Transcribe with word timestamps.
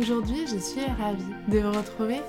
Aujourd'hui, 0.00 0.46
je 0.46 0.56
suis 0.56 0.86
ravie 0.98 1.22
de 1.48 1.58
vous 1.58 1.72
retrouver 1.72 2.22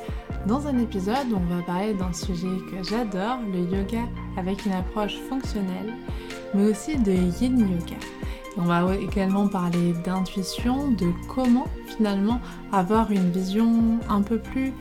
dans 0.45 0.67
un 0.67 0.77
épisode 0.77 1.31
où 1.31 1.37
on 1.37 1.55
va 1.55 1.61
parler 1.61 1.93
d'un 1.93 2.11
sujet 2.11 2.49
que 2.69 2.83
j'adore, 2.83 3.37
le 3.49 3.59
yoga 3.59 4.01
avec 4.35 4.65
une 4.65 4.73
approche 4.73 5.15
fonctionnelle, 5.29 5.93
mais 6.53 6.65
aussi 6.65 6.97
de 6.97 7.13
yin 7.13 7.59
yoga. 7.59 7.95
On 8.57 8.63
va 8.63 8.93
également 8.97 9.47
parler 9.47 9.93
d'intuition, 10.03 10.91
de 10.91 11.13
comment 11.33 11.67
finalement 11.95 12.41
avoir 12.73 13.09
une 13.09 13.31
vision 13.31 13.99
un 14.09 14.21
peu 14.21 14.37
plus 14.37 14.73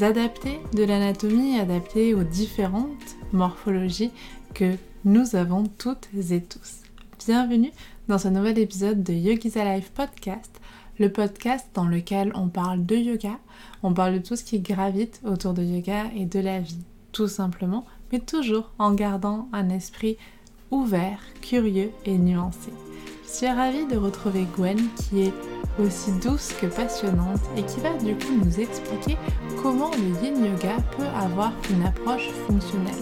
adaptée 0.00 0.58
de 0.74 0.82
l'anatomie, 0.82 1.60
adaptée 1.60 2.12
aux 2.12 2.24
différentes 2.24 3.16
morphologies 3.32 4.10
que 4.52 4.74
nous 5.04 5.36
avons 5.36 5.68
toutes 5.78 6.08
et 6.28 6.40
tous. 6.40 6.80
Bienvenue 7.24 7.70
dans 8.08 8.18
ce 8.18 8.26
nouvel 8.26 8.58
épisode 8.58 9.04
de 9.04 9.12
Yogis 9.12 9.56
Alive 9.56 9.92
Podcast 9.92 10.51
le 11.02 11.10
podcast 11.10 11.66
dans 11.74 11.86
lequel 11.86 12.30
on 12.36 12.46
parle 12.46 12.86
de 12.86 12.94
yoga, 12.94 13.36
on 13.82 13.92
parle 13.92 14.14
de 14.14 14.18
tout 14.20 14.36
ce 14.36 14.44
qui 14.44 14.60
gravite 14.60 15.20
autour 15.24 15.52
de 15.52 15.64
yoga 15.64 16.04
et 16.14 16.26
de 16.26 16.38
la 16.38 16.60
vie, 16.60 16.78
tout 17.10 17.26
simplement, 17.26 17.84
mais 18.12 18.20
toujours 18.20 18.70
en 18.78 18.94
gardant 18.94 19.48
un 19.52 19.68
esprit 19.68 20.16
ouvert, 20.70 21.18
curieux 21.40 21.90
et 22.06 22.16
nuancé. 22.16 22.72
Je 23.24 23.30
suis 23.30 23.48
ravie 23.48 23.84
de 23.86 23.96
retrouver 23.96 24.46
Gwen 24.56 24.78
qui 24.94 25.22
est 25.22 25.34
aussi 25.80 26.12
douce 26.22 26.52
que 26.60 26.66
passionnante 26.66 27.40
et 27.56 27.64
qui 27.64 27.80
va 27.80 27.94
du 27.94 28.14
coup 28.14 28.34
nous 28.40 28.60
expliquer 28.60 29.16
comment 29.60 29.90
le 29.90 30.24
yin 30.24 30.44
yoga 30.44 30.76
peut 30.96 31.08
avoir 31.20 31.52
une 31.70 31.82
approche 31.84 32.28
fonctionnelle. 32.46 32.94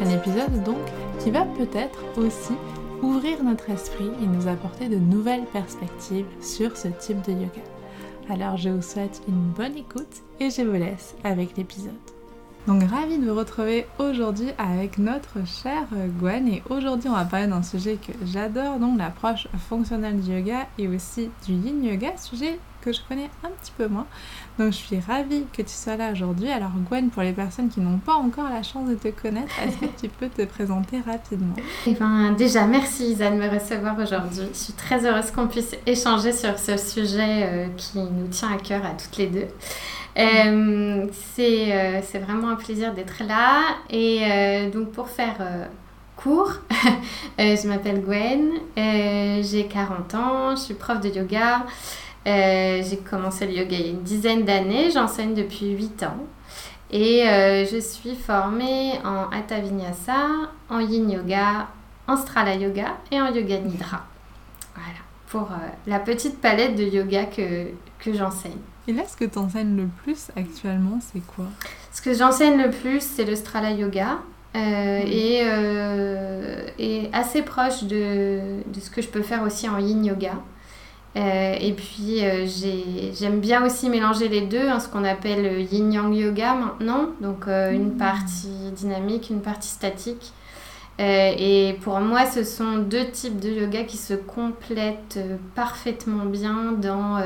Un 0.00 0.10
épisode 0.10 0.62
donc 0.62 0.86
qui 1.18 1.32
va 1.32 1.44
peut-être 1.46 1.98
aussi 2.16 2.54
ouvrir 3.02 3.42
notre 3.42 3.70
esprit 3.70 4.10
et 4.22 4.26
nous 4.26 4.48
apporter 4.48 4.88
de 4.88 4.96
nouvelles 4.96 5.46
perspectives 5.52 6.26
sur 6.40 6.76
ce 6.76 6.88
type 6.88 7.22
de 7.26 7.32
yoga. 7.32 7.62
Alors 8.28 8.56
je 8.56 8.68
vous 8.68 8.82
souhaite 8.82 9.22
une 9.28 9.50
bonne 9.50 9.76
écoute 9.76 10.22
et 10.38 10.50
je 10.50 10.62
vous 10.62 10.72
laisse 10.72 11.14
avec 11.24 11.56
l'épisode. 11.56 11.92
Donc 12.66 12.82
ravi 12.82 13.18
de 13.18 13.28
vous 13.28 13.38
retrouver 13.38 13.86
aujourd'hui 13.98 14.50
avec 14.58 14.98
notre 14.98 15.46
cher 15.46 15.86
Gwen 16.20 16.46
et 16.46 16.62
aujourd'hui 16.68 17.08
on 17.08 17.14
va 17.14 17.24
parler 17.24 17.46
d'un 17.46 17.62
sujet 17.62 17.96
que 17.96 18.12
j'adore, 18.26 18.78
donc 18.78 18.98
l'approche 18.98 19.48
fonctionnelle 19.68 20.20
du 20.20 20.32
yoga 20.32 20.68
et 20.78 20.86
aussi 20.86 21.30
du 21.46 21.54
yin 21.54 21.82
yoga, 21.82 22.16
sujet 22.18 22.58
que 22.80 22.92
je 22.92 23.00
connais 23.08 23.30
un 23.44 23.50
petit 23.60 23.72
peu 23.76 23.86
moins. 23.86 24.06
Donc 24.58 24.72
je 24.72 24.78
suis 24.78 25.00
ravie 25.00 25.44
que 25.52 25.62
tu 25.62 25.72
sois 25.72 25.96
là 25.96 26.12
aujourd'hui. 26.12 26.50
Alors 26.50 26.72
Gwen, 26.88 27.10
pour 27.10 27.22
les 27.22 27.32
personnes 27.32 27.68
qui 27.68 27.80
n'ont 27.80 27.98
pas 27.98 28.14
encore 28.14 28.48
la 28.50 28.62
chance 28.62 28.88
de 28.88 28.94
te 28.94 29.08
connaître, 29.08 29.52
est-ce 29.62 29.76
que 29.78 30.00
tu 30.00 30.08
peux 30.08 30.28
te 30.28 30.42
présenter 30.44 31.00
rapidement? 31.00 31.54
Eh 31.86 31.94
bien 31.94 32.32
déjà, 32.32 32.66
merci 32.66 33.12
Isa 33.12 33.30
de 33.30 33.36
me 33.36 33.48
recevoir 33.48 33.98
aujourd'hui. 33.98 34.48
Je 34.52 34.58
suis 34.58 34.72
très 34.72 35.06
heureuse 35.06 35.30
qu'on 35.30 35.46
puisse 35.46 35.74
échanger 35.86 36.32
sur 36.32 36.58
ce 36.58 36.76
sujet 36.76 37.42
euh, 37.42 37.66
qui 37.76 37.98
nous 37.98 38.26
tient 38.28 38.52
à 38.52 38.58
cœur 38.58 38.84
à 38.84 38.90
toutes 38.90 39.16
les 39.16 39.28
deux. 39.28 39.46
Euh, 40.18 41.06
euh, 41.38 42.00
c'est 42.02 42.18
vraiment 42.18 42.50
un 42.50 42.56
plaisir 42.56 42.92
d'être 42.92 43.22
là. 43.26 43.62
Et 43.88 44.70
donc 44.72 44.90
pour 44.92 45.08
faire 45.08 45.36
court, 46.16 46.52
je 47.38 47.66
m'appelle 47.68 48.02
Gwen, 48.02 48.50
j'ai 48.76 49.66
40 49.66 50.14
ans, 50.14 50.50
je 50.50 50.60
suis 50.60 50.74
prof 50.74 51.00
de 51.00 51.08
yoga. 51.08 51.64
J'ai 52.26 52.98
commencé 53.08 53.46
le 53.46 53.52
yoga 53.52 53.76
il 53.76 53.86
y 53.86 53.88
a 53.88 53.90
une 53.90 54.02
dizaine 54.02 54.44
d'années, 54.44 54.90
j'enseigne 54.90 55.34
depuis 55.34 55.70
8 55.70 56.02
ans. 56.04 56.16
Et 56.92 57.22
je 57.70 57.78
suis 57.80 58.16
formée 58.16 58.94
en 59.04 59.28
Hatha 59.30 59.60
Vinyasa, 59.60 60.26
en 60.68 60.80
Yin 60.80 61.10
Yoga, 61.10 61.68
en 62.08 62.16
Strala 62.16 62.56
Yoga 62.56 62.96
et 63.12 63.20
en 63.20 63.32
Yoga 63.32 63.58
Nidra. 63.58 64.04
Voilà, 64.74 64.98
pour 65.28 65.48
la 65.86 66.00
petite 66.00 66.40
palette 66.40 66.76
de 66.76 66.84
yoga 66.84 67.24
que, 67.24 67.68
que 67.98 68.12
j'enseigne. 68.12 68.58
Et 68.88 68.92
là, 68.92 69.02
ce 69.06 69.16
que 69.16 69.24
tu 69.24 69.38
enseignes 69.38 69.76
le 69.76 69.86
plus 70.02 70.30
actuellement, 70.36 70.98
c'est 71.00 71.20
quoi? 71.20 71.46
Ce 71.92 72.02
que 72.02 72.12
j'enseigne 72.12 72.60
le 72.60 72.70
plus, 72.70 73.00
c'est 73.00 73.24
le 73.24 73.36
Strala 73.36 73.70
Yoga. 73.70 74.18
Euh, 74.56 74.58
mm. 74.58 75.06
et, 75.06 75.40
euh, 75.44 76.66
et, 76.78 77.08
assez 77.12 77.42
proche 77.42 77.84
de, 77.84 78.62
de, 78.66 78.80
ce 78.80 78.90
que 78.90 79.00
je 79.00 79.08
peux 79.08 79.22
faire 79.22 79.42
aussi 79.42 79.68
en 79.68 79.78
yin 79.78 80.04
yoga. 80.04 80.32
Euh, 81.16 81.56
et 81.60 81.72
puis 81.72 82.20
j'aime 83.18 83.40
bien 83.40 83.64
aussi 83.66 83.88
mélanger 83.88 84.28
les 84.28 84.42
deux, 84.42 84.68
hein, 84.68 84.78
ce 84.78 84.88
qu'on 84.88 85.04
appelle 85.04 85.66
yin 85.72 85.92
yang 85.92 86.14
yoga 86.14 86.54
maintenant, 86.54 87.08
donc 87.20 87.48
une 87.48 87.94
mm. 87.94 87.96
partie 87.96 88.70
dynamique, 88.72 89.28
une 89.30 89.42
partie 89.42 89.68
statique. 89.68 90.32
et 90.98 91.76
pour 91.82 91.98
moi, 92.00 92.26
ce 92.26 92.44
sont 92.44 92.78
deux 92.78 93.06
types 93.10 93.40
de 93.40 93.50
yoga 93.50 93.82
qui 93.84 93.96
se 93.96 94.14
complètent 94.14 95.18
parfaitement 95.54 96.26
bien 96.26 96.72
dans 96.72 97.18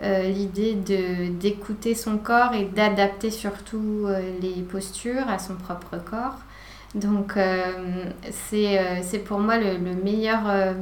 euh, 0.00 0.28
l'idée 0.28 0.74
d'écouter 0.74 1.96
son 1.96 2.18
corps 2.18 2.54
et 2.54 2.66
d'adapter 2.66 3.32
surtout 3.32 4.04
euh, 4.06 4.20
les 4.40 4.62
postures 4.62 5.28
à 5.28 5.40
son 5.40 5.56
propre 5.56 5.96
corps. 5.96 6.38
Donc 6.94 7.36
euh, 7.36 8.04
c'est 8.30 9.18
pour 9.24 9.40
moi 9.40 9.58
le, 9.58 9.76
meilleur 9.78 10.74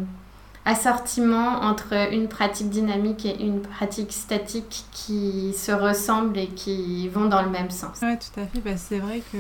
assortiment 0.67 1.63
entre 1.63 2.13
une 2.13 2.29
pratique 2.29 2.69
dynamique 2.69 3.25
et 3.25 3.41
une 3.41 3.63
pratique 3.63 4.13
statique 4.13 4.85
qui 4.91 5.55
se 5.57 5.71
ressemblent 5.71 6.37
et 6.37 6.49
qui 6.49 7.09
vont 7.09 7.27
dans 7.27 7.43
le 7.43 7.49
même 7.49 7.71
sens. 7.71 7.99
Oui, 8.03 8.19
tout 8.19 8.41
à 8.41 8.47
fait. 8.47 8.61
Bah, 8.61 8.77
c'est 8.77 8.99
vrai 8.99 9.23
que 9.33 9.39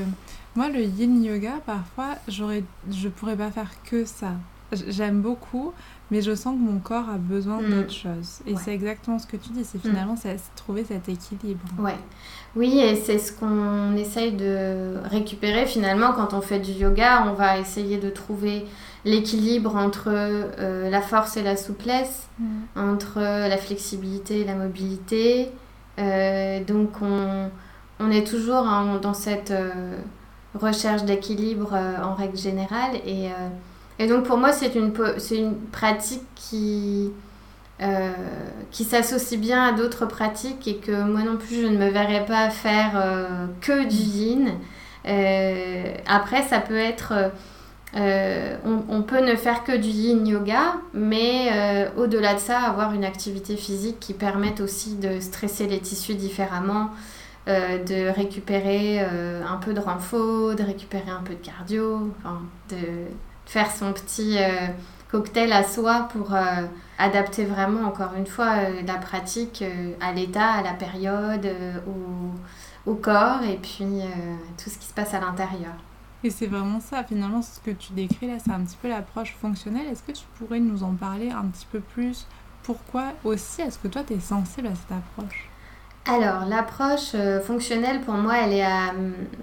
moi, 0.54 0.69
le 0.69 0.81
yin 0.81 1.22
yoga, 1.22 1.54
parfois, 1.66 2.15
j'aurais, 2.28 2.62
je 2.91 3.09
pourrais 3.09 3.36
pas 3.36 3.50
faire 3.50 3.70
que 3.84 4.04
ça. 4.04 4.32
J'aime 4.72 5.20
beaucoup, 5.20 5.72
mais 6.10 6.22
je 6.22 6.34
sens 6.34 6.54
que 6.56 6.60
mon 6.60 6.78
corps 6.78 7.09
a 7.09 7.19
besoin 7.19 7.60
mm. 7.60 7.70
d'autre 7.70 7.92
chose. 7.92 8.41
Et 8.47 8.56
c'est 8.56 8.72
exactement 8.72 9.19
ce 9.19 9.26
que 9.26 9.36
tu 9.36 9.50
dis, 9.50 9.65
c'est 9.65 9.78
mm. 9.78 9.88
finalement 9.88 10.16
c'est 10.16 10.36
trouver 10.56 10.84
cet 10.84 11.09
équilibre. 11.09 11.65
Ouais. 11.78 11.97
Oui, 12.54 12.78
et 12.78 12.97
c'est 12.97 13.19
ce 13.19 13.32
qu'on 13.32 13.97
essaye 13.97 14.32
de 14.32 14.94
récupérer 15.04 15.66
finalement 15.66 16.12
quand 16.12 16.34
on 16.34 16.41
fait 16.41 16.59
du 16.59 16.72
yoga. 16.72 17.26
On 17.28 17.34
va 17.34 17.59
essayer 17.59 17.98
de 17.98 18.10
trouver 18.10 18.65
l'équilibre 19.06 19.75
entre 19.77 20.09
euh, 20.09 20.91
la 20.91 21.00
force 21.00 21.39
et 21.39 21.43
la 21.43 21.56
souplesse, 21.56 22.28
mm. 22.39 22.44
entre 22.77 23.21
la 23.21 23.56
flexibilité 23.56 24.41
et 24.41 24.44
la 24.44 24.55
mobilité. 24.55 25.50
Euh, 25.99 26.62
donc 26.62 27.00
on, 27.00 27.49
on, 28.00 28.11
est 28.11 28.27
toujours 28.27 28.65
dans 29.00 29.15
cette 29.15 29.50
euh, 29.50 29.97
recherche 30.55 31.05
d'équilibre 31.05 31.72
en 32.03 32.15
règle 32.15 32.37
générale. 32.37 32.97
Et 33.06 33.31
et 33.99 34.06
donc 34.06 34.25
pour 34.25 34.37
moi, 34.37 34.53
c'est 34.53 34.75
une, 34.75 34.93
une 35.31 35.56
pratique 35.72 36.27
qui, 36.34 37.11
euh, 37.81 38.12
qui 38.71 38.84
s'associe 38.84 39.41
bien 39.41 39.62
à 39.65 39.72
d'autres 39.72 40.06
pratiques 40.06 40.69
et 40.69 40.77
que 40.77 41.03
moi 41.03 41.22
non 41.22 41.37
plus, 41.37 41.62
je 41.62 41.66
ne 41.66 41.78
me 41.78 41.89
verrais 41.89 42.27
pas 42.27 42.50
faire 42.50 42.93
euh, 42.97 43.47
que 43.61 43.89
du 43.89 43.97
yin. 43.97 44.50
Euh, 45.06 45.95
après, 46.06 46.43
ça 46.43 46.61
peut 46.61 46.77
être... 46.77 47.12
On, 47.97 48.83
on, 48.89 49.03
peut 49.03 49.25
ne 49.25 49.37
faire 49.37 49.65
que 49.65 49.77
du 49.77 49.89
yin 49.89 50.27
yoga, 50.27 50.75
mais 50.93 51.89
au-delà 51.97 52.34
de 52.34 52.39
ça, 52.39 52.61
avoir 52.61 52.93
une 52.93 53.05
activité 53.05 53.57
physique 53.57 53.99
qui 54.01 54.12
permette 54.12 54.61
aussi 54.61 54.97
de 54.97 55.19
stresser 55.21 55.67
les 55.67 55.81
tissus 55.81 56.15
différemment, 56.15 56.91
de 57.47 58.11
récupérer 58.11 59.01
un 59.01 59.57
peu 59.65 59.73
de 59.73 59.81
renfort, 59.81 60.55
de 60.55 60.62
récupérer 60.62 61.11
un 61.11 61.23
peu 61.23 61.34
de 61.34 61.45
cardio, 61.45 62.12
de, 62.69 62.77
faire 63.47 63.71
son 63.71 63.93
petit 63.93 64.37
euh, 64.39 64.67
cocktail 65.11 65.53
à 65.53 65.63
soi 65.63 66.09
pour 66.13 66.34
euh, 66.34 66.67
adapter 66.99 67.45
vraiment, 67.45 67.89
encore 67.89 68.15
une 68.17 68.27
fois, 68.27 68.57
euh, 68.57 68.83
la 68.87 68.95
pratique 68.95 69.65
à 70.01 70.13
l'état, 70.13 70.53
à 70.54 70.63
la 70.63 70.72
période, 70.72 71.49
au, 72.87 72.95
corps 72.95 73.42
et 73.42 73.57
puis 73.57 74.01
tout 74.63 74.71
ce 74.71 74.78
qui 74.78 74.87
se 74.87 74.95
passe 74.95 75.13
à 75.13 75.21
l'intérieur. 75.21 75.72
Et 76.27 76.31
c'est 76.31 76.49
vraiment 76.49 76.81
ça, 76.81 77.05
finalement, 77.05 77.41
ce 77.41 77.61
que 77.61 77.71
tu 77.71 77.93
décris 77.93 78.27
là, 78.27 78.39
c'est 78.45 78.51
un 78.51 78.59
petit 78.59 78.77
peu 78.83 78.89
l'approche 78.89 79.37
fonctionnelle. 79.41 79.87
Est-ce 79.87 80.03
que 80.03 80.11
tu 80.11 80.25
pourrais 80.37 80.59
nous 80.59 80.83
en 80.83 80.93
parler 80.95 81.31
un 81.31 81.45
petit 81.45 81.69
peu 81.71 81.78
plus? 81.78 82.27
Pourquoi 82.65 83.13
aussi 83.23 83.63
est-ce 83.63 83.78
que 83.78 83.87
toi, 83.87 84.03
tu 84.05 84.15
es 84.15 84.19
sensible 84.19 84.67
à 84.67 84.75
cette 84.75 84.91
approche? 84.91 85.49
Alors, 86.05 86.45
l'approche 86.49 87.15
fonctionnelle, 87.47 88.01
pour 88.01 88.15
moi, 88.15 88.39
elle 88.39 88.55
est 88.55 88.65
à, 88.65 88.93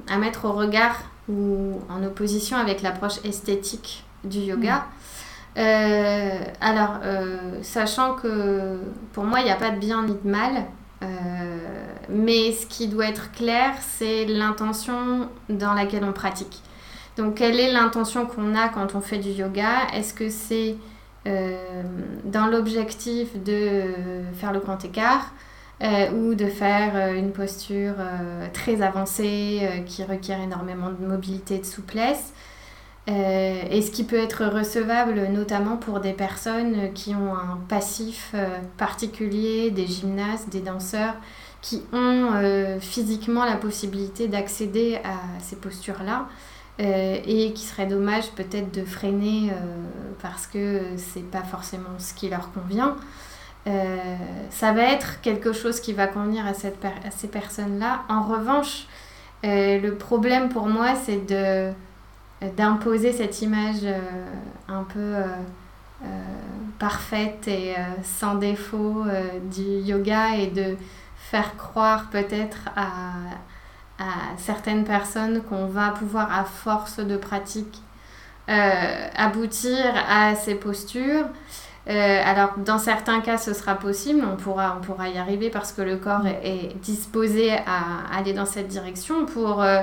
à 0.10 0.18
mettre 0.18 0.44
au 0.44 0.52
regard 0.52 0.98
ou 1.30 1.80
en 1.90 2.04
opposition 2.04 2.58
avec 2.58 2.82
l'approche 2.82 3.24
esthétique 3.24 4.04
du 4.26 4.40
yoga. 4.40 4.80
Mm. 4.80 5.60
Euh, 5.60 6.40
alors, 6.60 7.00
euh, 7.04 7.60
sachant 7.62 8.16
que 8.16 8.78
pour 9.14 9.24
moi, 9.24 9.40
il 9.40 9.46
n'y 9.46 9.52
a 9.52 9.56
pas 9.56 9.70
de 9.70 9.80
bien 9.80 10.04
ni 10.04 10.16
de 10.22 10.30
mal, 10.30 10.66
euh, 11.02 11.08
mais 12.10 12.52
ce 12.52 12.66
qui 12.66 12.90
doit 12.90 13.08
être 13.08 13.32
clair, 13.32 13.74
c'est 13.80 14.26
l'intention 14.26 15.30
dans 15.48 15.74
laquelle 15.74 16.04
on 16.04 16.12
pratique. 16.12 16.62
Donc, 17.18 17.36
quelle 17.36 17.60
est 17.60 17.72
l'intention 17.72 18.26
qu'on 18.26 18.56
a 18.56 18.70
quand 18.70 18.96
on 18.96 19.02
fait 19.02 19.20
du 19.20 19.30
yoga? 19.30 19.88
Est-ce 19.94 20.14
que 20.14 20.30
c'est 20.30 20.76
dans 21.26 22.48
l'objectif 22.48 23.42
de 23.42 23.84
faire 24.36 24.52
le 24.52 24.60
grand 24.60 24.84
écart 24.84 25.32
euh, 25.84 26.12
ou 26.12 26.34
de 26.34 26.46
faire 26.46 26.96
euh, 26.96 27.14
une 27.14 27.32
posture 27.34 27.96
euh, 27.98 28.48
très 28.54 28.82
avancée 28.82 29.84
qui 29.86 30.04
requiert 30.04 30.40
énormément 30.40 30.90
de 30.90 31.06
mobilité 31.06 31.56
et 31.56 31.60
de 31.60 31.66
souplesse? 31.66 32.34
et 33.06 33.82
ce 33.82 33.92
qui 33.92 34.06
peut 34.06 34.16
être 34.16 34.46
recevable 34.46 35.28
notamment 35.28 35.76
pour 35.76 36.00
des 36.00 36.14
personnes 36.14 36.94
qui 36.94 37.14
ont 37.14 37.36
un 37.36 37.60
passif 37.68 38.34
particulier, 38.78 39.72
des 39.72 39.88
gymnastes, 39.88 40.48
des 40.48 40.62
danseurs, 40.62 41.16
qui 41.62 41.84
ont 41.92 42.30
physiquement 42.80 43.44
la 43.44 43.58
possibilité 43.58 44.30
d'accéder 44.30 45.02
à 45.04 45.18
ces 45.42 45.58
postures-là. 45.58 46.30
Et 46.80 47.54
qui 47.54 47.64
serait 47.64 47.86
dommage 47.86 48.32
peut-être 48.32 48.74
de 48.74 48.84
freiner 48.84 49.52
parce 50.22 50.48
que 50.48 50.82
c'est 50.98 51.30
pas 51.30 51.44
forcément 51.44 52.00
ce 52.00 52.14
qui 52.14 52.30
leur 52.30 52.52
convient. 52.52 52.96
Euh, 53.66 53.98
ça 54.50 54.74
va 54.74 54.84
être 54.84 55.22
quelque 55.22 55.54
chose 55.54 55.80
qui 55.80 55.94
va 55.94 56.08
convenir 56.08 56.46
à, 56.46 56.54
cette 56.54 56.84
à 56.84 57.12
ces 57.12 57.28
personnes-là. 57.28 58.04
En 58.10 58.24
revanche, 58.24 58.88
euh, 59.46 59.80
le 59.80 59.96
problème 59.96 60.50
pour 60.50 60.68
moi, 60.68 60.96
c'est 60.96 61.26
d'imposer 62.56 63.14
cette 63.14 63.42
image 63.42 63.84
euh, 63.84 64.00
un 64.68 64.84
peu 64.84 65.16
parfaite 66.80 67.48
et 67.48 67.76
sans 68.04 68.36
défaut 68.36 69.06
du 69.50 69.62
yoga 69.62 70.36
et 70.36 70.48
de 70.48 70.76
faire 71.16 71.56
croire 71.56 72.10
peut-être 72.10 72.70
à, 72.76 73.14
à, 74.04 74.38
certaines 74.38 74.84
personnes 74.84 75.42
qu'on 75.44 75.68
va 75.68 75.92
pouvoir, 75.92 76.32
à 76.32 76.44
force 76.44 76.98
de 76.98 77.18
pratique, 77.18 77.82
aboutir 78.48 79.94
à 80.10 80.36
ces 80.36 80.56
postures. 80.56 81.26
Euh, 81.90 82.22
alors, 82.24 82.54
dans 82.58 82.78
certains 82.78 83.20
cas, 83.20 83.38
ce 83.38 83.54
sera 83.54 83.76
possible, 83.76 84.24
on 84.26 84.38
pourra, 84.38 84.78
on 84.80 84.84
pourra 84.84 85.10
y 85.10 85.18
arriver 85.18 85.50
parce 85.50 85.74
que 85.74 85.82
le 85.82 85.98
corps 85.98 86.26
est, 86.26 86.74
disposé 86.82 87.52
à 87.52 88.16
aller 88.16 88.34
dans 88.34 88.46
cette 88.46 88.68
direction. 88.68 89.26
Pour 89.26 89.62
euh, 89.62 89.82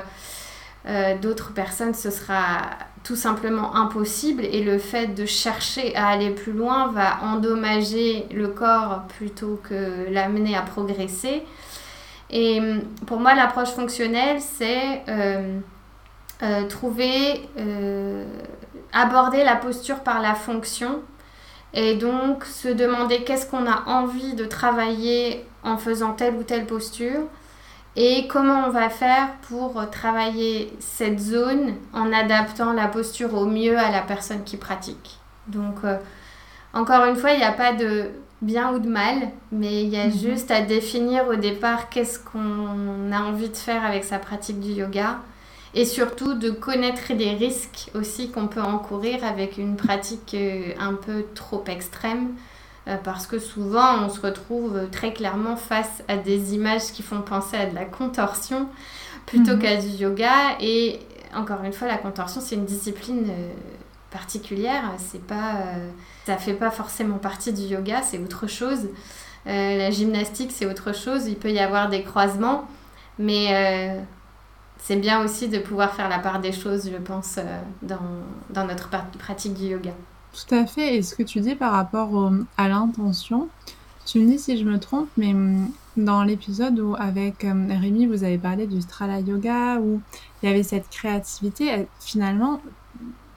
euh, 0.87 1.17
d'autres 1.19 1.53
personnes, 1.53 1.93
ce 1.93 2.09
sera 2.09 2.61
tout 3.03 3.15
simplement 3.15 3.75
impossible 3.75 4.43
et 4.43 4.63
le 4.63 4.77
fait 4.77 5.07
de 5.07 5.25
chercher 5.25 5.95
à 5.95 6.07
aller 6.07 6.31
plus 6.31 6.53
loin 6.53 6.91
va 6.91 7.23
endommager 7.23 8.27
le 8.31 8.47
corps 8.47 9.03
plutôt 9.17 9.59
que 9.63 10.09
l'amener 10.11 10.55
à 10.55 10.61
progresser. 10.61 11.43
Et 12.31 12.59
hum, 12.59 12.81
pour 13.05 13.19
moi, 13.19 13.35
l'approche 13.35 13.69
fonctionnelle, 13.69 14.39
c'est 14.39 15.03
trouver, 16.69 17.47
aborder 18.93 19.43
la 19.43 19.55
posture 19.55 19.99
par 19.99 20.21
la 20.21 20.33
fonction 20.33 21.01
et 21.73 21.95
donc 21.95 22.45
se 22.45 22.67
demander 22.67 23.23
qu'est-ce 23.23 23.45
qu'on 23.45 23.65
a 23.65 23.83
envie 23.87 24.33
de 24.33 24.45
travailler 24.45 25.45
en 25.63 25.77
faisant 25.77 26.13
telle 26.13 26.35
ou 26.35 26.43
telle 26.43 26.65
posture 26.65 27.21
et 27.95 28.27
comment 28.27 28.65
on 28.67 28.69
va 28.69 28.89
faire 28.89 29.33
pour 29.49 29.89
travailler 29.89 30.73
cette 30.79 31.19
zone 31.19 31.75
en 31.93 32.11
adaptant 32.13 32.73
la 32.73 32.87
posture 32.87 33.33
au 33.33 33.45
mieux 33.45 33.77
à 33.77 33.91
la 33.91 34.01
personne 34.01 34.43
qui 34.43 34.57
pratique. 34.57 35.19
Donc 35.47 35.83
euh, 35.83 35.97
encore 36.73 37.05
une 37.05 37.17
fois, 37.17 37.31
il 37.31 37.39
n'y 37.39 37.43
a 37.43 37.51
pas 37.51 37.73
de 37.73 38.11
bien 38.41 38.73
ou 38.73 38.79
de 38.79 38.89
mal, 38.89 39.29
mais 39.51 39.83
il 39.83 39.89
y 39.89 39.97
a 39.97 40.07
mhm. 40.07 40.13
juste 40.13 40.51
à 40.51 40.61
définir 40.61 41.27
au 41.27 41.35
départ 41.35 41.89
qu'est-ce 41.89 42.19
qu'on 42.19 43.11
a 43.11 43.21
envie 43.21 43.49
de 43.49 43.57
faire 43.57 43.85
avec 43.85 44.03
sa 44.03 44.19
pratique 44.19 44.59
du 44.59 44.71
yoga 44.71 45.19
et 45.73 45.85
surtout 45.85 46.33
de 46.33 46.49
connaître 46.49 47.13
les 47.13 47.33
risques 47.33 47.91
aussi 47.95 48.29
qu'on 48.31 48.47
peut 48.47 48.61
encourir 48.61 49.23
avec 49.23 49.57
une 49.57 49.77
pratique 49.77 50.33
euh, 50.33 50.73
un 50.79 50.95
peu 50.95 51.23
trop 51.33 51.63
extrême 51.67 52.31
euh, 52.87 52.97
parce 53.01 53.25
que 53.25 53.39
souvent 53.39 54.03
on 54.03 54.09
se 54.09 54.19
retrouve 54.19 54.89
très 54.91 55.13
clairement 55.13 55.55
face 55.55 56.03
à 56.07 56.17
des 56.17 56.55
images 56.55 56.91
qui 56.91 57.03
font 57.03 57.21
penser 57.21 57.55
à 57.55 57.67
de 57.67 57.75
la 57.75 57.85
contorsion 57.85 58.67
plutôt 59.27 59.53
mhm. 59.53 59.59
qu'à 59.59 59.75
du 59.77 59.87
yoga 59.87 60.57
et 60.59 60.99
encore 61.33 61.63
une 61.63 61.73
fois 61.73 61.87
la 61.87 61.97
contorsion 61.97 62.41
c'est 62.41 62.55
une 62.55 62.65
discipline 62.65 63.27
euh, 63.29 63.51
particulière 64.11 64.83
c'est 64.97 65.25
pas 65.25 65.55
ça 66.25 66.37
fait 66.37 66.53
pas 66.53 66.69
forcément 66.69 67.17
partie 67.17 67.53
du 67.53 67.63
yoga 67.63 68.01
c'est 68.01 68.19
autre 68.19 68.47
chose 68.47 68.89
la 69.45 69.89
gymnastique 69.89 70.51
c'est 70.51 70.65
autre 70.65 70.93
chose 70.93 71.27
il 71.27 71.35
peut 71.35 71.51
y 71.51 71.59
avoir 71.59 71.89
des 71.89 72.03
croisements 72.03 72.67
mais 73.17 73.97
c'est 74.81 74.95
bien 74.95 75.23
aussi 75.23 75.47
de 75.47 75.59
pouvoir 75.59 75.93
faire 75.93 76.09
la 76.09 76.19
part 76.19 76.41
des 76.41 76.51
choses, 76.51 76.89
je 76.91 76.97
pense, 76.97 77.37
euh, 77.37 77.61
dans, 77.83 77.99
dans 78.49 78.65
notre 78.65 78.89
pratique 79.19 79.53
du 79.53 79.65
yoga. 79.65 79.93
Tout 80.33 80.55
à 80.55 80.65
fait. 80.65 80.95
Et 80.95 81.03
ce 81.03 81.15
que 81.15 81.23
tu 81.23 81.39
dis 81.39 81.55
par 81.55 81.71
rapport 81.73 82.31
à 82.57 82.67
l'intention, 82.67 83.47
tu 84.05 84.19
me 84.19 84.31
dis 84.31 84.39
si 84.39 84.57
je 84.57 84.65
me 84.65 84.79
trompe, 84.79 85.07
mais 85.17 85.33
hum, 85.33 85.69
dans 85.97 86.23
l'épisode 86.23 86.79
où 86.79 86.95
avec 86.97 87.43
Rémi, 87.43 88.07
vous 88.07 88.23
avez 88.23 88.37
parlé 88.37 88.65
du 88.65 88.81
Strala 88.81 89.19
Yoga, 89.19 89.77
où 89.79 90.01
il 90.41 90.49
y 90.49 90.51
avait 90.51 90.63
cette 90.63 90.89
créativité, 90.89 91.87
finalement, 91.99 92.59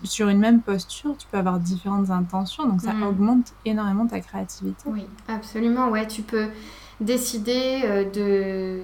sur 0.04 0.28
une 0.28 0.38
même 0.38 0.60
posture, 0.60 1.16
tu 1.16 1.26
peux 1.30 1.38
avoir 1.38 1.58
différentes 1.58 2.10
intentions, 2.10 2.66
donc 2.66 2.80
ça 2.80 2.92
mm. 2.92 3.02
augmente 3.02 3.54
énormément 3.64 4.06
ta 4.06 4.20
créativité. 4.20 4.84
Oui, 4.86 5.06
absolument. 5.28 5.88
Ouais, 5.88 6.06
tu 6.06 6.22
peux 6.22 6.48
décider 7.00 7.82
euh, 7.84 8.04
de 8.10 8.82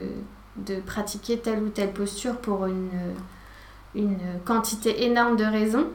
de 0.57 0.81
pratiquer 0.81 1.39
telle 1.39 1.63
ou 1.63 1.69
telle 1.69 1.93
posture 1.93 2.37
pour 2.37 2.67
une, 2.67 2.91
une 3.95 4.19
quantité 4.45 5.05
énorme 5.05 5.37
de 5.37 5.45
raisons. 5.45 5.87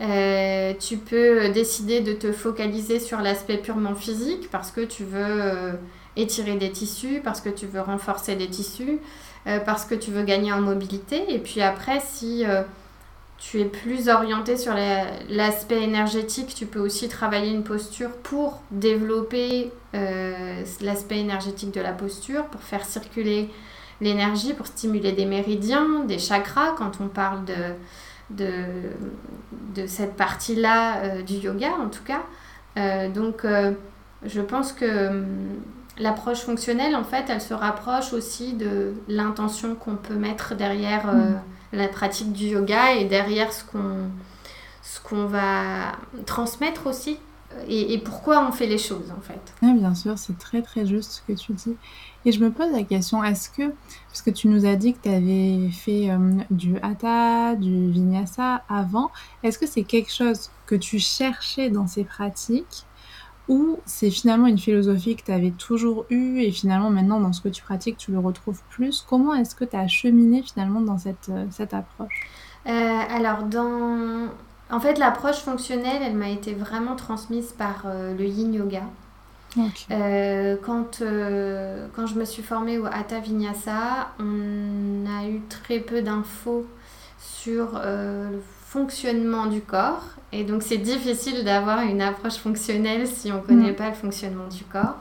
Euh, 0.00 0.74
tu 0.78 0.96
peux 0.96 1.48
décider 1.48 2.00
de 2.00 2.12
te 2.12 2.30
focaliser 2.30 3.00
sur 3.00 3.20
l'aspect 3.20 3.56
purement 3.56 3.96
physique 3.96 4.48
parce 4.50 4.70
que 4.70 4.80
tu 4.80 5.02
veux 5.02 5.18
euh, 5.20 5.72
étirer 6.16 6.56
des 6.56 6.70
tissus, 6.70 7.20
parce 7.22 7.40
que 7.40 7.48
tu 7.48 7.66
veux 7.66 7.80
renforcer 7.80 8.36
des 8.36 8.48
tissus, 8.48 9.00
euh, 9.48 9.58
parce 9.58 9.84
que 9.84 9.96
tu 9.96 10.12
veux 10.12 10.22
gagner 10.22 10.52
en 10.52 10.60
mobilité. 10.60 11.34
Et 11.34 11.38
puis 11.38 11.62
après, 11.62 12.00
si 12.00 12.44
tu 13.38 13.60
es 13.60 13.64
plus 13.64 14.08
orienté 14.08 14.56
sur 14.56 14.74
l'aspect 15.28 15.82
énergétique, 15.82 16.54
tu 16.54 16.66
peux 16.66 16.80
aussi 16.80 17.08
travailler 17.08 17.52
une 17.52 17.62
posture 17.62 18.10
pour 18.10 18.62
développer 18.70 19.72
l'aspect 20.80 21.18
énergétique 21.18 21.72
de 21.72 21.80
la 21.80 21.92
posture, 21.92 22.46
pour 22.46 22.62
faire 22.62 22.84
circuler 22.84 23.48
l'énergie 24.00 24.54
pour 24.54 24.66
stimuler 24.66 25.12
des 25.12 25.26
méridiens, 25.26 26.04
des 26.06 26.18
chakras, 26.18 26.74
quand 26.76 27.00
on 27.00 27.08
parle 27.08 27.44
de, 27.44 28.44
de, 29.74 29.86
cette 29.86 30.16
partie-là 30.16 30.98
euh, 30.98 31.22
du 31.22 31.34
yoga 31.34 31.70
en 31.80 31.88
tout 31.88 32.04
cas. 32.04 32.22
Euh, 32.76 33.08
donc 33.08 33.44
euh, 33.44 33.72
je 34.24 34.40
pense 34.40 34.72
que 34.72 35.08
hum, 35.08 35.26
l'approche 35.98 36.40
fonctionnelle, 36.40 36.94
en 36.94 37.04
fait, 37.04 37.24
elle 37.28 37.40
se 37.40 37.54
rapproche 37.54 38.12
aussi 38.12 38.54
de 38.54 38.94
l'intention 39.08 39.74
qu'on 39.74 39.96
peut 39.96 40.14
mettre 40.14 40.54
derrière 40.54 41.06
mm. 41.06 41.40
La 41.72 41.88
pratique 41.88 42.32
du 42.32 42.46
yoga 42.46 42.94
et 42.94 43.04
derrière 43.04 43.52
ce 43.52 43.64
qu'on 43.64 44.10
ce 44.82 45.00
qu'on 45.00 45.26
va 45.26 45.92
transmettre 46.24 46.86
aussi 46.86 47.18
et, 47.66 47.98
pourquoi 47.98 48.46
on 48.46 48.52
fait 48.52 48.66
les 48.66 48.78
choses 48.78 49.12
en 49.16 49.20
fait. 49.20 49.40
Oui, 49.62 49.72
bien 49.74 49.94
sûr, 49.94 50.18
c'est 50.18 50.38
très 50.38 50.62
très 50.62 50.86
juste 50.86 51.12
ce 51.12 51.32
que 51.32 51.38
tu 51.38 51.52
dis. 51.52 51.76
Et 52.24 52.32
je 52.32 52.40
me 52.40 52.50
pose 52.50 52.70
la 52.72 52.82
question, 52.82 53.24
est-ce 53.24 53.48
que, 53.50 53.72
parce 54.08 54.22
que 54.22 54.30
tu 54.30 54.48
nous 54.48 54.66
as 54.66 54.76
dit 54.76 54.92
que 54.92 55.02
tu 55.02 55.08
avais 55.08 55.70
fait 55.70 56.10
euh, 56.10 56.18
du 56.50 56.76
hatha, 56.82 57.54
du 57.54 57.90
vinyasa 57.90 58.62
avant, 58.68 59.10
est-ce 59.42 59.58
que 59.58 59.66
c'est 59.66 59.84
quelque 59.84 60.12
chose 60.12 60.50
que 60.66 60.74
tu 60.74 60.98
cherchais 60.98 61.70
dans 61.70 61.86
ces 61.86 62.04
pratiques 62.04 62.84
ou 63.48 63.78
c'est 63.86 64.10
finalement 64.10 64.46
une 64.46 64.58
philosophie 64.58 65.16
que 65.16 65.24
tu 65.24 65.32
avais 65.32 65.50
toujours 65.50 66.06
eue 66.10 66.40
et 66.40 66.50
finalement 66.50 66.90
maintenant 66.90 67.20
dans 67.20 67.32
ce 67.32 67.40
que 67.40 67.48
tu 67.48 67.62
pratiques 67.62 67.96
tu 67.96 68.12
le 68.12 68.18
retrouves 68.18 68.60
plus. 68.70 69.04
Comment 69.08 69.34
est-ce 69.34 69.54
que 69.54 69.64
tu 69.64 69.76
as 69.76 69.88
cheminé 69.88 70.42
finalement 70.42 70.80
dans 70.80 70.98
cette, 70.98 71.28
euh, 71.30 71.46
cette 71.50 71.74
approche? 71.74 72.28
Euh, 72.66 72.70
Alors 72.70 73.44
dans... 73.44 74.28
En 74.70 74.80
fait 74.80 74.98
l'approche 74.98 75.38
fonctionnelle 75.38 76.02
elle 76.02 76.16
m'a 76.16 76.28
été 76.28 76.52
vraiment 76.52 76.94
transmise 76.94 77.52
par 77.52 77.84
le 77.86 78.24
yin 78.24 78.52
yoga. 78.52 78.82
Euh, 79.90 80.56
quand, 80.62 81.00
euh, 81.00 81.86
quand 81.94 82.06
je 82.06 82.14
me 82.14 82.24
suis 82.24 82.42
formée 82.42 82.78
au 82.78 82.86
Hatha 82.86 83.20
Vinyasa, 83.20 84.10
on 84.20 85.06
a 85.06 85.26
eu 85.28 85.40
très 85.48 85.80
peu 85.80 86.02
d'infos 86.02 86.66
sur 87.18 87.80
euh, 87.82 88.38
fonctionnement 88.70 89.46
du 89.46 89.60
corps. 89.60 90.02
Et 90.32 90.44
donc 90.44 90.62
c'est 90.62 90.78
difficile 90.78 91.44
d'avoir 91.44 91.80
une 91.80 92.02
approche 92.02 92.36
fonctionnelle 92.36 93.06
si 93.06 93.32
on 93.32 93.36
ne 93.36 93.40
connaît 93.40 93.72
mm. 93.72 93.76
pas 93.76 93.88
le 93.88 93.94
fonctionnement 93.94 94.48
du 94.48 94.64
corps. 94.64 94.96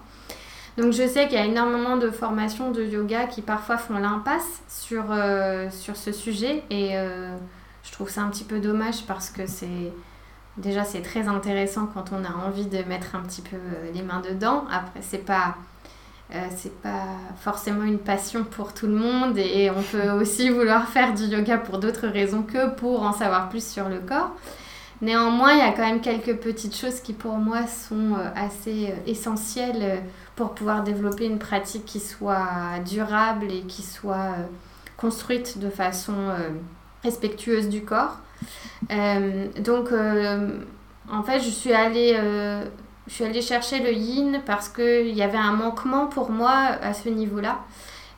Donc 0.77 0.93
je 0.93 1.07
sais 1.07 1.27
qu'il 1.27 1.37
y 1.37 1.41
a 1.41 1.45
énormément 1.45 1.97
de 1.97 2.09
formations 2.11 2.71
de 2.71 2.83
yoga 2.83 3.25
qui 3.25 3.41
parfois 3.41 3.77
font 3.77 3.97
l'impasse 3.97 4.61
sur, 4.69 5.05
sur 5.71 5.95
ce 5.97 6.11
sujet. 6.11 6.63
Et 6.69 6.91
je 7.83 7.91
trouve 7.91 8.09
ça 8.09 8.21
un 8.21 8.29
petit 8.29 8.43
peu 8.43 8.59
dommage 8.59 9.03
parce 9.07 9.31
que 9.31 9.47
c'est 9.47 9.91
Déjà, 10.57 10.83
c'est 10.83 11.03
très 11.03 11.27
intéressant 11.27 11.85
quand 11.85 12.11
on 12.11 12.25
a 12.25 12.33
envie 12.47 12.65
de 12.65 12.81
mettre 12.83 13.15
un 13.15 13.19
petit 13.19 13.41
peu 13.41 13.55
euh, 13.55 13.91
les 13.93 14.01
mains 14.01 14.21
dedans. 14.27 14.65
Après, 14.71 15.01
c'est 15.01 15.23
pas 15.23 15.55
euh, 16.35 16.47
c'est 16.55 16.73
pas 16.81 17.05
forcément 17.39 17.83
une 17.83 17.99
passion 17.99 18.43
pour 18.43 18.73
tout 18.73 18.87
le 18.87 18.95
monde 18.95 19.37
et 19.37 19.69
on 19.69 19.81
peut 19.81 20.09
aussi 20.11 20.49
vouloir 20.57 20.89
faire 20.89 21.13
du 21.13 21.23
yoga 21.23 21.57
pour 21.57 21.77
d'autres 21.77 22.07
raisons 22.07 22.43
que 22.43 22.69
pour 22.75 23.03
en 23.03 23.13
savoir 23.13 23.49
plus 23.49 23.65
sur 23.65 23.87
le 23.87 23.99
corps. 23.99 24.31
Néanmoins, 25.01 25.53
il 25.53 25.59
y 25.59 25.61
a 25.61 25.71
quand 25.71 25.85
même 25.85 26.01
quelques 26.01 26.37
petites 26.37 26.75
choses 26.75 26.99
qui 26.99 27.13
pour 27.13 27.37
moi 27.37 27.65
sont 27.67 28.15
euh, 28.15 28.29
assez 28.35 28.93
essentielles 29.05 30.03
pour 30.35 30.53
pouvoir 30.53 30.83
développer 30.83 31.25
une 31.25 31.39
pratique 31.39 31.85
qui 31.85 31.99
soit 31.99 32.79
durable 32.85 33.45
et 33.49 33.61
qui 33.61 33.83
soit 33.83 34.35
construite 34.97 35.59
de 35.59 35.69
façon 35.69 36.13
respectueuse 37.03 37.69
du 37.69 37.83
corps. 37.83 38.19
donc, 38.89 39.89
en 41.11 41.23
fait, 41.23 41.39
je 41.39 41.49
suis 41.49 41.73
allée 41.73 42.15
je 43.07 43.13
suis 43.13 43.23
allée 43.23 43.41
chercher 43.41 43.79
le 43.79 43.93
yin 43.93 44.41
parce 44.45 44.69
qu'il 44.69 45.15
y 45.15 45.21
avait 45.21 45.37
un 45.37 45.53
manquement 45.53 46.07
pour 46.07 46.29
moi 46.29 46.51
à 46.81 46.93
ce 46.93 47.09
niveau-là. 47.09 47.59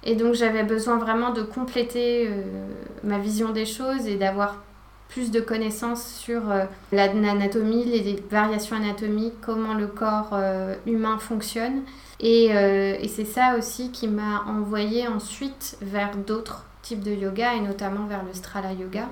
Et 0.03 0.15
donc 0.15 0.33
j'avais 0.33 0.63
besoin 0.63 0.97
vraiment 0.97 1.31
de 1.31 1.43
compléter 1.43 2.27
euh, 2.27 2.41
ma 3.03 3.19
vision 3.19 3.51
des 3.51 3.65
choses 3.65 4.07
et 4.07 4.15
d'avoir 4.15 4.63
plus 5.09 5.31
de 5.31 5.39
connaissances 5.39 6.05
sur 6.05 6.49
euh, 6.51 6.65
l'anatomie, 6.91 7.83
les 7.83 8.23
variations 8.29 8.77
anatomiques, 8.77 9.41
comment 9.41 9.73
le 9.73 9.87
corps 9.87 10.29
euh, 10.33 10.75
humain 10.85 11.17
fonctionne. 11.19 11.83
Et, 12.21 12.47
et 12.47 13.07
c'est 13.07 13.23
ça 13.23 13.55
aussi 13.57 13.93
qui 13.93 14.09
m'a 14.09 14.43
envoyé 14.45 15.07
ensuite 15.07 15.77
vers 15.81 16.17
d'autres 16.17 16.65
types 16.81 17.01
de 17.01 17.11
yoga 17.11 17.53
et 17.55 17.61
notamment 17.61 18.07
vers 18.07 18.25
le 18.25 18.33
Strala 18.33 18.73
Yoga, 18.73 19.07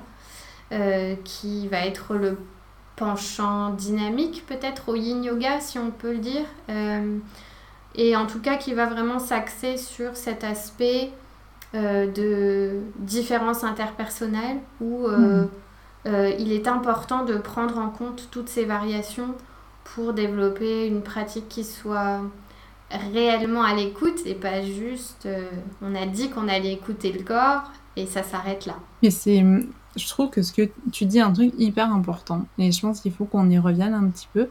qui 1.23 1.69
va 1.69 1.85
être 1.85 2.15
le 2.15 2.37
penchant 2.97 3.69
dynamique 3.69 4.43
peut-être 4.47 4.89
au 4.89 4.95
yin 4.95 5.23
yoga 5.23 5.61
si 5.61 5.79
on 5.79 5.91
peut 5.91 6.11
le 6.11 6.17
dire 6.17 6.45
euh, 6.69 7.17
et 7.95 8.15
en 8.15 8.25
tout 8.25 8.41
cas 8.41 8.57
qui 8.57 8.73
va 8.73 8.87
vraiment 8.87 9.19
s'axer 9.19 9.77
sur 9.77 10.17
cet 10.17 10.43
aspect 10.43 11.11
euh, 11.75 12.07
de 12.07 12.81
différence 12.97 13.63
interpersonnelle 13.63 14.57
où 14.81 15.07
euh, 15.07 15.43
hmm. 16.05 16.33
il 16.39 16.51
est 16.51 16.67
important 16.67 17.23
de 17.23 17.37
prendre 17.37 17.77
en 17.77 17.89
compte 17.89 18.27
toutes 18.31 18.49
ces 18.49 18.65
variations 18.65 19.35
pour 19.83 20.13
développer 20.13 20.87
une 20.87 21.01
pratique 21.01 21.47
qui 21.47 21.63
soit 21.63 22.21
réellement 22.89 23.63
à 23.63 23.75
l'écoute 23.75 24.19
et 24.25 24.33
pas 24.33 24.63
juste 24.63 25.27
on 25.81 25.93
a 25.93 26.05
dit 26.07 26.29
qu'on 26.29 26.47
allait 26.47 26.73
écouter 26.73 27.11
le 27.11 27.23
corps 27.23 27.63
et 27.95 28.05
ça 28.05 28.23
s'arrête 28.23 28.65
là. 28.65 28.75
Et 29.01 29.11
c'est 29.11 29.43
je 29.97 30.07
trouve 30.07 30.29
que 30.29 30.41
ce 30.41 30.53
que 30.53 30.69
tu 30.91 31.05
dis 31.05 31.17
est 31.17 31.21
un 31.21 31.33
truc 31.33 31.53
hyper 31.57 31.91
important. 31.91 32.45
Et 32.57 32.71
je 32.71 32.81
pense 32.81 33.01
qu'il 33.01 33.11
faut 33.11 33.25
qu'on 33.25 33.49
y 33.49 33.57
revienne 33.57 33.93
un 33.93 34.07
petit 34.09 34.27
peu. 34.33 34.49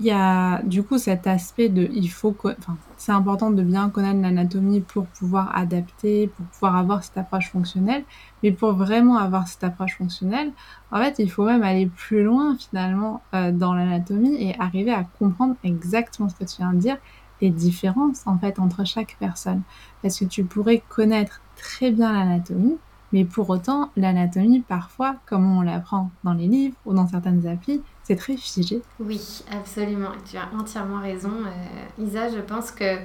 Il 0.00 0.06
y 0.06 0.10
a 0.10 0.60
du 0.62 0.82
coup 0.82 0.98
cet 0.98 1.28
aspect 1.28 1.68
de 1.68 1.88
il 1.92 2.08
faut 2.10 2.34
enfin, 2.42 2.76
c'est 2.96 3.12
important 3.12 3.52
de 3.52 3.62
bien 3.62 3.90
connaître 3.90 4.20
l'anatomie 4.20 4.80
pour 4.80 5.06
pouvoir 5.06 5.56
adapter, 5.56 6.26
pour 6.26 6.44
pouvoir 6.46 6.76
avoir 6.76 7.04
cette 7.04 7.16
approche 7.16 7.52
fonctionnelle, 7.52 8.02
mais 8.42 8.50
pour 8.50 8.72
vraiment 8.72 9.18
avoir 9.18 9.46
cette 9.46 9.62
approche 9.62 9.96
fonctionnelle, 9.96 10.50
en 10.90 10.98
fait, 10.98 11.20
il 11.20 11.30
faut 11.30 11.44
même 11.44 11.62
aller 11.62 11.86
plus 11.86 12.24
loin 12.24 12.56
finalement 12.58 13.22
euh, 13.34 13.52
dans 13.52 13.72
l'anatomie 13.72 14.34
et 14.42 14.58
arriver 14.58 14.92
à 14.92 15.04
comprendre 15.04 15.54
exactement 15.62 16.28
ce 16.28 16.34
que 16.34 16.44
tu 16.44 16.56
viens 16.58 16.72
de 16.72 16.80
dire, 16.80 16.96
les 17.40 17.50
différences 17.50 18.22
en 18.26 18.36
fait 18.38 18.58
entre 18.58 18.84
chaque 18.84 19.16
personne. 19.20 19.62
Parce 20.02 20.18
que 20.18 20.24
tu 20.24 20.42
pourrais 20.42 20.82
connaître 20.88 21.40
très 21.56 21.92
bien 21.92 22.12
l'anatomie 22.12 22.78
mais 23.14 23.24
pour 23.24 23.48
autant, 23.48 23.92
l'anatomie, 23.96 24.64
parfois, 24.66 25.14
comme 25.26 25.56
on 25.56 25.60
l'apprend 25.60 26.10
dans 26.24 26.32
les 26.32 26.48
livres 26.48 26.74
ou 26.84 26.92
dans 26.94 27.06
certaines 27.06 27.46
applis, 27.46 27.80
c'est 28.02 28.16
très 28.16 28.36
figé. 28.36 28.82
Oui, 28.98 29.44
absolument. 29.52 30.10
Tu 30.28 30.36
as 30.36 30.48
entièrement 30.58 31.00
raison, 31.00 31.30
euh, 31.30 32.04
Isa. 32.04 32.28
Je 32.28 32.40
pense 32.40 32.72
que, 32.72 32.96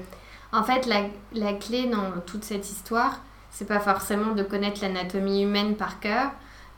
en 0.52 0.64
fait, 0.64 0.88
la, 0.88 1.02
la 1.34 1.54
clé 1.54 1.86
dans 1.86 2.22
toute 2.26 2.44
cette 2.44 2.72
histoire, 2.72 3.22
c'est 3.52 3.68
pas 3.68 3.80
forcément 3.80 4.34
de 4.34 4.42
connaître 4.42 4.82
l'anatomie 4.82 5.44
humaine 5.44 5.76
par 5.76 6.00
cœur. 6.00 6.32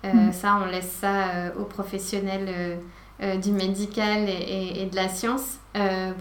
Euh, 0.04 0.12
mm. 0.12 0.34
Ça, 0.34 0.60
on 0.62 0.66
laisse 0.66 0.92
ça 0.92 1.30
euh, 1.30 1.50
aux 1.58 1.64
professionnels 1.64 2.80
du 3.42 3.52
médical 3.52 4.28
et, 4.28 4.82
et, 4.82 4.88
de 4.88 4.96
la 4.96 5.08
science. 5.08 5.60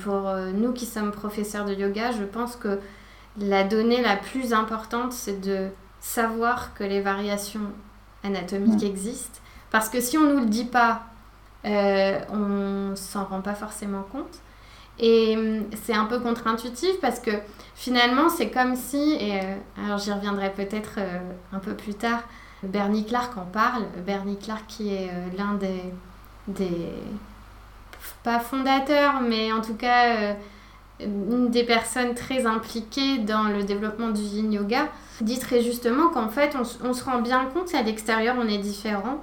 pour 0.05 0.31
nous 0.55 0.73
qui 0.73 0.87
sommes 0.87 1.11
professeurs 1.11 1.65
de 1.65 1.75
yoga, 1.75 2.13
je 2.13 2.25
pense 2.25 2.55
que 2.55 2.79
la 3.39 3.65
donnée 3.65 4.01
la 4.01 4.17
plus 4.17 4.53
importante, 4.53 5.13
c'est 5.13 5.41
de 5.41 5.71
savoir 6.01 6.75
que 6.75 6.85
les 6.85 7.01
variations 7.01 7.73
anatomiques 8.25 8.83
existent. 8.83 9.41
Parce 9.71 9.89
que 9.89 10.01
si 10.01 10.19
on 10.19 10.25
ne 10.25 10.33
nous 10.35 10.41
le 10.41 10.47
dit 10.47 10.65
pas, 10.65 11.03
euh, 11.65 12.19
on 12.31 12.97
s'en 12.97 13.25
rend 13.25 13.41
pas 13.41 13.55
forcément 13.55 14.03
compte. 14.03 14.41
Et 15.01 15.35
hum, 15.37 15.65
c'est 15.83 15.95
un 15.95 16.05
peu 16.05 16.21
contre-intuitif 16.21 17.01
parce 17.01 17.21
que 17.21 17.31
finalement, 17.75 18.29
c'est 18.29 18.51
comme 18.51 18.77
si, 18.77 19.15
et 19.15 19.41
euh, 19.41 19.57
alors 19.85 19.99
j'y 19.99 20.13
reviendrai 20.13 20.53
peut-être 20.53 20.97
euh, 20.99 21.19
un 21.53 21.59
peu 21.59 21.75
plus 21.75 21.95
tard, 21.95 22.23
Bernie 22.63 23.07
Clark 23.07 23.37
en 23.39 23.47
parle. 23.47 23.85
Bernie 24.07 24.39
Clark 24.39 24.65
qui 24.69 24.95
est 24.95 25.09
euh, 25.09 25.29
l'un 25.39 25.55
des, 25.55 25.83
des, 26.49 26.93
pas 28.23 28.41
fondateurs, 28.41 29.23
mais 29.23 29.53
en 29.53 29.63
tout 29.63 29.75
cas 29.75 30.35
une 31.05 31.51
des 31.51 31.65
personnes 31.65 32.15
très 32.15 32.47
impliquées 32.47 33.19
dans 33.19 33.45
le 33.45 33.63
développement 33.63 34.11
du 34.11 34.21
yin 34.21 34.53
yoga, 34.53 34.89
dit 35.21 35.39
très 35.39 35.63
justement 35.63 36.09
qu'en 36.09 36.29
fait, 36.29 36.57
on, 36.57 36.93
se 36.93 37.05
rend 37.05 37.21
bien 37.21 37.47
compte 37.47 37.71
qu'à 37.71 37.83
l'extérieur, 37.83 38.37
on 38.39 38.49
est 38.49 38.59
différent. 38.59 39.23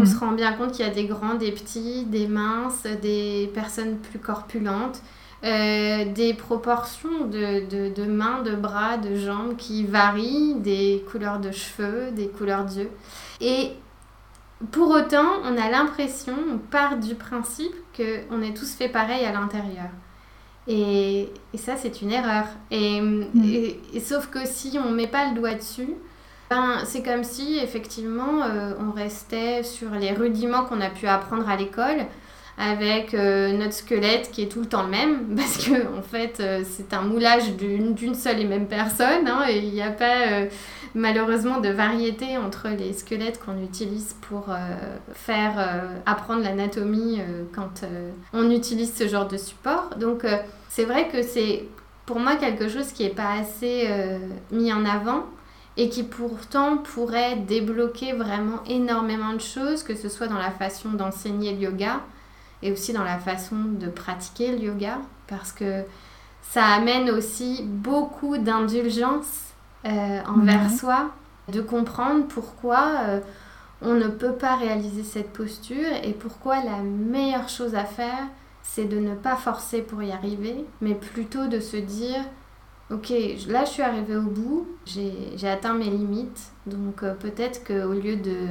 On 0.00 0.06
se 0.06 0.14
mm. 0.14 0.18
rend 0.18 0.32
bien 0.32 0.52
compte 0.52 0.72
qu'il 0.72 0.86
y 0.86 0.88
a 0.88 0.92
des 0.92 1.04
grands, 1.04 1.34
des 1.34 1.52
petits, 1.52 2.04
des 2.04 2.26
minces, 2.26 2.84
des 3.02 3.50
personnes 3.54 3.98
plus 3.98 4.18
corpulentes, 4.18 5.02
euh, 5.44 6.04
des 6.12 6.34
proportions 6.34 7.26
de, 7.26 7.90
de, 7.90 8.04
mains, 8.04 8.42
de 8.42 8.54
bras, 8.54 8.96
de 8.96 9.16
jambes 9.16 9.56
qui 9.56 9.84
varient, 9.84 10.54
des 10.54 11.04
couleurs 11.10 11.40
de 11.40 11.50
cheveux, 11.50 12.10
des 12.12 12.28
couleurs 12.28 12.64
d'yeux. 12.64 12.90
Et 13.40 13.72
pour 14.70 14.90
autant, 14.90 15.40
on 15.44 15.58
a 15.58 15.68
l'impression, 15.68 16.34
on 16.52 16.58
part 16.58 16.98
du 16.98 17.16
principe 17.16 17.74
qu'on 17.96 18.40
est 18.42 18.56
tous 18.56 18.72
fait 18.74 18.88
pareil 18.88 19.24
à 19.24 19.32
l'intérieur. 19.32 19.90
Et, 20.68 21.28
et 21.52 21.58
ça, 21.58 21.76
c'est 21.76 22.02
une 22.02 22.12
erreur. 22.12 22.46
Et, 22.70 23.00
mm. 23.00 23.26
et, 23.94 24.00
sauf 24.00 24.28
que 24.28 24.46
si 24.46 24.78
on 24.78 24.90
ne 24.90 24.94
met 24.94 25.06
pas 25.06 25.28
le 25.28 25.34
doigt 25.34 25.54
dessus, 25.54 25.94
ben, 26.50 26.78
c'est 26.84 27.02
comme 27.02 27.24
si 27.24 27.58
effectivement 27.58 28.42
euh, 28.44 28.74
on 28.78 28.92
restait 28.92 29.62
sur 29.62 29.90
les 29.92 30.12
rudiments 30.12 30.64
qu'on 30.64 30.80
a 30.80 30.90
pu 30.90 31.06
apprendre 31.06 31.48
à 31.48 31.56
l'école 31.56 32.06
avec 32.58 33.14
euh, 33.14 33.56
notre 33.56 33.72
squelette 33.72 34.30
qui 34.30 34.42
est 34.42 34.52
tout 34.52 34.60
le 34.60 34.66
temps 34.66 34.82
le 34.82 34.90
même 34.90 35.34
parce 35.36 35.56
que 35.56 35.98
en 35.98 36.02
fait 36.02 36.40
euh, 36.40 36.62
c'est 36.68 36.92
un 36.92 37.00
moulage 37.00 37.56
d'une 37.56 38.14
seule 38.14 38.40
et 38.40 38.44
même 38.44 38.68
personne 38.68 39.26
hein, 39.26 39.46
et 39.48 39.60
il 39.60 39.72
n'y 39.72 39.80
a 39.80 39.90
pas 39.90 40.44
malheureusement 40.94 41.60
de 41.60 41.68
variété 41.68 42.36
entre 42.36 42.68
les 42.68 42.92
squelettes 42.92 43.40
qu'on 43.44 43.62
utilise 43.62 44.14
pour 44.28 44.46
faire 45.14 45.82
apprendre 46.06 46.42
l'anatomie 46.42 47.20
quand 47.54 47.84
on 48.32 48.50
utilise 48.50 48.94
ce 48.94 49.08
genre 49.08 49.28
de 49.28 49.36
support. 49.36 49.90
Donc 49.98 50.26
c'est 50.68 50.84
vrai 50.84 51.08
que 51.08 51.22
c'est 51.22 51.66
pour 52.06 52.18
moi 52.18 52.36
quelque 52.36 52.68
chose 52.68 52.92
qui 52.92 53.04
n'est 53.04 53.10
pas 53.10 53.32
assez 53.40 53.88
mis 54.50 54.72
en 54.72 54.84
avant 54.84 55.24
et 55.78 55.88
qui 55.88 56.02
pourtant 56.02 56.76
pourrait 56.76 57.36
débloquer 57.36 58.12
vraiment 58.12 58.62
énormément 58.66 59.32
de 59.32 59.40
choses, 59.40 59.82
que 59.82 59.94
ce 59.94 60.10
soit 60.10 60.26
dans 60.26 60.38
la 60.38 60.50
façon 60.50 60.90
d'enseigner 60.90 61.52
le 61.54 61.60
yoga 61.60 62.00
et 62.62 62.70
aussi 62.70 62.92
dans 62.92 63.04
la 63.04 63.18
façon 63.18 63.56
de 63.56 63.86
pratiquer 63.88 64.52
le 64.52 64.64
yoga, 64.64 64.98
parce 65.26 65.52
que 65.52 65.82
ça 66.42 66.64
amène 66.66 67.10
aussi 67.10 67.62
beaucoup 67.64 68.36
d'indulgence 68.36 69.51
euh, 69.84 70.20
envers 70.26 70.70
soi, 70.70 71.10
de 71.52 71.60
comprendre 71.60 72.26
pourquoi 72.26 73.00
euh, 73.00 73.20
on 73.82 73.94
ne 73.94 74.08
peut 74.08 74.34
pas 74.34 74.56
réaliser 74.56 75.02
cette 75.02 75.32
posture 75.32 75.92
et 76.02 76.12
pourquoi 76.12 76.62
la 76.62 76.78
meilleure 76.78 77.48
chose 77.48 77.74
à 77.74 77.84
faire, 77.84 78.28
c'est 78.62 78.84
de 78.84 78.98
ne 78.98 79.14
pas 79.14 79.36
forcer 79.36 79.82
pour 79.82 80.02
y 80.02 80.12
arriver, 80.12 80.64
mais 80.80 80.94
plutôt 80.94 81.48
de 81.48 81.60
se 81.60 81.76
dire 81.76 82.22
ok, 82.92 83.10
là 83.48 83.64
je 83.64 83.70
suis 83.70 83.82
arrivée 83.82 84.16
au 84.16 84.22
bout, 84.22 84.68
j'ai 84.86 85.48
atteint 85.48 85.74
mes 85.74 85.90
limites, 85.90 86.52
donc 86.66 87.02
euh, 87.02 87.14
peut-être 87.14 87.64
qu'au 87.64 87.92
lieu 87.92 88.16
de, 88.16 88.48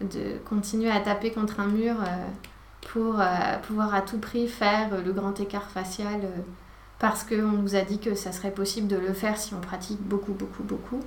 de 0.00 0.38
continuer 0.48 0.90
à 0.90 1.00
taper 1.00 1.32
contre 1.32 1.60
un 1.60 1.66
mur 1.66 1.96
euh, 2.00 2.26
pour 2.92 3.20
euh, 3.20 3.58
pouvoir 3.66 3.94
à 3.94 4.02
tout 4.02 4.18
prix 4.18 4.48
faire 4.48 5.02
le 5.04 5.12
grand 5.12 5.38
écart 5.40 5.68
facial, 5.70 6.20
parce 6.98 7.24
qu'on 7.24 7.52
nous 7.52 7.76
a 7.76 7.82
dit 7.82 7.98
que 7.98 8.14
ça 8.14 8.32
serait 8.32 8.50
possible 8.50 8.88
de 8.88 8.96
le 8.96 9.12
faire 9.12 9.36
si 9.36 9.54
on 9.54 9.60
pratique 9.60 10.00
beaucoup, 10.00 10.32
beaucoup, 10.32 10.62
beaucoup, 10.62 11.00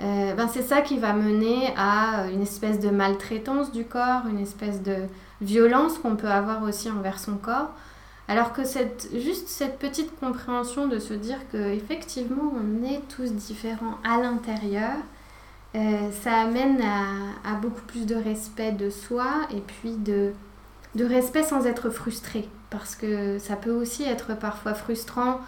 ben 0.00 0.48
c'est 0.52 0.62
ça 0.62 0.80
qui 0.82 0.98
va 0.98 1.12
mener 1.12 1.72
à 1.76 2.26
une 2.32 2.42
espèce 2.42 2.80
de 2.80 2.90
maltraitance 2.90 3.70
du 3.70 3.84
corps, 3.84 4.22
une 4.28 4.40
espèce 4.40 4.82
de 4.82 5.06
violence 5.40 5.98
qu'on 5.98 6.16
peut 6.16 6.30
avoir 6.30 6.64
aussi 6.64 6.90
envers 6.90 7.20
son 7.20 7.36
corps 7.36 7.70
alors 8.28 8.52
que 8.52 8.64
cette, 8.64 9.08
juste 9.14 9.48
cette 9.48 9.78
petite 9.78 10.18
compréhension 10.18 10.86
de 10.86 10.98
se 10.98 11.14
dire 11.14 11.38
qu'effectivement 11.52 12.54
on 12.54 12.84
est 12.84 13.00
tous 13.14 13.32
différents 13.32 13.98
à 14.02 14.18
l'intérieur, 14.18 14.96
euh, 15.74 16.10
ça 16.22 16.42
amène 16.42 16.80
à, 16.80 17.54
beaucoup 17.60 17.82
plus 17.82 18.06
de 18.06 18.14
respect 18.14 18.72
de 18.72 18.90
soi 18.90 19.26
et 19.50 19.60
puis 19.60 19.96
de, 19.96 20.32
respect 20.98 21.42
sans 21.42 21.66
être 21.66 21.90
frustré. 21.90 22.48
Parce 22.78 22.96
que 22.96 23.38
ça 23.38 23.56
peut 23.56 23.70
aussi 23.70 24.04
être 24.04 24.36
parfois 24.36 24.74
frustrant 24.74 25.40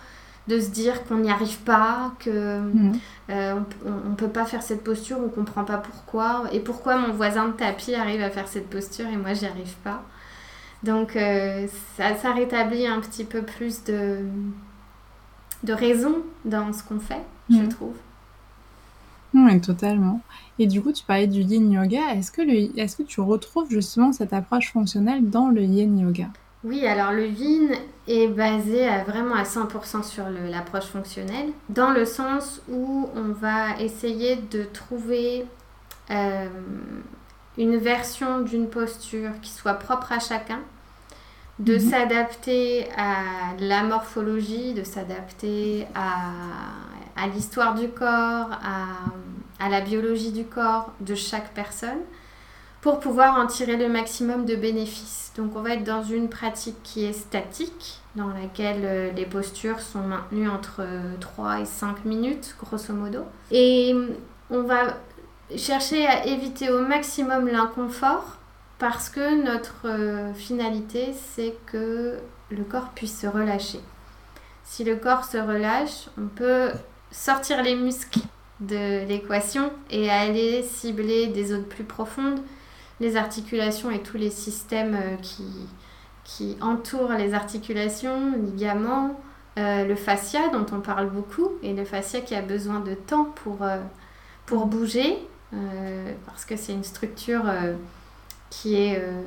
de 0.49 0.61
se 0.61 0.71
dire 0.71 1.05
qu'on 1.05 1.19
n'y 1.19 1.31
arrive 1.31 1.59
pas, 1.59 2.13
qu'on 2.23 2.31
mmh. 2.31 2.93
euh, 3.31 3.55
ne 3.85 4.15
peut 4.15 4.29
pas 4.29 4.45
faire 4.45 4.63
cette 4.63 4.85
posture, 4.85 5.19
on 5.19 5.25
ne 5.25 5.29
comprend 5.29 5.65
pas 5.65 5.79
pourquoi, 5.79 6.45
et 6.53 6.61
pourquoi 6.61 6.97
mon 6.97 7.13
voisin 7.13 7.49
de 7.49 7.53
tapis 7.53 7.95
arrive 7.95 8.23
à 8.23 8.31
faire 8.31 8.47
cette 8.47 8.71
posture 8.71 9.09
et 9.09 9.17
moi 9.17 9.35
j'y 9.35 9.47
arrive 9.47 9.75
pas. 9.83 10.03
Donc 10.85 11.17
euh, 11.17 11.67
ça, 11.97 12.15
ça, 12.15 12.33
rétablit 12.33 12.87
un 12.87 13.01
petit 13.01 13.25
peu 13.25 13.43
plus 13.43 13.83
de, 13.85 14.19
de 15.65 15.73
raison 15.73 16.19
dans 16.45 16.73
ce 16.73 16.85
qu'on 16.85 17.01
fait, 17.01 17.25
je 17.51 17.57
mm. 17.57 17.69
trouve. 17.69 17.97
Oui, 19.35 19.61
totalement. 19.61 20.21
Et 20.59 20.67
du 20.67 20.81
coup, 20.81 20.93
tu 20.93 21.05
parlais 21.05 21.27
du 21.27 21.41
yin 21.41 21.71
yoga. 21.71 22.15
Est-ce 22.15 22.31
que, 22.31 22.41
le, 22.41 22.79
est-ce 22.79 22.97
que 22.97 23.03
tu 23.03 23.21
retrouves 23.21 23.69
justement 23.69 24.13
cette 24.13 24.33
approche 24.33 24.73
fonctionnelle 24.73 25.29
dans 25.29 25.49
le 25.49 25.63
yin 25.63 25.99
yoga? 25.99 26.29
Oui, 26.65 26.87
alors 26.87 27.13
le 27.13 27.27
yin 27.27 27.71
est 28.09 28.29
basé 28.29 28.89
à, 28.89 29.05
vraiment 29.05 29.35
à 29.35 29.45
100% 29.45 30.03
sur 30.03 30.25
l'approche 30.29 30.87
fonctionnelle, 30.87 31.51
dans 31.69 31.91
le 31.91 32.05
sens 32.05 32.61
où 32.69 33.09
on 33.15 33.33
va 33.33 33.79
essayer 33.79 34.37
de 34.37 34.65
trouver 34.65 35.45
euh, 36.11 36.49
une 37.59 37.77
version 37.77 38.41
d'une 38.41 38.69
posture 38.69 39.31
qui 39.43 39.51
soit 39.51 39.75
propre 39.75 40.13
à 40.13 40.19
chacun, 40.19 40.61
de 41.59 41.75
mhm. 41.75 41.91
s'adapter 41.91 42.89
à 42.97 43.55
la 43.59 43.83
morphologie, 43.83 44.75
de 44.75 44.85
s'adapter 44.85 45.87
à, 45.95 46.33
à 47.17 47.29
l'histoire 47.29 47.75
du 47.75 47.89
corps, 47.89 48.51
à, 48.63 49.65
à, 49.65 49.69
la 49.69 49.81
biologie 49.81 50.33
du 50.33 50.45
corps 50.45 50.93
de 51.01 51.15
chaque 51.15 51.55
personne, 51.55 52.01
pour 52.81 53.01
pouvoir 53.01 53.39
en 53.39 53.47
tirer 53.47 53.77
le 53.77 53.89
maximum 53.89 54.45
de 54.45 54.57
bénéfices. 54.57 55.33
Donc 55.37 55.57
on 55.57 55.63
va 55.63 55.75
être 55.75 55.85
dans 55.85 56.03
une 56.03 56.29
pratique 56.29 56.77
qui 56.83 57.05
est 57.05 57.13
statique, 57.13 58.01
dans 58.15 58.29
laquelle 58.29 58.83
euh, 58.85 59.13
les 59.13 59.27
postures 59.27 59.81
sont 59.81 60.01
maintenues 60.01 60.49
entre 60.49 60.85
3 61.21 61.61
et 61.61 61.65
5 61.65 62.05
minutes, 62.05 62.55
grosso 62.61 62.93
modo. 62.93 63.25
Et 63.51 63.95
on 64.51 64.63
va 64.63 64.99
chercher 65.57 66.07
à 66.07 66.27
éviter 66.27 66.71
au 66.71 66.81
maximum 66.81 67.49
l'inconfort 67.49 68.39
parce 68.79 69.09
que 69.09 69.43
notre 69.43 69.87
euh, 69.87 70.35
finalité, 70.35 71.15
c'est 71.35 71.55
que 71.67 72.19
le 72.51 72.65
corps 72.65 72.91
puisse 72.95 73.21
se 73.21 73.27
relâcher. 73.27 73.81
Si 74.65 74.85
le 74.85 74.97
corps 74.97 75.25
se 75.25 75.39
relâche, 75.39 76.09
on 76.19 76.27
peut 76.27 76.71
sortir 77.11 77.63
les 77.63 77.75
muscles 77.75 78.21
de 78.61 79.07
l'équation 79.07 79.73
et 79.91 80.11
aller 80.11 80.63
cibler 80.63 81.29
des 81.29 81.47
zones 81.47 81.65
plus 81.65 81.85
profondes, 81.85 82.41
les 83.01 83.17
articulations 83.17 83.91
et 83.91 84.03
tous 84.03 84.17
les 84.17 84.31
systèmes 84.31 84.95
euh, 84.95 85.17
qui, 85.17 85.45
qui 86.25 86.57
entourent 86.61 87.13
les 87.13 87.35
articulations, 87.35 88.33
ligaments, 88.33 89.21
euh, 89.59 89.85
le 89.85 89.95
fascia 89.95 90.49
dont 90.49 90.67
on 90.73 90.81
parle 90.81 91.11
beaucoup, 91.11 91.53
et 91.63 91.73
le 91.73 91.85
fascia 91.85 92.21
qui 92.21 92.35
a 92.35 92.43
besoin 92.43 92.81
de 92.81 92.95
temps 92.95 93.25
pour, 93.25 93.59
pour 94.45 94.67
bouger, 94.67 95.19
parce 96.27 96.45
que 96.45 96.57
c'est 96.57 96.75
une 96.75 96.85
structure 96.85 97.45
qui 98.51 98.75
est, 98.75 98.99
euh, 98.99 99.23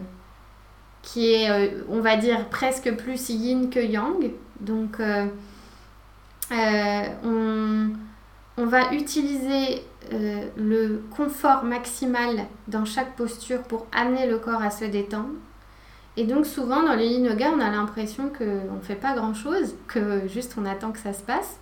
euh, 1.18 1.82
on 1.90 2.02
va 2.02 2.18
dire, 2.18 2.50
presque 2.50 2.92
plus 2.96 3.30
yin 3.30 3.70
que 3.70 3.80
yang. 3.80 4.32
Donc, 4.60 5.00
euh, 5.00 5.28
on, 6.52 7.90
on, 8.58 8.66
va 8.66 8.94
utiliser 8.94 9.84
le 10.12 11.02
confort 11.16 11.64
maximal 11.64 12.46
dans 12.68 12.86
chaque 12.86 13.16
posture 13.16 13.62
pour 13.64 13.88
amener 13.92 14.28
le 14.28 14.38
corps 14.38 14.62
à 14.62 14.72
se 14.72 14.86
détendre. 14.86 15.30
Et 16.18 16.26
donc 16.26 16.46
souvent 16.46 16.84
dans 16.84 16.96
le 16.96 17.04
yin 17.04 17.26
yoga, 17.26 17.52
on 17.56 17.60
a 17.60 17.70
l'impression 17.70 18.30
qu'on 18.30 18.76
ne 18.76 18.82
fait 18.82 18.96
pas 18.96 19.16
grand-chose, 19.16 19.76
que 19.88 20.28
juste 20.28 20.56
on 20.60 20.66
attend 20.66 20.92
que 20.92 21.00
ça 21.00 21.14
se 21.14 21.24
passe. 21.24 21.60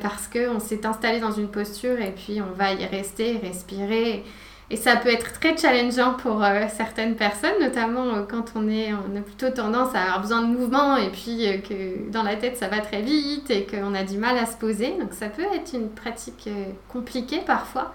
parce 0.00 0.28
qu'on 0.28 0.58
s'est 0.58 0.84
installé 0.86 1.20
dans 1.20 1.32
une 1.32 1.48
posture 1.48 2.00
et 2.00 2.12
puis 2.12 2.40
on 2.40 2.52
va 2.56 2.72
y 2.72 2.84
rester, 2.86 3.38
respirer. 3.38 4.24
Et 4.72 4.76
ça 4.76 4.96
peut 4.96 5.10
être 5.10 5.38
très 5.38 5.54
challengeant 5.54 6.14
pour 6.14 6.42
euh, 6.42 6.64
certaines 6.74 7.14
personnes, 7.14 7.60
notamment 7.60 8.14
euh, 8.14 8.22
quand 8.22 8.54
on, 8.56 8.66
a 8.70 9.20
plutôt 9.20 9.50
tendance 9.50 9.94
à 9.94 10.00
avoir 10.00 10.22
besoin 10.22 10.40
de 10.40 10.46
mouvement 10.46 10.96
et 10.96 11.10
puis 11.10 11.46
euh, 11.46 11.58
que 11.58 12.10
dans 12.10 12.22
la 12.22 12.36
tête 12.36 12.56
ça 12.56 12.68
va 12.68 12.80
très 12.80 13.02
vite 13.02 13.50
et 13.50 13.66
qu'on 13.66 13.94
a 13.94 14.02
du 14.02 14.16
mal 14.16 14.38
à 14.38 14.46
se 14.46 14.56
poser. 14.56 14.96
Donc 14.98 15.12
ça 15.12 15.28
peut 15.28 15.44
être 15.54 15.74
une 15.74 15.90
pratique 15.90 16.48
compliquée 16.88 17.42
parfois. 17.46 17.92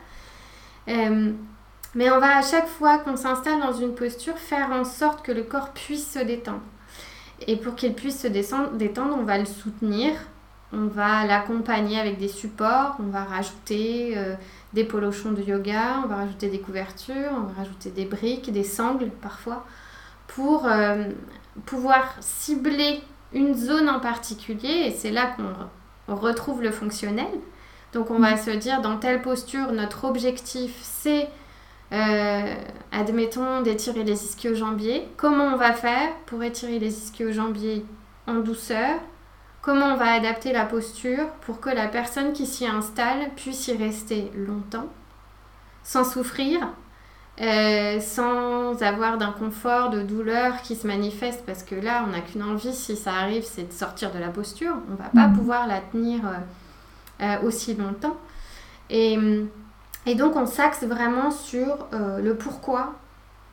mais 0.86 2.12
on 2.12 2.20
va 2.20 2.38
à 2.38 2.42
chaque 2.44 2.68
fois 2.68 3.00
qu'on 3.00 3.16
s'installe 3.16 3.60
dans 3.60 3.74
une 3.74 3.96
posture 3.96 4.38
faire 4.38 4.70
en 4.72 4.84
sorte 4.84 5.26
que 5.26 5.32
le 5.32 5.42
corps 5.42 5.72
puisse 5.72 6.12
se 6.12 6.20
détendre. 6.20 6.62
Et 7.48 7.56
pour 7.56 7.74
qu'il 7.74 7.96
puisse 7.96 8.22
se 8.22 8.28
détendre, 8.28 9.18
on 9.20 9.24
va 9.24 9.40
le 9.40 9.46
soutenir, 9.46 10.12
on 10.72 10.86
va 10.86 11.26
l'accompagner 11.26 12.00
avec 12.00 12.20
des 12.20 12.28
supports, 12.28 12.98
on 13.00 13.10
va 13.10 13.24
rajouter 13.24 14.16
des 14.74 14.84
polochons 14.84 15.32
de 15.32 15.42
yoga, 15.42 16.02
on 16.04 16.08
va 16.08 16.18
rajouter 16.18 16.50
des 16.50 16.60
couvertures, 16.60 17.32
on 17.32 17.42
va 17.42 17.54
rajouter 17.58 17.90
des 17.90 18.06
briques, 18.06 18.52
des 18.52 18.64
sangles 18.64 19.12
parfois, 19.22 19.66
pour 20.28 20.66
euh, 20.66 21.06
pouvoir 21.66 22.16
cibler 22.20 23.02
une 23.34 23.56
zone 23.56 23.90
en 23.90 24.00
particulier, 24.00 24.88
et 24.88 24.92
c'est 24.92 25.12
là 25.12 25.36
qu'on 25.36 26.16
retrouve 26.16 26.62
le 26.62 26.72
fonctionnel. 26.72 27.28
Donc 27.94 28.12
on 28.12 28.20
va 28.20 28.38
se 28.38 28.52
dire, 28.52 28.82
dans 28.82 28.98
telle 28.98 29.22
posture, 29.22 29.72
notre 29.72 30.04
objectif, 30.04 30.78
c'est, 30.82 31.30
euh, 31.94 32.56
admettons, 32.92 33.62
d'étirer 33.62 34.04
les 34.04 34.24
ischio-jambiers. 34.26 35.08
Comment 35.16 35.46
on 35.46 35.56
va 35.56 35.74
faire 35.74 36.10
pour 36.26 36.44
étirer 36.44 36.80
les 36.80 36.94
ischio-jambiers 36.94 37.86
en 38.28 38.36
douceur? 38.36 39.00
Comment 39.68 39.88
on 39.88 39.98
va 39.98 40.14
adapter 40.14 40.54
la 40.54 40.64
posture 40.64 41.28
pour 41.42 41.60
que 41.60 41.70
la 41.70 41.90
personne 41.90 42.32
qui 42.32 42.46
s'y 42.46 42.66
installe 42.66 43.32
puisse 43.36 43.68
y 43.68 43.76
rester 43.76 44.32
longtemps, 44.34 44.88
sans 45.84 46.06
souffrir, 46.06 46.70
euh, 47.42 48.00
sans 48.00 48.82
avoir 48.82 49.18
d'inconfort, 49.18 49.90
de 49.90 50.04
douleur 50.04 50.62
qui 50.62 50.78
se 50.78 50.88
manifeste, 50.88 51.44
parce 51.46 51.64
que 51.64 51.76
là, 51.76 52.06
on 52.08 52.12
n'a 52.12 52.22
qu'une 52.22 52.44
envie, 52.44 52.72
si 52.72 52.96
ça 52.96 53.12
arrive, 53.16 53.44
c'est 53.44 53.68
de 53.68 53.74
sortir 53.74 54.14
de 54.14 54.20
la 54.20 54.30
posture. 54.30 54.74
On 54.88 54.94
ne 54.94 54.98
va 54.98 55.10
pas 55.10 55.28
mmh. 55.28 55.38
pouvoir 55.38 55.68
la 55.68 55.82
tenir 55.82 56.22
euh, 56.26 57.26
euh, 57.26 57.46
aussi 57.46 57.74
longtemps. 57.74 58.16
Et, 58.90 59.20
et, 60.06 60.16
donc, 60.16 60.38
on 60.38 60.46
s'axe 60.46 60.84
vraiment 60.84 61.30
sur 61.30 61.88
le 61.92 62.36
pourquoi 62.36 62.94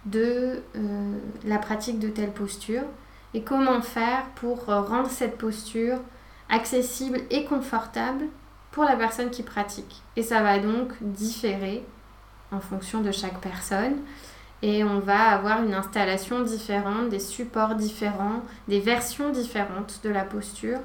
de 0.05 0.62
la 1.44 1.59
pratique 1.59 1.98
de 1.98 2.07
telle 2.07 2.31
posture 2.31 2.85
et 3.35 3.42
comment 3.42 3.83
faire 3.83 4.25
pour 4.37 4.68
euh, 4.70 4.81
rendre 4.81 5.11
cette 5.11 5.37
posture 5.37 5.99
accessible 6.49 7.20
et 7.31 7.44
confortable 7.44 8.25
pour 8.70 8.85
la 8.85 8.97
personne 8.97 9.31
qui 9.31 9.42
pratique. 9.42 10.03
Et 10.16 10.23
ça 10.23 10.42
va 10.42 10.59
donc 10.59 10.92
différer 11.01 11.85
en 12.53 12.61
fonction 12.61 13.01
de 13.01 13.11
chaque 13.11 13.40
personne 13.40 13.97
et 14.62 14.85
on 14.85 15.01
va 15.01 15.31
avoir 15.31 15.62
une 15.62 15.75
installation 15.75 16.42
différente, 16.42 17.09
des 17.11 17.18
supports 17.18 17.75
différents, 17.75 18.42
des 18.68 18.81
versions 18.81 19.31
différentes 19.31 20.01
de 20.05 20.11
la 20.11 20.25
posture 20.25 20.79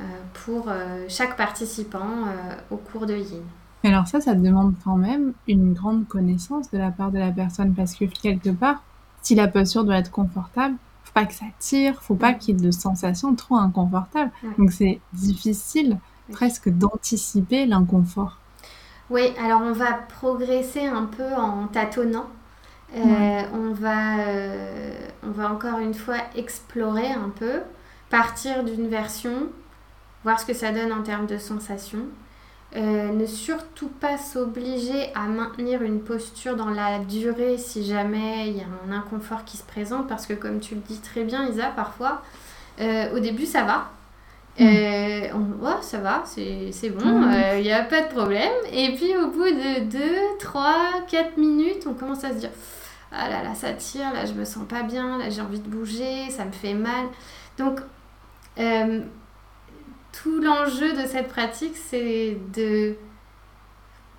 euh, 0.00 0.04
pour 0.44 0.66
euh, 0.68 1.04
chaque 1.08 1.36
participant 1.36 2.24
au 2.70 2.76
cours 2.76 3.06
de 3.06 3.14
Yin. 3.14 3.42
Alors 3.82 4.06
ça, 4.06 4.20
ça 4.20 4.34
demande 4.34 4.74
quand 4.84 4.96
même 4.96 5.32
une 5.48 5.72
grande 5.72 6.06
connaissance 6.06 6.70
de 6.70 6.78
la 6.78 6.90
part 6.90 7.10
de 7.10 7.18
la 7.18 7.30
personne 7.30 7.74
parce 7.74 7.94
que 7.94 8.04
quelque 8.04 8.50
part, 8.50 8.82
si 9.22 9.34
la 9.34 9.48
posture 9.48 9.84
doit 9.84 9.96
être 9.96 10.10
confortable, 10.10 10.76
faut 11.10 11.20
pas 11.20 11.26
que 11.26 11.34
ça 11.34 11.46
tire, 11.58 12.02
faut 12.02 12.14
pas 12.14 12.32
qu'il 12.32 12.54
y 12.54 12.58
ait 12.58 12.66
de 12.66 12.70
sensations 12.70 13.34
trop 13.34 13.56
inconfortables. 13.56 14.30
Donc 14.58 14.72
c'est 14.72 15.00
difficile 15.12 15.98
presque 16.30 16.68
d'anticiper 16.68 17.66
l'inconfort. 17.66 18.38
Oui, 19.10 19.32
alors 19.44 19.62
on 19.62 19.72
va 19.72 19.92
progresser 19.92 20.86
un 20.86 21.04
peu 21.04 21.34
en 21.34 21.66
tâtonnant. 21.66 22.26
Euh, 22.96 23.42
on, 23.54 23.72
va, 23.72 24.18
euh, 24.20 24.94
on 25.24 25.30
va 25.30 25.52
encore 25.52 25.78
une 25.78 25.94
fois 25.94 26.16
explorer 26.36 27.08
un 27.08 27.28
peu, 27.28 27.60
partir 28.08 28.64
d'une 28.64 28.88
version, 28.88 29.48
voir 30.24 30.40
ce 30.40 30.46
que 30.46 30.54
ça 30.54 30.72
donne 30.72 30.92
en 30.92 31.02
termes 31.02 31.26
de 31.26 31.38
sensations. 31.38 32.06
Euh, 32.76 33.10
ne 33.10 33.26
surtout 33.26 33.88
pas 33.88 34.16
s'obliger 34.16 35.12
à 35.16 35.22
maintenir 35.22 35.82
une 35.82 36.00
posture 36.02 36.54
dans 36.54 36.70
la 36.70 37.00
durée 37.00 37.58
si 37.58 37.84
jamais 37.84 38.46
il 38.46 38.58
y 38.58 38.60
a 38.60 38.66
un 38.86 38.92
inconfort 38.92 39.44
qui 39.44 39.56
se 39.56 39.64
présente 39.64 40.06
parce 40.06 40.24
que 40.24 40.34
comme 40.34 40.60
tu 40.60 40.76
le 40.76 40.80
dis 40.80 41.00
très 41.00 41.24
bien 41.24 41.48
Isa 41.48 41.70
parfois 41.74 42.22
euh, 42.80 43.16
au 43.16 43.18
début 43.18 43.44
ça 43.44 43.64
va 43.64 43.90
mm. 44.60 44.64
euh, 44.64 45.28
on, 45.34 45.82
ça 45.82 45.98
va 45.98 46.22
c'est 46.24 46.90
bon 46.90 47.04
mm. 47.04 47.56
il 47.56 47.62
n'y 47.62 47.72
a 47.72 47.82
pas 47.82 48.02
de 48.02 48.08
problème 48.14 48.52
et 48.72 48.94
puis 48.94 49.16
au 49.16 49.32
bout 49.32 49.50
de 49.50 49.80
2, 49.90 49.98
3, 50.38 50.76
4 51.10 51.38
minutes 51.38 51.88
on 51.88 51.94
commence 51.94 52.22
à 52.22 52.28
se 52.28 52.34
dire 52.34 52.50
ah 53.10 53.28
là 53.28 53.42
là 53.42 53.56
ça 53.56 53.72
tire 53.72 54.12
là 54.12 54.26
je 54.26 54.32
me 54.34 54.44
sens 54.44 54.62
pas 54.68 54.84
bien 54.84 55.18
là 55.18 55.28
j'ai 55.28 55.40
envie 55.40 55.58
de 55.58 55.68
bouger 55.68 56.30
ça 56.30 56.44
me 56.44 56.52
fait 56.52 56.74
mal 56.74 57.06
donc 57.58 57.80
tout 60.12 60.40
l'enjeu 60.40 60.92
de 60.92 61.06
cette 61.06 61.28
pratique, 61.28 61.76
c'est 61.76 62.36
de 62.54 62.96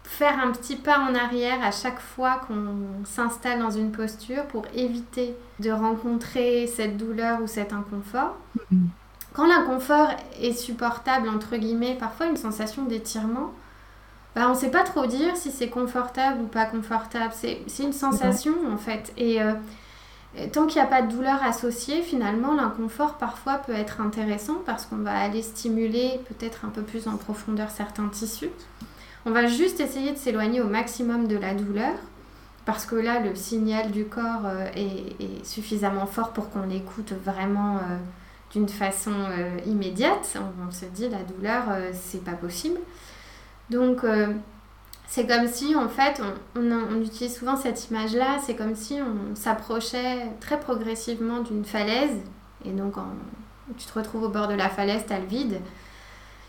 faire 0.04 0.40
un 0.40 0.52
petit 0.52 0.76
pas 0.76 1.00
en 1.00 1.16
arrière 1.16 1.64
à 1.64 1.72
chaque 1.72 2.00
fois 2.00 2.42
qu'on 2.48 3.06
s'installe 3.06 3.60
dans 3.60 3.72
une 3.72 3.92
posture 3.92 4.46
pour 4.48 4.66
éviter 4.76 5.36
de 5.60 5.72
rencontrer 5.72 6.68
cette 6.68 6.98
douleur 6.98 7.42
ou 7.42 7.48
cet 7.48 7.72
inconfort. 7.74 8.36
Mm-hmm. 8.58 8.88
Quand 9.34 9.48
l'inconfort 9.48 10.10
est 10.42 10.54
supportable, 10.54 11.30
entre 11.30 11.56
guillemets, 11.56 11.96
parfois 11.98 12.26
une 12.26 12.36
sensation 12.36 12.84
d'étirement, 12.84 13.54
bah, 14.36 14.44
on 14.48 14.52
ne 14.52 14.56
sait 14.56 14.72
pas 14.72 14.84
trop 14.84 15.06
dire 15.06 15.36
si 15.36 15.52
c'est 15.52 15.70
confortable 15.70 16.42
ou 16.42 16.48
pas 16.48 16.66
confortable. 16.66 17.34
C'est 17.34 17.84
une 17.84 17.94
sensation 17.94 18.54
en 18.72 18.78
fait. 18.78 19.14
Et 19.18 19.42
euh, 19.42 19.54
tant 20.52 20.66
qu'il 20.66 20.82
n'y 20.82 20.88
a 20.88 20.90
pas 20.90 21.02
de 21.02 21.12
douleur 21.12 21.44
associée, 21.44 22.02
finalement, 22.02 22.54
l'inconfort 22.54 23.18
parfois 23.18 23.58
peut 23.58 23.74
être 23.74 24.02
intéressant 24.02 24.62
parce 24.66 24.86
qu'on 24.86 24.98
va 24.98 25.18
aller 25.18 25.42
stimuler 25.42 26.20
peut-être 26.30 26.66
un 26.66 26.70
peu 26.70 26.82
plus 26.82 27.08
en 27.08 27.18
profondeur 27.18 27.70
certains 27.70 28.08
tissus. 28.08 28.50
On 29.26 29.32
va 29.32 29.46
juste 29.46 29.80
essayer 29.80 30.12
de 30.12 30.18
s'éloigner 30.18 30.62
au 30.62 30.68
maximum 30.68 31.28
de 31.28 31.38
la 31.38 31.54
douleur 31.54 31.94
parce 32.66 32.86
que 32.86 32.96
là, 32.96 33.20
le 33.20 33.36
signal 33.36 33.92
du 33.92 34.06
corps 34.06 34.46
euh, 34.46 34.68
est, 34.76 35.46
suffisamment 35.46 36.06
fort 36.06 36.32
pour 36.32 36.50
qu'on 36.50 36.64
l'écoute 36.64 37.14
vraiment 37.26 37.78
euh, 37.78 37.98
d'une 38.54 38.70
façon 38.70 39.14
euh, 39.14 39.58
immédiate. 39.66 40.38
On, 40.68 40.72
se 40.72 40.86
dit, 40.86 41.10
la 41.10 41.24
douleur, 41.24 41.64
c'est 41.94 42.24
pas 42.24 42.34
possible. 42.34 42.80
Donc, 43.70 44.06
c'est 45.12 45.28
comme 45.28 45.50
si, 45.50 45.76
en 45.76 45.90
fait, 45.90 46.22
on, 46.56 47.02
utilise 47.02 47.38
souvent 47.38 47.58
cette 47.58 47.90
image-là, 47.90 48.38
c'est 48.46 48.56
comme 48.56 48.76
si 48.76 48.98
on 49.02 49.36
s'approchait 49.36 50.26
très 50.40 50.58
progressivement 50.58 51.42
d'une 51.42 51.66
falaise, 51.66 52.16
et 52.64 52.70
donc 52.70 52.94
tu 53.78 53.86
te 53.86 54.00
retrouves 54.00 54.24
au 54.24 54.30
bord 54.30 54.48
de 54.48 54.54
la 54.54 54.70
falaise, 54.70 55.04
tu 55.06 55.12
as 55.12 55.20
le 55.20 55.26
vide. 55.26 55.60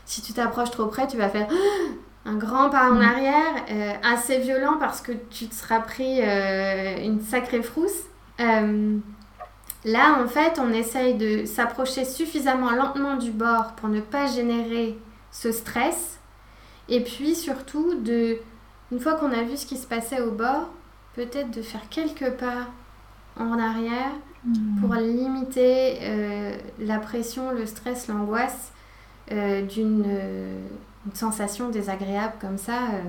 Si 0.05 0.21
tu 0.21 0.31
t'approches 0.31 0.71
trop 0.71 0.85
près, 0.85 1.07
tu 1.07 1.17
vas 1.17 1.27
faire 1.27 1.49
un 2.25 2.35
grand 2.35 2.69
pas 2.69 2.89
en 2.89 2.95
mm. 2.95 3.01
arrière, 3.01 3.65
euh, 3.69 3.93
assez 4.01 4.39
violent 4.39 4.77
parce 4.79 5.01
que 5.01 5.11
tu 5.11 5.47
te 5.47 5.55
seras 5.55 5.81
pris 5.81 6.21
euh, 6.21 7.03
une 7.03 7.19
sacrée 7.19 7.63
frousse. 7.63 8.03
Euh, 8.39 8.97
là, 9.83 10.23
en 10.23 10.27
fait, 10.29 10.57
on 10.57 10.71
essaye 10.71 11.15
de 11.15 11.43
s'approcher 11.43 12.05
suffisamment 12.05 12.71
lentement 12.71 13.17
du 13.17 13.31
bord 13.31 13.73
pour 13.73 13.89
ne 13.89 13.99
pas 13.99 14.27
générer 14.27 14.97
ce 15.31 15.51
stress. 15.51 16.17
Et 16.87 17.01
puis 17.01 17.35
surtout, 17.35 17.95
de, 17.95 18.37
une 18.93 18.99
fois 18.99 19.15
qu'on 19.15 19.31
a 19.31 19.43
vu 19.43 19.57
ce 19.57 19.65
qui 19.65 19.77
se 19.77 19.87
passait 19.87 20.21
au 20.21 20.31
bord, 20.31 20.69
peut-être 21.15 21.51
de 21.51 21.61
faire 21.61 21.89
quelques 21.89 22.31
pas 22.37 22.67
en 23.37 23.57
arrière 23.59 24.11
mm. 24.45 24.79
pour 24.79 24.93
limiter 24.95 25.99
la 26.79 26.99
pression, 26.99 27.51
le 27.51 27.65
stress, 27.65 28.07
l'angoisse 28.07 28.71
d'une 29.31 30.05
une 31.05 31.15
sensation 31.15 31.69
désagréable 31.69 32.33
comme 32.39 32.57
ça, 32.57 32.83
euh, 32.93 33.01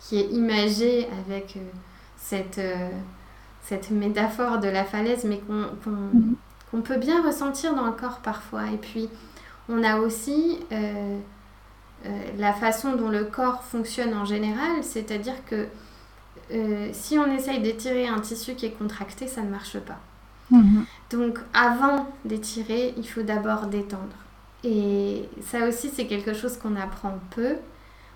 qui 0.00 0.18
est 0.18 0.28
imagée 0.30 1.08
avec 1.26 1.56
euh, 1.56 1.60
cette, 2.16 2.58
euh, 2.58 2.88
cette 3.62 3.90
métaphore 3.90 4.58
de 4.58 4.68
la 4.68 4.84
falaise, 4.84 5.24
mais 5.24 5.40
mhm. 5.48 6.36
qu'on 6.70 6.80
peut 6.80 6.98
bien 6.98 7.24
ressentir 7.24 7.74
dans 7.74 7.86
le 7.86 7.92
corps 7.92 8.20
parfois. 8.20 8.66
Et 8.72 8.76
puis, 8.76 9.08
on 9.68 9.82
a 9.82 9.98
aussi 9.98 10.58
la 12.38 12.52
façon 12.52 12.94
dont 12.96 13.08
le 13.08 13.24
corps 13.24 13.62
fonctionne 13.62 14.14
en 14.14 14.24
général, 14.24 14.82
c'est-à-dire 14.82 15.44
que 15.46 15.66
si 16.92 17.18
on 17.18 17.30
essaye 17.32 17.60
d'étirer 17.60 18.08
un 18.08 18.20
tissu 18.20 18.54
qui 18.54 18.66
est 18.66 18.70
contracté, 18.72 19.26
ça 19.26 19.42
ne 19.42 19.50
marche 19.50 19.78
pas. 19.78 19.98
Mhm. 20.50 20.84
Donc 21.10 21.38
avant 21.54 22.08
d'étirer, 22.24 22.94
il 22.96 23.08
faut 23.08 23.22
d'abord 23.22 23.66
détendre. 23.66 24.16
Et 24.64 25.28
ça 25.42 25.66
aussi, 25.66 25.90
c'est 25.94 26.06
quelque 26.06 26.34
chose 26.34 26.56
qu'on 26.56 26.76
apprend 26.76 27.18
peu. 27.34 27.56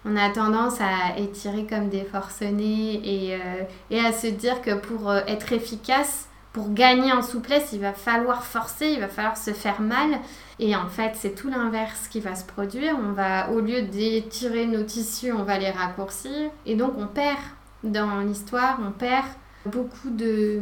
On 0.05 0.16
a 0.16 0.29
tendance 0.29 0.81
à 0.81 1.18
étirer 1.18 1.66
comme 1.66 1.88
des 1.88 2.05
forcenés 2.05 3.01
et, 3.03 3.35
euh, 3.35 3.62
et 3.90 4.01
à 4.01 4.12
se 4.12 4.27
dire 4.27 4.61
que 4.61 4.75
pour 4.75 5.11
euh, 5.11 5.20
être 5.27 5.53
efficace, 5.53 6.29
pour 6.55 6.73
gagner 6.73 7.12
en 7.12 7.21
souplesse, 7.21 7.71
il 7.73 7.81
va 7.81 7.93
falloir 7.93 8.45
forcer, 8.45 8.87
il 8.87 9.01
va 9.01 9.09
falloir 9.09 9.37
se 9.37 9.51
faire 9.51 9.83
mal. 9.83 10.21
Et 10.61 10.75
en 10.77 10.88
fait, 10.88 11.12
c'est 11.14 11.35
tout 11.35 11.51
l'inverse 11.51 12.09
qui 12.09 12.21
va 12.21 12.35
se 12.37 12.45
produire. 12.45 12.97
On 13.05 13.12
va, 13.12 13.51
au 13.51 13.61
lieu 13.61 13.83
d'étirer 13.83 14.67
nos 14.67 14.85
tissus, 14.85 15.33
on 15.33 15.43
va 15.43 15.59
les 15.59 15.71
raccourcir. 15.71 16.51
Et 16.64 16.77
donc, 16.77 16.93
on 16.97 17.09
perd 17.09 17.40
dans 17.83 18.21
l'histoire, 18.21 18.79
on 18.87 18.93
perd 18.93 19.27
beaucoup 19.67 20.11
de, 20.11 20.61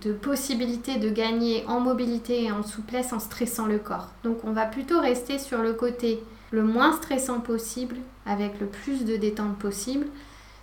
de 0.00 0.12
possibilité 0.12 0.98
de 0.98 1.10
gagner 1.10 1.64
en 1.66 1.80
mobilité 1.80 2.44
et 2.44 2.52
en 2.52 2.62
souplesse 2.62 3.12
en 3.12 3.18
stressant 3.18 3.66
le 3.66 3.78
corps. 3.78 4.10
Donc 4.22 4.38
on 4.44 4.52
va 4.52 4.66
plutôt 4.66 5.00
rester 5.00 5.38
sur 5.38 5.62
le 5.62 5.72
côté 5.72 6.22
le 6.50 6.62
moins 6.62 6.92
stressant 6.92 7.40
possible, 7.40 7.96
avec 8.24 8.60
le 8.60 8.66
plus 8.66 9.04
de 9.04 9.16
détente 9.16 9.58
possible. 9.58 10.06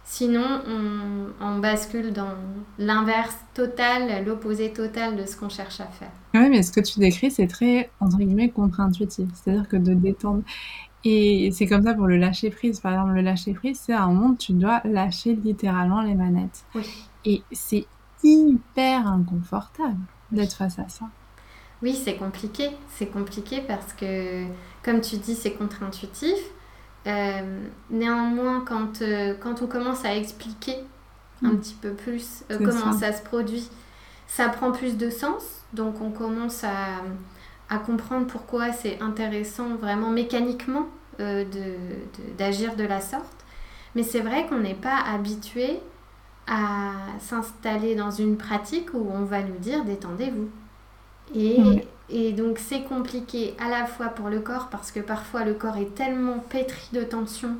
Sinon, 0.05 0.61
on, 1.39 1.59
bascule 1.59 2.11
dans 2.11 2.33
l'inverse 2.77 3.37
total, 3.53 4.25
l'opposé 4.25 4.73
total 4.73 5.15
de 5.15 5.25
ce 5.25 5.37
qu'on 5.37 5.49
cherche 5.49 5.79
à 5.79 5.85
faire. 5.85 6.11
Oui, 6.33 6.49
mais 6.49 6.61
ce 6.61 6.71
que 6.71 6.81
tu 6.81 6.99
décris, 6.99 7.31
c'est 7.31 7.47
très, 7.47 7.89
entre 7.99 8.17
guillemets, 8.17 8.49
contre-intuitif. 8.49 9.29
C'est-à-dire 9.33 9.67
que 9.67 9.77
de 9.77 9.93
détendre. 9.93 10.43
Et 11.05 11.51
c'est 11.53 11.67
comme 11.67 11.83
ça 11.83 11.93
pour 11.93 12.07
le 12.07 12.17
lâcher 12.17 12.49
prise. 12.49 12.79
Par 12.79 12.93
exemple, 12.93 13.13
le 13.13 13.21
lâcher 13.21 13.53
prise, 13.53 13.79
c'est 13.79 13.93
un 13.93 14.07
moment 14.07 14.29
où 14.29 14.35
tu 14.35 14.53
dois 14.53 14.81
lâcher 14.83 15.35
littéralement 15.35 16.01
les 16.01 16.15
manettes. 16.15 16.65
Oui. 16.75 16.83
Et 17.25 17.41
c'est 17.51 17.85
hyper 18.23 19.07
inconfortable 19.07 19.99
d'être 20.31 20.55
face 20.55 20.79
à 20.79 20.87
ça. 20.89 21.05
Oui, 21.81 21.99
c'est 22.01 22.15
compliqué. 22.15 22.69
C'est 22.89 23.07
compliqué 23.07 23.61
parce 23.67 23.93
que, 23.93 24.45
comme 24.83 25.01
tu 25.01 25.17
dis, 25.17 25.35
c'est 25.35 25.51
contre-intuitif. 25.51 26.37
Euh, 27.05 27.59
néanmoins, 27.89 28.63
quand, 28.65 29.01
euh, 29.01 29.33
quand 29.39 29.61
on 29.61 29.67
commence 29.67 30.05
à 30.05 30.15
expliquer 30.15 30.77
un 31.43 31.51
mm. 31.51 31.59
petit 31.59 31.75
peu 31.75 31.91
plus 31.91 32.43
euh, 32.51 32.57
comment 32.57 32.93
ça. 32.93 33.11
se 33.11 33.21
produit, 33.21 33.69
ça 34.27 34.49
prend 34.49 34.71
plus 34.71 34.97
de 34.97 35.09
sens. 35.09 35.43
Donc, 35.73 36.01
on 36.01 36.11
commence 36.11 36.63
à, 36.63 37.01
à 37.69 37.77
comprendre 37.77 38.27
pourquoi 38.27 38.71
c'est 38.71 39.01
intéressant 39.01 39.75
vraiment 39.75 40.09
mécaniquement 40.09 40.87
d'agir 42.37 42.75
de, 42.75 42.83
de 42.83 42.87
la 42.87 43.01
sorte. 43.01 43.45
Mais 43.95 44.03
c'est 44.03 44.21
vrai 44.21 44.47
qu'on 44.47 44.59
n'est 44.59 44.73
pas 44.73 44.97
habitué 44.97 45.79
à 46.47 46.93
s'installer 47.19 47.95
dans 47.95 48.11
une 48.11 48.37
pratique 48.37 48.93
où 48.93 49.07
on 49.13 49.23
va 49.23 49.43
nous 49.43 49.57
dire 49.57 49.85
détendez-vous. 49.85 50.49
Et, 51.35 51.85
et, 52.09 52.33
donc 52.33 52.59
c'est 52.59 52.83
compliqué 52.83 53.55
à 53.59 53.69
la 53.69 53.85
fois 53.85 54.09
pour 54.09 54.29
le 54.29 54.39
corps 54.39 54.69
parce 54.69 54.91
que 54.91 54.99
parfois 54.99 55.43
le 55.43 55.53
corps 55.53 55.77
est 55.77 55.95
tellement 55.95 56.39
pétri 56.39 56.89
de 56.93 57.03
tension 57.03 57.55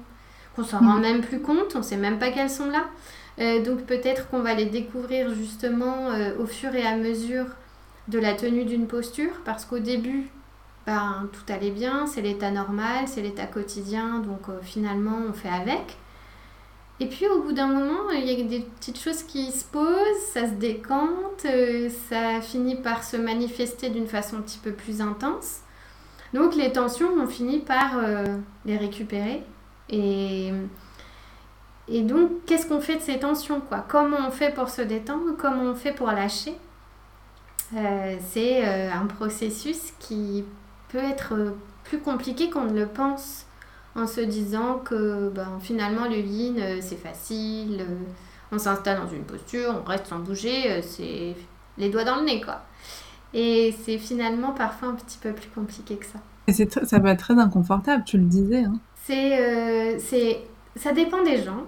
qu'on 0.56 0.64
s'en 0.64 0.80
rend 0.80 1.00
même 1.00 1.22
plus 1.22 1.40
compte, 1.42 1.76
on 1.76 1.82
sait 1.82 1.98
même 1.98 2.20
pas 2.20 2.30
qu'elles 2.30 2.50
sont 2.50 2.70
là. 2.70 2.86
Euh, 3.40 3.64
donc 3.64 3.82
peut-être 3.86 4.30
qu'on 4.30 4.42
va 4.42 4.54
les 4.54 4.66
découvrir 4.66 5.34
justement 5.34 6.12
euh, 6.12 6.38
au 6.38 6.46
fur 6.46 6.76
et 6.76 6.86
à 6.86 6.96
mesure 6.96 7.46
de 8.08 8.20
la 8.20 8.34
tenue 8.36 8.66
d'une 8.66 8.86
posture 8.86 9.32
parce 9.44 9.66
qu'au 9.66 9.80
début 9.80 10.30
ben, 10.86 11.30
tout 11.32 11.52
allait 11.52 11.72
bien, 11.72 12.06
c'est 12.08 12.22
l'état 12.22 12.52
normal, 12.52 13.08
c'est 13.08 13.22
l'état 13.22 13.46
quotidien, 13.46 14.20
donc 14.20 14.50
euh, 14.50 14.60
finalement 14.62 15.18
on 15.30 15.34
fait 15.34 15.50
avec. 15.50 15.98
Et 17.00 17.08
puis 17.08 17.28
au 17.28 17.42
bout 17.42 17.54
d'un 17.54 17.68
moment, 17.68 18.12
il 18.12 18.24
y 18.24 18.40
a 18.40 18.44
des 18.44 18.62
petites 18.62 19.00
choses 19.00 19.24
qui 19.24 19.52
se 19.52 19.66
posent, 19.66 20.24
ça 20.32 20.46
se 20.48 20.54
décante, 20.54 21.44
euh, 21.46 21.90
ça 22.08 22.40
finit 22.40 22.76
par 22.76 23.04
se 23.04 23.18
manifester 23.18 23.90
d'une 23.90 24.08
façon 24.08 24.38
un 24.38 24.42
petit 24.42 24.60
peu 24.60 24.72
plus 24.72 25.02
intense. 25.02 25.62
Donc 26.34 26.56
les 26.56 26.72
tensions, 26.72 27.10
on 27.20 27.28
finit 27.28 27.60
par 27.60 27.98
euh, 27.98 28.38
les 28.66 28.78
récupérer. 28.78 29.44
Et, 29.90 30.52
et 31.88 32.02
donc, 32.04 32.46
qu'est-ce 32.46 32.68
qu'on 32.68 32.80
fait 32.80 32.96
de 32.98 33.02
ces 33.02 33.20
tensions 33.20 33.60
quoi? 33.60 33.86
Comment 33.88 34.28
on 34.28 34.32
fait 34.32 34.54
pour 34.54 34.70
se 34.70 34.82
détendre? 34.82 35.36
Comment 35.38 35.72
on 35.72 35.76
fait 35.76 35.94
pour 35.94 36.08
lâcher? 36.08 36.56
Euh, 37.76 38.18
C'est 38.30 38.64
un 38.64 39.08
processus 39.08 39.94
qui 40.00 40.46
peut 40.90 41.00
être 41.00 41.56
plus 41.84 42.00
compliqué 42.00 42.50
qu'on 42.50 42.66
ne 42.66 42.80
le 42.80 42.88
pense 42.88 43.46
en 43.96 44.08
se 44.08 44.22
disant 44.22 44.80
que 44.84 45.30
ben, 45.30 45.60
finalement 45.62 46.08
le 46.08 46.18
yin 46.18 46.56
euh, 46.60 46.78
c'est 46.82 46.98
facile, 46.98 47.82
euh, 47.82 47.96
on 48.52 48.58
s'installe 48.58 48.98
dans 48.98 49.10
une 49.10 49.24
posture, 49.24 49.82
on 49.84 49.88
reste 49.88 50.08
sans 50.08 50.20
bouger, 50.20 50.72
euh, 50.72 50.82
c'est 50.82 51.36
les 51.78 51.90
doigts 51.90 52.04
dans 52.04 52.18
le 52.18 52.26
nez 52.26 52.42
quoi. 52.42 52.62
Et 53.34 53.74
c'est 53.84 53.98
finalement 53.98 54.52
parfois 54.52 54.90
un 54.90 54.96
petit 54.96 55.18
peu 55.18 55.34
plus 55.34 55.50
compliqué 55.50 55.96
que 55.96 56.06
ça. 56.06 56.20
Et 56.48 56.54
ça 56.54 57.00
peut 57.00 57.08
être 57.08 57.20
très 57.20 57.40
inconfortable, 57.40 58.04
tu 58.06 58.18
le 58.18 58.26
disais. 58.26 58.64
Hein. 58.64 58.80
C'est, 59.06 59.98
c'est, 59.98 60.42
ça 60.76 60.92
dépend 60.92 61.24
des 61.24 61.42
gens. 61.42 61.64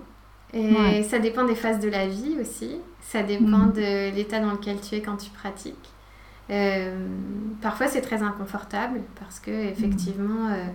Et 0.53 1.01
ça 1.03 1.17
dépend 1.17 1.43
des 1.43 1.55
phases 1.55 1.79
de 1.79 1.89
la 1.89 2.07
vie 2.07 2.35
aussi. 2.39 2.77
Ça 3.01 3.23
dépend 3.23 3.65
mhm. 3.65 3.73
de 3.73 4.15
l'état 4.15 4.39
dans 4.39 4.51
lequel 4.51 4.79
tu 4.79 4.95
es 4.95 5.01
quand 5.01 5.17
tu 5.17 5.31
pratiques. 5.31 5.89
parfois 7.61 7.87
c'est 7.87 8.01
très 8.01 8.21
inconfortable 8.21 9.01
parce 9.19 9.39
que 9.39 9.49
effectivement 9.49 10.49
euh, 10.51 10.65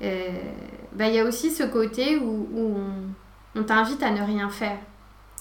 bah, 0.00 1.08
il 1.08 1.14
y 1.14 1.18
a 1.18 1.24
aussi 1.24 1.50
ce 1.50 1.64
côté 1.64 2.18
où, 2.18 2.48
on, 3.54 3.62
t'invite 3.64 4.02
à 4.02 4.10
ne 4.10 4.22
rien 4.22 4.48
faire. 4.48 4.78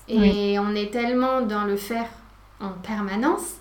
Et 0.08 0.58
on 0.60 0.74
est 0.74 0.92
tellement 0.92 1.42
dans 1.42 1.66
le 1.66 1.76
faire 1.76 2.08
en 2.60 2.70
permanence, 2.70 3.58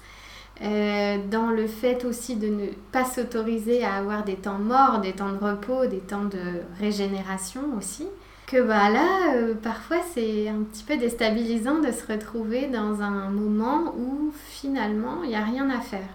euh, 0.62 1.18
dans 1.30 1.50
le 1.50 1.66
fait 1.66 2.04
aussi 2.04 2.36
de 2.36 2.46
ne 2.46 2.66
pas 2.92 3.04
s'autoriser 3.04 3.84
à 3.84 3.96
avoir 3.96 4.24
des 4.24 4.36
temps 4.36 4.58
morts, 4.58 5.00
des 5.00 5.12
temps 5.12 5.32
de 5.32 5.38
repos, 5.38 5.86
des 5.86 5.98
temps 5.98 6.24
de 6.24 6.62
régénération 6.80 7.62
aussi, 7.76 8.06
que 8.46 8.62
bah 8.62 8.88
là, 8.88 9.34
euh, 9.34 9.54
parfois 9.54 9.98
c'est 10.14 10.48
un 10.48 10.62
petit 10.62 10.84
peu 10.84 10.96
déstabilisant 10.96 11.80
de 11.80 11.90
se 11.90 12.10
retrouver 12.10 12.68
dans 12.68 13.02
un 13.02 13.28
moment 13.28 13.94
où 13.98 14.32
finalement 14.48 15.24
il 15.24 15.30
n'y 15.30 15.36
a 15.36 15.44
rien 15.44 15.68
à 15.68 15.80
faire. 15.80 16.08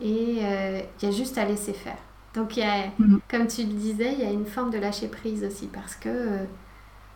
Et 0.00 0.40
il 0.40 1.04
y 1.04 1.06
a 1.06 1.10
juste 1.10 1.38
à 1.38 1.44
laisser 1.44 1.72
faire. 1.72 1.96
Donc, 2.34 2.56
il 2.56 2.60
y 2.60 2.66
a, 2.66 2.86
mhm. 2.98 3.20
comme 3.30 3.46
tu 3.46 3.62
le 3.62 3.72
disais, 3.72 4.12
il 4.12 4.20
y 4.20 4.26
a 4.26 4.30
une 4.30 4.46
forme 4.46 4.70
de 4.70 4.78
lâcher 4.78 5.08
prise 5.08 5.44
aussi 5.44 5.66
parce 5.66 5.94
que 5.94 6.08
euh, 6.08 6.44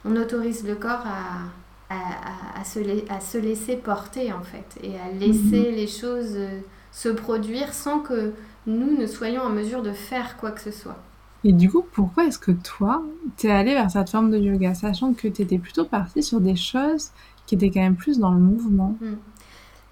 on 0.05 0.17
autorise 0.17 0.67
le 0.67 0.77
corps 0.77 1.05
à, 1.07 1.95
à, 1.95 2.61
à, 2.61 2.65
se, 2.65 2.79
à, 3.11 3.21
se, 3.21 3.39
laisser 3.39 3.77
porter 3.77 4.33
en 4.33 4.43
fait 4.43 4.79
et 4.83 4.99
à 4.99 5.11
laisser 5.13 5.71
mhm. 5.71 5.75
les 5.75 5.87
choses 5.87 6.35
euh, 6.37 6.61
se 6.93 7.09
produire 7.09 7.75
sans 7.75 8.01
que 8.01 8.33
nous 8.67 8.97
ne 8.97 9.07
soyons 9.07 9.43
en 9.43 9.51
mesure 9.51 9.83
de 9.83 9.93
faire 9.93 10.37
quoi 10.37 10.53
que 10.53 10.61
ce 10.61 10.71
soit. 10.71 10.99
Et 11.45 11.53
du 11.53 11.71
coup, 11.71 11.85
pourquoi 11.93 12.25
est-ce 12.25 12.39
que 12.39 12.51
toi, 12.51 13.03
t'es 13.37 13.51
allé 13.51 13.75
vers 13.75 13.91
cette 13.91 14.11
forme 14.11 14.31
de 14.31 14.39
yoga, 14.39 14.75
sachant 14.75 15.15
que 15.15 15.29
tu 15.29 15.43
étais 15.43 15.59
plutôt 15.59 15.85
partie 15.85 16.23
sur 16.23 16.41
des 16.41 16.57
choses 16.57 17.11
qui 17.47 17.55
étaient 17.55 17.71
quand 17.71 17.81
même 17.81 17.97
plus 17.97 18.19
dans 18.19 18.33
le 18.33 18.41
mouvement? 18.41 18.97
Hmm. 19.01 19.15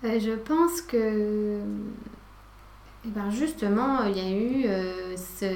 euh, 0.05 0.19
Je 0.21 0.33
pense 0.33 0.83
que 0.83 1.61
ben 3.07 3.31
justement, 3.31 4.03
il 4.05 4.17
y 4.17 4.21
a 4.21 4.31
eu 4.31 4.65
euh, 4.67 5.17
ce, 5.17 5.47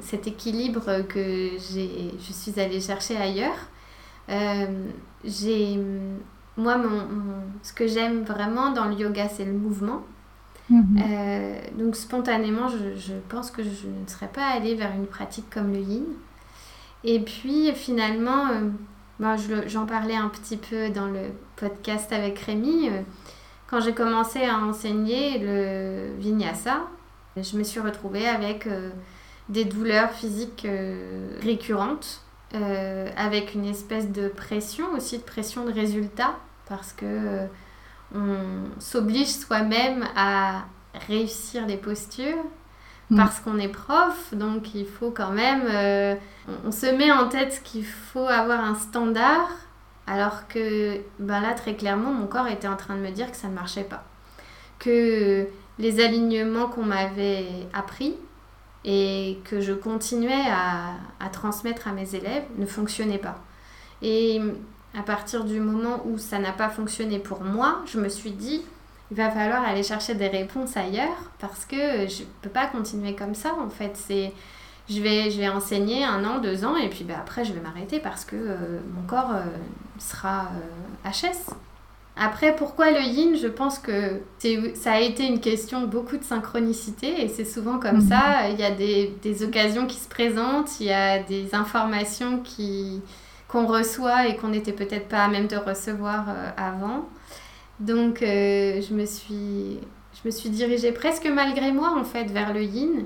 cet 0.00 0.26
équilibre 0.26 1.02
que 1.08 1.50
je 1.58 2.32
suis 2.32 2.60
allée 2.60 2.80
chercher 2.80 3.16
ailleurs. 3.16 3.68
Euh, 4.28 4.66
j'ai, 5.24 5.78
moi, 6.56 6.76
mon, 6.76 7.06
ce 7.62 7.72
que 7.72 7.86
j'aime 7.86 8.22
vraiment 8.22 8.72
dans 8.72 8.86
le 8.86 8.94
yoga, 8.94 9.28
c'est 9.28 9.44
le 9.44 9.52
mouvement. 9.52 10.02
Mhm. 10.70 10.98
Euh, 10.98 11.58
donc 11.78 11.94
spontanément, 11.94 12.68
je, 12.68 12.98
je, 12.98 13.14
pense 13.28 13.50
que 13.50 13.62
je 13.62 13.68
ne 13.68 14.06
serais 14.06 14.28
pas 14.28 14.46
allée 14.46 14.74
vers 14.74 14.92
une 14.94 15.06
pratique 15.06 15.48
comme 15.50 15.72
le 15.72 15.80
yin. 15.80 16.04
Et 17.04 17.20
puis 17.20 17.70
finalement, 17.74 18.46
j'en 19.66 19.86
parlais 19.86 20.16
un 20.16 20.28
petit 20.28 20.56
peu 20.56 20.88
dans 20.88 21.06
le 21.06 21.32
podcast 21.56 22.12
avec 22.12 22.38
Rémi 22.38 22.88
quand 23.66 23.80
j'ai 23.80 23.94
commencé 23.94 24.44
à 24.44 24.58
enseigner 24.58 25.38
le 25.38 26.14
vinyasa, 26.18 26.82
je 27.36 27.56
me 27.56 27.64
suis 27.64 27.80
retrouvée 27.80 28.28
avec 28.28 28.66
euh, 28.66 28.90
des 29.48 29.64
douleurs 29.64 30.10
physiques 30.10 30.64
euh, 30.64 31.36
récurrentes, 31.42 32.22
euh, 32.54 33.08
avec 33.16 33.54
une 33.54 33.64
espèce 33.64 34.10
de 34.10 34.28
pression 34.28 34.84
aussi, 34.96 35.18
de 35.18 35.24
pression 35.24 35.64
de 35.64 35.72
résultat, 35.72 36.36
parce 36.68 36.92
que 36.92 37.46
on 38.14 38.36
s'oblige 38.78 39.28
soi-même 39.28 40.04
à 40.14 40.66
réussir 41.08 41.66
les 41.66 41.76
postures, 41.76 42.44
mm. 43.10 43.16
parce 43.16 43.40
qu'on 43.40 43.58
est 43.58 43.68
prof, 43.68 44.34
donc 44.34 44.74
il 44.74 44.86
faut 44.86 45.10
quand 45.10 45.32
même... 45.32 45.62
on 46.64 46.70
se 46.70 46.86
met 46.86 47.10
en 47.10 47.28
tête 47.28 47.62
qu'il 47.64 47.84
faut 47.84 48.28
avoir 48.28 48.60
un 48.60 48.76
standard 48.76 49.48
alors 50.06 50.46
que 50.48 51.00
ben 51.18 51.40
là, 51.40 51.54
très 51.54 51.74
clairement, 51.74 52.12
mon 52.12 52.26
corps 52.26 52.48
était 52.48 52.68
en 52.68 52.76
train 52.76 52.96
de 52.96 53.00
me 53.00 53.10
dire 53.10 53.30
que 53.30 53.36
ça 53.36 53.48
ne 53.48 53.54
marchait 53.54 53.84
pas. 53.84 54.04
Que 54.78 55.46
les 55.78 56.04
alignements 56.04 56.68
qu'on 56.68 56.84
m'avait 56.84 57.46
appris 57.72 58.16
et 58.84 59.38
que 59.44 59.60
je 59.60 59.72
continuais 59.72 60.44
à, 60.50 60.96
transmettre 61.32 61.88
à 61.88 61.92
mes 61.92 62.14
élèves 62.14 62.44
ne 62.58 62.66
fonctionnaient 62.66 63.18
pas. 63.18 63.42
Et 64.02 64.40
à 64.96 65.02
partir 65.02 65.44
du 65.44 65.58
moment 65.58 66.02
où 66.06 66.18
ça 66.18 66.38
n'a 66.38 66.52
pas 66.52 66.68
fonctionné 66.68 67.18
pour 67.18 67.42
moi, 67.42 67.82
je 67.86 67.98
me 67.98 68.08
suis 68.08 68.32
dit, 68.32 68.62
il 69.10 69.16
va 69.16 69.30
falloir 69.30 69.64
aller 69.64 69.82
chercher 69.82 70.14
des 70.14 70.28
réponses 70.28 70.76
ailleurs 70.76 71.30
parce 71.38 71.64
que 71.64 72.06
je 72.06 72.22
ne 72.22 72.28
peux 72.42 72.50
pas 72.50 72.66
continuer 72.66 73.14
comme 73.14 73.34
ça 73.34 73.54
en 73.54 73.70
fait. 73.70 73.92
C'est 73.94 74.32
je 74.88 75.00
vais, 75.00 75.30
je 75.30 75.38
vais 75.38 75.48
enseigner 75.48 76.04
un 76.04 76.24
an, 76.24 76.38
deux 76.38 76.64
ans, 76.64 76.76
et 76.76 76.88
puis 76.88 77.04
bah, 77.04 77.14
après, 77.18 77.44
je 77.44 77.52
vais 77.52 77.60
m'arrêter 77.60 78.00
parce 78.00 78.24
que 78.24 78.36
euh, 78.36 78.80
mon 78.94 79.06
corps 79.06 79.32
euh, 79.34 79.44
sera 79.98 80.48
HS. 81.04 81.24
Euh, 81.24 81.52
après, 82.16 82.54
pourquoi 82.54 82.90
le 82.90 83.00
yin? 83.00 83.34
Je 83.34 83.48
pense 83.48 83.78
que 83.78 84.20
ça 84.74 84.92
a 84.92 85.00
été 85.00 85.26
une 85.26 85.40
question 85.40 85.86
beaucoup 85.86 86.16
de 86.16 86.22
synchronicité, 86.22 87.24
et 87.24 87.28
c'est 87.28 87.46
souvent 87.46 87.78
comme 87.78 87.96
mhm. 87.96 88.08
ça. 88.08 88.50
Il 88.50 88.60
y 88.60 88.62
a 88.62 88.70
des, 88.70 89.16
des, 89.22 89.42
occasions 89.42 89.86
qui 89.86 89.96
se 89.96 90.08
présentent, 90.08 90.78
il 90.80 90.86
y 90.86 90.92
a 90.92 91.22
des 91.22 91.54
informations 91.54 92.40
qui 92.40 93.00
qu'on 93.48 93.66
reçoit 93.66 94.26
et 94.26 94.36
qu'on 94.36 94.48
n'était 94.48 94.72
peut-être 94.72 95.08
pas 95.08 95.24
à 95.24 95.28
même 95.28 95.46
de 95.46 95.56
recevoir 95.56 96.26
avant. 96.56 97.08
Donc, 97.78 98.18
je, 98.20 98.94
me 98.94 99.06
suis, 99.06 99.78
je 100.12 100.20
me 100.24 100.30
suis 100.30 100.50
dirigée 100.50 100.90
presque 100.90 101.26
malgré 101.26 101.70
moi, 101.70 101.94
en 101.96 102.02
fait, 102.02 102.24
vers 102.24 102.52
le 102.52 102.62
yin. 102.62 103.04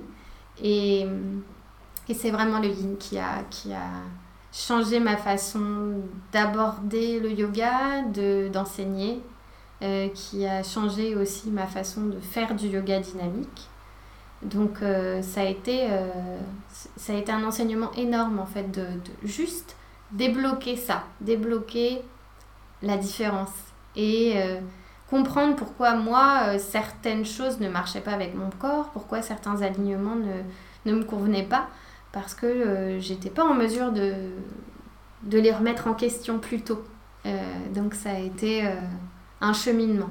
Et 0.63 1.07
et 2.09 2.15
c'est 2.15 2.31
vraiment 2.31 2.61
le 2.61 2.69
yin 2.69 2.97
qui 2.99 3.19
a, 3.19 3.43
qui 3.51 3.73
a 3.73 3.87
changé 4.53 4.99
ma 5.01 5.17
façon 5.17 6.03
d'aborder 6.33 7.21
le 7.21 7.31
yoga, 7.31 8.03
d'enseigner, 8.53 9.21
euh, 9.83 10.09
qui 10.09 10.47
a 10.47 10.63
changé 10.63 11.15
aussi 11.15 11.51
ma 11.51 11.67
façon 11.67 12.07
de 12.07 12.19
faire 12.19 12.55
du 12.55 12.69
yoga 12.69 12.99
dynamique. 13.01 13.69
Donc 14.43 14.83
euh, 14.83 15.21
ça, 15.21 15.43
a 15.43 15.45
été, 15.45 15.87
euh, 15.91 16.39
ça 16.97 17.13
a 17.13 17.17
été 17.17 17.31
un 17.31 17.45
enseignement 17.45 17.93
énorme 17.93 18.39
en 18.39 18.47
fait 18.47 18.71
de, 18.71 18.83
de, 18.83 19.27
juste 19.29 19.77
débloquer 20.13 20.77
ça, 20.77 21.05
débloquer 21.21 22.03
la 22.83 22.97
différence 22.97 23.53
et 23.97 24.37
comprendre 25.11 25.57
pourquoi 25.57 25.97
moi 25.97 26.57
certaines 26.59 27.25
choses 27.25 27.59
ne 27.59 27.69
marchaient 27.69 28.01
pas 28.01 28.13
avec 28.13 28.35
mon 28.35 28.49
corps, 28.49 28.91
pourquoi 28.91 29.23
certains 29.23 29.61
alignements 29.61 30.15
ne, 30.15 30.91
ne 30.91 30.97
me 30.97 31.05
convenaient 31.05 31.43
pas 31.43 31.67
parce 32.19 32.35
que 32.35 32.47
euh, 32.47 32.99
j'étais 32.99 33.31
pas 33.31 33.45
en 33.45 33.55
mesure 33.55 33.93
de, 33.93 34.13
de 35.23 35.39
les 35.39 35.53
remettre 35.53 35.87
en 35.87 35.95
question 35.95 36.41
plus 36.41 36.63
tôt. 36.63 36.83
Euh, 37.27 37.31
donc 37.73 37.95
ça 37.95 38.11
a 38.11 38.19
été 38.19 38.67
euh, 38.67 38.75
un 39.41 39.53
cheminement. 39.53 40.11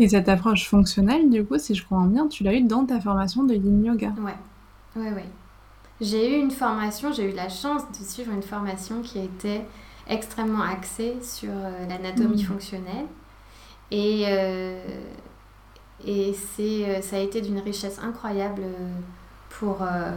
Et 0.00 0.08
cette 0.08 0.28
approche 0.28 0.68
fonctionnelle, 0.68 1.30
du 1.30 1.44
coup, 1.44 1.56
si 1.56 1.76
je 1.76 1.86
comprends 1.86 2.06
bien, 2.06 2.26
tu 2.26 2.42
l'as 2.42 2.52
eu 2.52 2.62
dans 2.62 2.84
ta 2.84 3.00
formation 3.00 3.44
de 3.44 3.54
yin 3.54 3.84
yoga. 3.84 4.12
Ouais, 4.18 4.34
ouais, 4.96 5.12
ouais. 5.12 5.28
J'ai 6.00 6.36
eu 6.36 6.42
une 6.42 6.50
formation, 6.50 7.12
j'ai 7.12 7.30
eu 7.30 7.34
la 7.34 7.48
chance 7.48 7.82
de 7.96 8.04
suivre 8.04 8.32
une 8.32 8.42
formation 8.42 9.02
qui 9.02 9.20
était 9.20 9.64
extrêmement 10.08 10.62
axée 10.62 11.14
sur 11.22 11.52
l'anatomie 11.88 12.42
mmh. 12.42 12.46
fonctionnelle. 12.46 13.06
Et, 13.90 14.24
et 16.04 16.34
c'est, 16.34 17.00
ça 17.00 17.16
a 17.16 17.20
été 17.20 17.40
d'une 17.40 17.60
richesse 17.60 17.98
incroyable 18.02 18.62
pour 19.58 19.78
euh, 19.82 20.10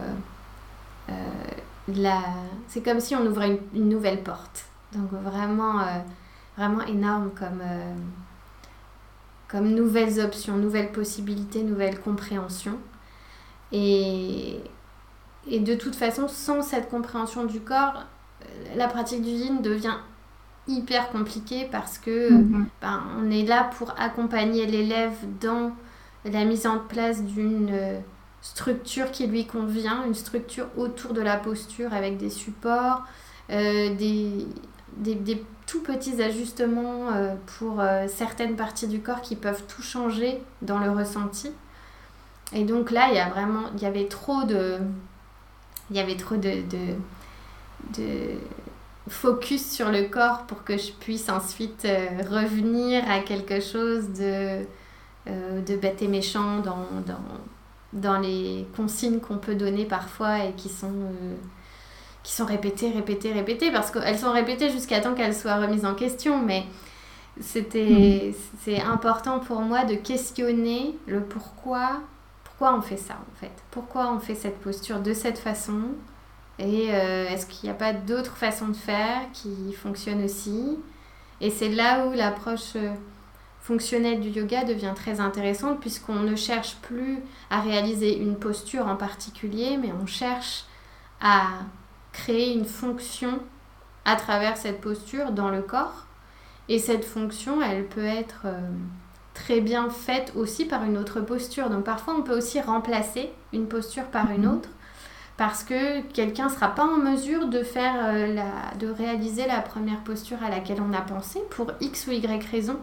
la... 1.88 2.22
c'est 2.68 2.84
comme 2.84 3.00
si 3.00 3.16
on 3.16 3.26
ouvrait 3.26 3.60
une, 3.74 3.90
nouvelle 3.90 4.24
porte. 4.24 4.66
Donc 4.94 5.12
vraiment, 5.12 5.80
euh, 5.80 6.00
vraiment 6.58 6.82
énorme 6.82 7.32
comme, 7.38 7.62
euh, 7.62 7.94
comme 9.48 9.70
nouvelles 9.70 10.20
options, 10.20 10.58
nouvelles 10.58 10.92
possibilités, 10.92 11.64
nouvelles 11.64 12.00
compréhensions. 12.00 12.78
Et, 13.72 14.60
et 15.48 15.60
de 15.60 15.76
toute 15.76 15.96
façon, 15.96 16.28
sans 16.28 16.62
cette 16.62 16.90
compréhension 16.90 17.46
du 17.46 17.62
corps, 17.62 18.06
la 18.76 18.88
pratique 18.88 19.22
du 19.22 19.30
yin 19.30 19.62
devient 19.62 19.96
hyper 20.68 21.10
compliquée 21.10 21.68
parce 21.72 21.98
que 21.98 22.32
mm-hmm. 22.32 22.66
ben, 22.82 23.04
on 23.20 23.32
est 23.32 23.44
là 23.44 23.70
pour 23.78 23.94
accompagner 24.00 24.66
l'élève 24.66 25.16
dans 25.42 25.72
la 26.26 26.46
mise 26.46 26.68
en 26.68 26.80
place 26.80 27.24
d'une 27.24 28.02
structure 28.42 29.12
qui 29.12 29.28
lui 29.28 29.46
convient, 29.46 30.06
une 30.06 30.16
structure 30.16 30.68
autour 30.78 31.14
de 31.14 31.22
la 31.22 31.38
posture 31.38 31.94
avec 31.94 32.18
des 32.18 32.30
supports, 32.30 33.04
euh, 33.50 33.96
des, 33.96 34.46
des, 34.98 35.44
tout 35.66 35.82
petits 35.82 36.22
ajustements 36.22 37.10
euh, 37.14 37.36
pour 37.58 37.80
euh, 37.80 38.08
certaines 38.08 38.56
parties 38.56 38.88
du 38.88 39.02
corps 39.02 39.22
qui 39.22 39.36
peuvent 39.36 39.64
tout 39.68 39.84
changer 39.84 40.42
dans 40.62 40.80
le 40.80 40.90
ressenti. 40.90 41.52
Et 42.54 42.64
donc 42.64 42.92
là, 42.92 43.10
il 43.10 43.16
y 43.16 43.20
a 43.20 43.30
vraiment, 43.30 43.66
il 43.76 43.82
y 43.82 43.86
avait 43.86 44.08
trop 44.08 44.44
de, 44.44 44.78
il 45.92 45.96
y 45.96 46.00
avait 46.00 46.18
trop 46.18 46.38
de, 46.38 46.64
de, 46.72 46.96
focus 49.08 49.72
sur 49.72 49.92
le 49.92 50.04
corps 50.04 50.46
pour 50.46 50.64
que 50.64 50.78
je 50.78 50.92
puisse 50.92 51.30
ensuite 51.30 51.88
revenir 52.30 53.04
à 53.10 53.20
quelque 53.20 53.60
chose 53.60 54.10
de, 54.10 54.64
de 55.26 55.76
bête 55.76 56.02
et 56.04 56.08
méchant 56.08 56.60
dans, 56.60 56.86
dans 57.08 57.20
dans 57.94 58.20
les 58.20 58.68
consignes 58.76 59.20
qu'on 59.20 59.38
peut 59.38 59.56
donner 59.56 59.86
parfois 59.86 60.46
et 60.46 60.54
qui 60.54 60.70
sont, 60.70 60.88
euh, 60.88 61.36
qui 62.24 62.34
sont 62.34 62.46
répétées, 62.46 62.92
répétées, 62.92 63.34
répétées, 63.34 63.72
parce 63.72 63.92
qu'elles 63.92 64.20
sont 64.20 64.32
répétées 64.32 64.70
jusqu'à 64.70 65.00
temps 65.02 65.16
qu'elles 65.16 65.36
soient 65.36 65.58
remises 65.58 65.86
en 65.86 65.96
question, 65.96 66.42
mais 66.42 66.66
c'était 67.40 68.32
mm. 68.32 68.34
c'est 68.64 68.82
important 68.82 69.40
pour 69.40 69.62
moi 69.62 69.86
de 69.86 69.96
questionner 69.96 70.96
le 71.08 71.22
pourquoi 71.22 72.02
pourquoi 72.44 72.78
on 72.78 72.82
fait 72.82 72.98
ça 72.98 73.14
en 73.14 73.40
fait. 73.40 73.54
Pourquoi 73.72 74.12
on 74.12 74.20
fait 74.20 74.36
cette 74.36 74.60
posture 74.60 75.00
de 75.00 75.14
cette 75.14 75.38
façon? 75.38 75.82
Et 76.60 76.90
euh, 76.94 77.30
est-ce 77.30 77.46
qu'il 77.46 77.70
n'y 77.70 77.74
a 77.74 77.78
pas 77.78 77.94
d'autres 77.94 78.36
façons 78.36 78.68
de 78.68 78.76
faire 78.76 79.22
qui 79.32 79.72
fonctionnent 79.72 80.26
aussi? 80.26 80.78
Et 81.40 81.52
c'est 81.52 81.70
là 81.70 82.06
où 82.06 82.12
l'approche 82.12 82.76
euh, 82.76 82.92
fonctionnelle 83.70 84.20
du 84.20 84.30
yoga 84.30 84.64
devient 84.64 84.94
très 84.96 85.20
intéressante 85.20 85.80
puisqu'on 85.80 86.22
ne 86.22 86.36
cherche 86.36 86.78
plus 86.82 87.20
à 87.52 87.62
réaliser 87.62 88.18
une 88.18 88.36
posture 88.36 88.88
en 88.88 88.96
particulier, 88.96 89.78
mais 89.78 89.92
on 90.02 90.08
cherche 90.08 90.66
à 91.22 91.44
créer 92.12 92.52
une 92.52 92.66
fonction 92.66 93.40
à 94.06 94.16
travers 94.16 94.58
cette 94.58 94.82
posture 94.82 95.32
dans 95.34 95.50
le 95.50 95.62
corps. 95.62 96.08
Et 96.68 96.80
cette 96.80 97.06
fonction, 97.06 97.62
elle 97.62 97.86
peut 97.86 98.06
être 98.06 98.42
euh, 98.46 98.60
très 99.36 99.62
bien 99.62 99.92
faite 99.92 100.34
aussi 100.36 100.66
par 100.66 100.84
une 100.84 100.98
autre 100.98 101.22
posture. 101.22 101.70
Donc 101.70 101.84
parfois, 101.84 102.16
on 102.18 102.24
peut 102.24 102.36
aussi 102.36 102.60
remplacer 102.60 103.30
une 103.54 103.68
posture 103.68 104.06
par 104.06 104.32
une 104.32 104.46
mhm. 104.48 104.54
autre 104.56 104.70
parce 105.38 105.64
que 105.64 106.02
quelqu'un 106.02 106.46
ne 106.46 106.54
sera 106.54 106.74
pas 106.74 106.86
en 106.86 106.98
mesure 106.98 107.48
de 107.48 107.62
faire 107.62 107.96
euh, 108.04 108.34
la, 108.34 108.76
de 108.80 108.88
réaliser 108.88 109.46
la 109.46 109.62
première 109.62 110.00
posture 110.00 110.44
à 110.44 110.50
laquelle 110.50 110.82
on 110.82 110.92
a 110.92 111.02
pensé 111.02 111.40
pour 111.52 111.72
X 111.82 112.08
ou 112.08 112.12
Y 112.12 112.44
raison. 112.52 112.78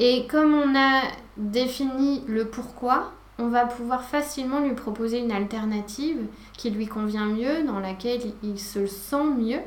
Et 0.00 0.28
comme 0.28 0.54
on 0.54 0.78
a 0.78 1.02
défini 1.36 2.22
le 2.28 2.46
pourquoi, 2.46 3.12
on 3.40 3.48
va 3.48 3.66
pouvoir 3.66 4.04
facilement 4.04 4.60
lui 4.60 4.74
proposer 4.74 5.18
une 5.18 5.32
alternative 5.32 6.18
qui 6.56 6.70
lui 6.70 6.86
convient 6.86 7.26
mieux, 7.26 7.64
dans 7.64 7.80
laquelle 7.80 8.20
il 8.44 8.60
se 8.60 8.86
sent 8.86 9.24
mieux, 9.36 9.60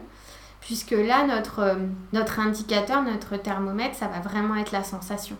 puisque 0.62 0.92
là, 0.92 1.28
notre, 1.28 1.60
euh, 1.60 1.76
notre 2.14 2.40
indicateur, 2.40 3.04
notre 3.04 3.36
thermomètre, 3.36 3.96
ça 3.96 4.08
va 4.08 4.22
vraiment 4.22 4.56
être 4.56 4.72
la 4.72 4.86
sensation. 4.86 5.36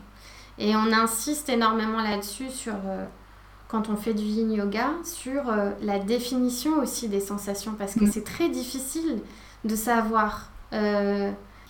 Et 0.58 0.76
on 0.76 0.92
insiste 0.92 1.48
énormément 1.48 2.02
là-dessus 2.02 2.50
sur, 2.50 2.74
euh, 2.86 3.06
quand 3.70 3.88
on 3.88 3.96
fait 3.96 4.14
du 4.14 4.26
yin 4.26 4.52
yoga, 4.52 4.90
sur 5.06 5.50
euh, 5.50 5.72
la 5.82 6.00
définition 6.00 6.80
aussi 6.80 7.08
des 7.08 7.22
sensations, 7.22 7.76
parce 7.78 7.96
que 7.96 8.04
mm. 8.04 8.12
c'est 8.12 8.26
très 8.26 8.50
difficile 8.50 9.22
de 9.64 9.76
savoir 9.76 10.50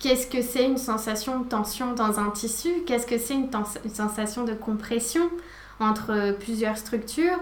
qu'est-ce 0.02 0.28
que 0.28 0.42
c'est 0.42 0.66
une 0.66 0.78
sensation 0.78 1.40
de 1.40 1.46
tension 1.46 1.94
dans 1.94 2.20
un 2.20 2.32
tissu, 2.32 2.84
qu'est-ce 2.86 3.06
que 3.06 3.18
c'est 3.18 3.36
une, 3.36 3.50
sensation 3.94 4.44
de 4.44 4.54
compression 4.54 5.30
entre 5.80 6.36
plusieurs 6.40 6.78
structures, 6.78 7.40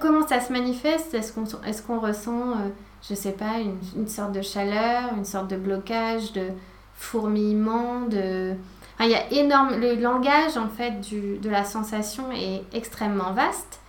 comment 0.00 0.26
ça 0.26 0.40
se 0.40 0.52
manifeste, 0.52 1.14
est-ce 1.14 1.32
qu'on 1.32 1.44
est 1.44 1.98
ressent, 1.98 2.54
je 2.54 2.60
euh, 2.60 2.68
je 3.08 3.14
sais 3.14 3.32
pas, 3.32 3.58
une, 3.96 4.08
sorte 4.08 4.32
de 4.32 4.42
chaleur, 4.42 5.14
une 5.16 5.24
sorte 5.24 5.48
de 5.48 5.56
blocage, 5.56 6.32
de 6.32 6.48
fourmillement, 6.96 8.02
de... 8.02 8.54
il 9.00 9.06
y 9.08 9.14
a 9.14 9.32
énorme... 9.32 9.76
Le 9.76 9.94
langage, 9.94 10.56
en 10.56 10.68
fait, 10.68 11.00
de 11.12 11.48
la 11.48 11.64
sensation 11.64 12.32
est 12.32 12.62
extrêmement 12.72 13.32
vaste. 13.32 13.80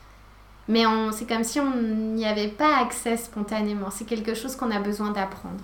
Mais 0.67 0.83
c'est 1.13 1.25
comme 1.25 1.45
si 1.45 1.61
on 1.61 1.71
n'y 1.71 2.25
avait 2.25 2.49
pas 2.49 2.79
accès 2.81 3.15
spontanément. 3.15 3.89
C'est 3.89 4.03
quelque 4.03 4.33
chose 4.33 4.57
qu'on 4.57 4.69
a 4.69 4.79
besoin 4.79 5.11
d'apprendre. 5.11 5.63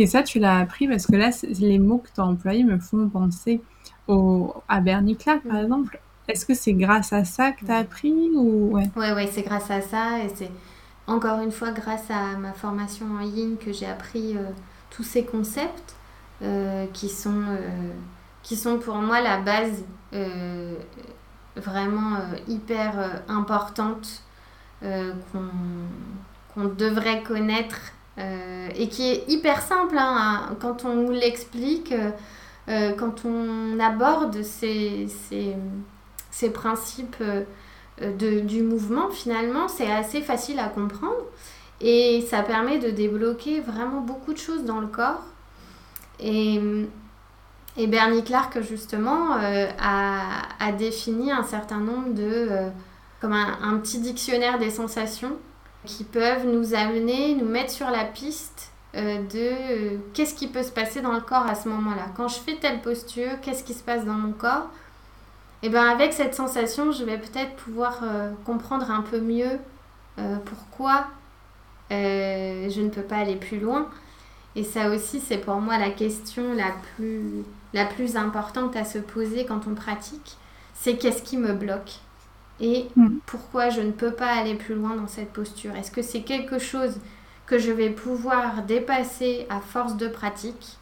Et 0.00 0.06
ça, 0.06 0.22
tu 0.22 0.38
l'as 0.38 0.56
appris 0.56 0.88
parce 0.88 1.06
que 1.06 1.14
là, 1.14 1.28
les 1.58 1.78
mots 1.78 1.98
que 1.98 2.08
tu 2.08 2.22
as 2.22 2.24
employés 2.24 2.64
me 2.64 2.78
font 2.78 3.06
penser 3.10 3.60
au, 4.08 4.54
à 4.66 4.80
Bernie 4.80 5.14
Clark, 5.14 5.42
par 5.42 5.58
mm. 5.58 5.62
exemple. 5.62 6.00
Est-ce 6.26 6.46
que 6.46 6.54
c'est 6.54 6.72
grâce 6.72 7.12
à 7.12 7.26
ça 7.26 7.52
que 7.52 7.66
tu 7.66 7.70
as 7.70 7.76
appris 7.76 8.30
ou 8.34 8.70
ouais? 8.72 8.90
Ouais, 8.96 9.12
ouais 9.12 9.28
c'est 9.30 9.42
grâce 9.42 9.70
à 9.70 9.82
ça 9.82 10.20
et 10.20 10.30
c'est 10.34 10.50
encore 11.06 11.40
une 11.40 11.52
fois 11.52 11.72
grâce 11.72 12.10
à 12.10 12.38
ma 12.38 12.54
formation 12.54 13.04
en 13.14 13.20
yin 13.20 13.58
que 13.58 13.72
j'ai 13.72 13.84
appris 13.84 14.38
euh, 14.38 14.42
tous 14.88 15.02
ces 15.02 15.24
concepts 15.24 15.96
euh, 16.40 16.86
qui 16.94 17.10
sont 17.10 17.42
euh, 17.48 17.90
qui 18.42 18.56
sont 18.56 18.78
pour 18.78 18.96
moi 18.96 19.20
la 19.20 19.38
base 19.38 19.84
vraiment 21.56 22.16
hyper 22.48 23.22
importante 23.28 24.22
qu'on 24.80 26.64
devrait 26.64 27.22
connaître 27.22 27.92
euh, 28.20 28.68
et 28.76 28.88
qui 28.88 29.10
est 29.10 29.24
hyper 29.28 29.62
simple 29.62 29.96
hein, 29.98 30.56
quand 30.60 30.84
on 30.84 30.94
nous 30.94 31.12
l'explique, 31.12 31.92
euh, 31.92 32.10
euh, 32.68 32.92
quand 32.92 33.24
on 33.24 33.78
aborde 33.80 34.42
ces, 34.42 35.08
ces, 35.08 35.54
ces 36.30 36.50
principes 36.50 37.22
de, 38.00 38.40
du 38.40 38.62
mouvement, 38.62 39.10
finalement, 39.10 39.68
c'est 39.68 39.90
assez 39.90 40.20
facile 40.20 40.58
à 40.58 40.68
comprendre 40.68 41.22
et 41.80 42.26
ça 42.28 42.42
permet 42.42 42.78
de 42.78 42.90
débloquer 42.90 43.60
vraiment 43.60 44.00
beaucoup 44.00 44.32
de 44.32 44.38
choses 44.38 44.64
dans 44.64 44.80
le 44.80 44.86
corps. 44.86 45.22
Et, 46.18 46.60
et 47.76 47.86
Bernie 47.86 48.22
Clark, 48.22 48.60
justement, 48.60 49.32
a, 49.32 50.42
a, 50.58 50.72
défini 50.72 51.32
un 51.32 51.42
certain 51.42 51.78
nombre 51.78 52.12
de... 52.12 52.48
comme 53.20 53.32
un, 53.32 53.58
un 53.62 53.78
petit 53.78 53.98
dictionnaire 54.00 54.58
des 54.58 54.70
sensations 54.70 55.36
qui 55.84 56.04
peuvent 56.04 56.46
nous 56.46 56.74
amener, 56.74 57.34
nous 57.34 57.48
mettre 57.48 57.70
sur 57.70 57.90
la 57.90 58.04
piste 58.04 58.70
euh, 58.94 59.18
de 59.22 59.34
euh, 59.34 59.98
qu'est-ce 60.14 60.34
qui 60.34 60.48
peut 60.48 60.62
se 60.62 60.72
passer 60.72 61.00
dans 61.00 61.12
le 61.12 61.20
corps 61.20 61.46
à 61.46 61.54
ce 61.54 61.68
moment-là. 61.68 62.06
Quand 62.16 62.28
je 62.28 62.38
fais 62.38 62.56
telle 62.56 62.80
posture, 62.82 63.40
qu'est-ce 63.40 63.64
qui 63.64 63.74
se 63.74 63.82
passe 63.82 64.04
dans 64.04 64.14
mon 64.14 64.32
corps? 64.32 64.68
Et 65.62 65.68
bien 65.68 65.88
avec 65.88 66.12
cette 66.12 66.34
sensation, 66.34 66.90
je 66.90 67.04
vais 67.04 67.18
peut-être 67.18 67.54
pouvoir 67.56 68.00
euh, 68.02 68.32
comprendre 68.44 68.90
un 68.90 69.02
peu 69.02 69.20
mieux 69.20 69.58
pourquoi 70.44 71.06
je 71.90 72.80
ne 72.80 72.90
peux 72.90 73.00
pas 73.00 73.16
aller 73.16 73.36
plus 73.36 73.58
loin. 73.58 73.88
Et 74.54 74.64
ça 74.64 74.90
aussi, 74.90 75.18
c'est 75.18 75.38
pour 75.38 75.56
moi 75.56 75.78
la 75.78 75.88
question 75.88 76.54
la 77.72 77.84
plus 77.86 78.16
importante 78.16 78.76
à 78.76 78.84
se 78.84 78.98
poser 78.98 79.46
quand 79.46 79.66
on 79.66 79.74
pratique. 79.74 80.36
C'est 80.74 80.96
qu'est-ce 80.96 81.22
qui 81.22 81.38
me 81.38 81.54
bloque? 81.54 82.00
Et 82.60 82.86
mm. 82.96 83.18
pourquoi 83.26 83.70
je 83.70 83.80
ne 83.80 83.90
peux 83.90 84.12
pas 84.12 84.28
aller 84.28 84.54
plus 84.54 84.74
loin 84.74 84.94
dans 84.94 85.08
cette 85.08 85.32
posture? 85.32 85.74
Est-ce 85.76 85.90
que 85.90 86.02
c'est 86.02 86.22
quelque 86.22 86.58
chose 86.58 86.96
que 87.46 87.58
je 87.58 87.72
vais 87.72 87.90
pouvoir 87.90 88.62
dépasser 88.62 89.46
à 89.48 89.60
force 89.60 89.96
de 89.96 90.08
pratique? 90.08 90.76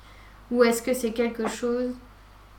Ou 0.50 0.64
est-ce 0.64 0.82
que 0.82 0.94
c'est 0.94 1.12
quelque 1.12 1.48
chose 1.48 1.92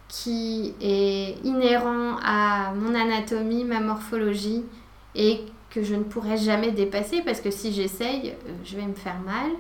qui 0.08 0.74
est 0.82 1.38
inhérent 1.44 2.18
à 2.24 2.74
mon 2.74 2.96
anatomie, 2.96 3.64
ma 3.64 3.80
morphologie 3.80 4.64
et 5.16 5.42
que 5.70 5.84
je 5.84 5.96
ne 5.96 6.04
pourrai 6.04 6.38
jamais 6.38 6.72
dépasser? 6.72 7.22
Parce 7.22 7.42
que 7.42 7.52
si 7.52 7.74
j'essaye, 7.74 8.32
euh, 8.32 8.52
je 8.64 8.76
vais 8.76 8.86
me 8.86 8.96
faire 8.96 9.20
mal 9.20 9.52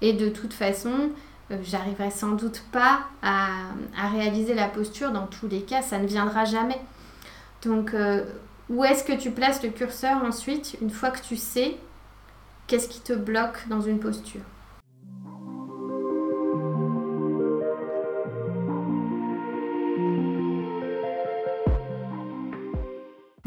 et 0.00 0.12
de 0.12 0.28
toute 0.28 0.52
façon, 0.52 1.10
euh, 1.50 1.56
j'arriverai 1.62 2.10
sans 2.10 2.32
doute 2.32 2.62
pas 2.72 3.00
à, 3.22 3.68
réaliser 4.12 4.54
la 4.54 4.68
posture. 4.68 5.10
Dans 5.12 5.26
tous 5.26 5.48
les 5.48 5.62
cas, 5.62 5.82
ça 5.82 5.98
ne 5.98 6.06
viendra 6.06 6.44
jamais. 6.44 6.80
Donc, 7.64 7.94
euh, 7.94 8.24
où 8.74 8.82
est-ce 8.84 9.04
que 9.04 9.12
tu 9.12 9.30
places 9.30 9.62
le 9.62 9.70
curseur 9.70 10.24
ensuite, 10.24 10.76
une 10.82 10.90
fois 10.90 11.10
que 11.10 11.22
tu 11.22 11.36
sais 11.36 11.76
qu'est-ce 12.66 12.88
qui 12.88 13.00
te 13.00 13.12
bloque 13.12 13.68
dans 13.68 13.80
une 13.80 14.00
posture? 14.00 14.40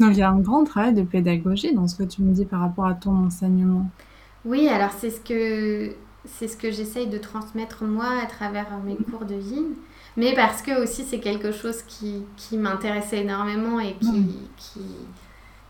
Donc 0.00 0.12
il 0.12 0.18
y 0.18 0.22
a 0.22 0.30
un 0.30 0.38
grand 0.38 0.64
travail 0.64 0.94
de 0.94 1.02
pédagogie 1.02 1.74
dans 1.74 1.88
ce 1.88 1.96
que 1.96 2.04
tu 2.04 2.22
me 2.22 2.32
dis 2.32 2.46
par 2.46 2.60
rapport 2.60 2.86
à 2.86 2.94
ton 2.94 3.26
enseignement. 3.26 3.90
Oui, 4.46 4.68
alors 4.68 4.92
c'est 4.92 5.10
ce 5.10 5.20
que 5.20 5.94
c'est 6.24 6.48
ce 6.48 6.56
que 6.56 6.70
j'essaye 6.70 7.08
de 7.08 7.18
transmettre 7.18 7.84
moi 7.84 8.08
à 8.22 8.26
travers 8.26 8.66
mes 8.84 8.96
cours 8.96 9.26
de 9.26 9.34
yin 9.34 9.74
mais 10.18 10.34
parce 10.34 10.62
que 10.62 10.82
aussi 10.82 11.04
c'est 11.04 11.20
quelque 11.20 11.52
chose 11.52 11.82
qui, 11.82 12.24
qui 12.36 12.58
m'intéressait 12.58 13.20
énormément 13.20 13.78
et 13.78 13.94
qui, 13.94 14.18
mm. 14.18 14.32
qui, 14.56 14.80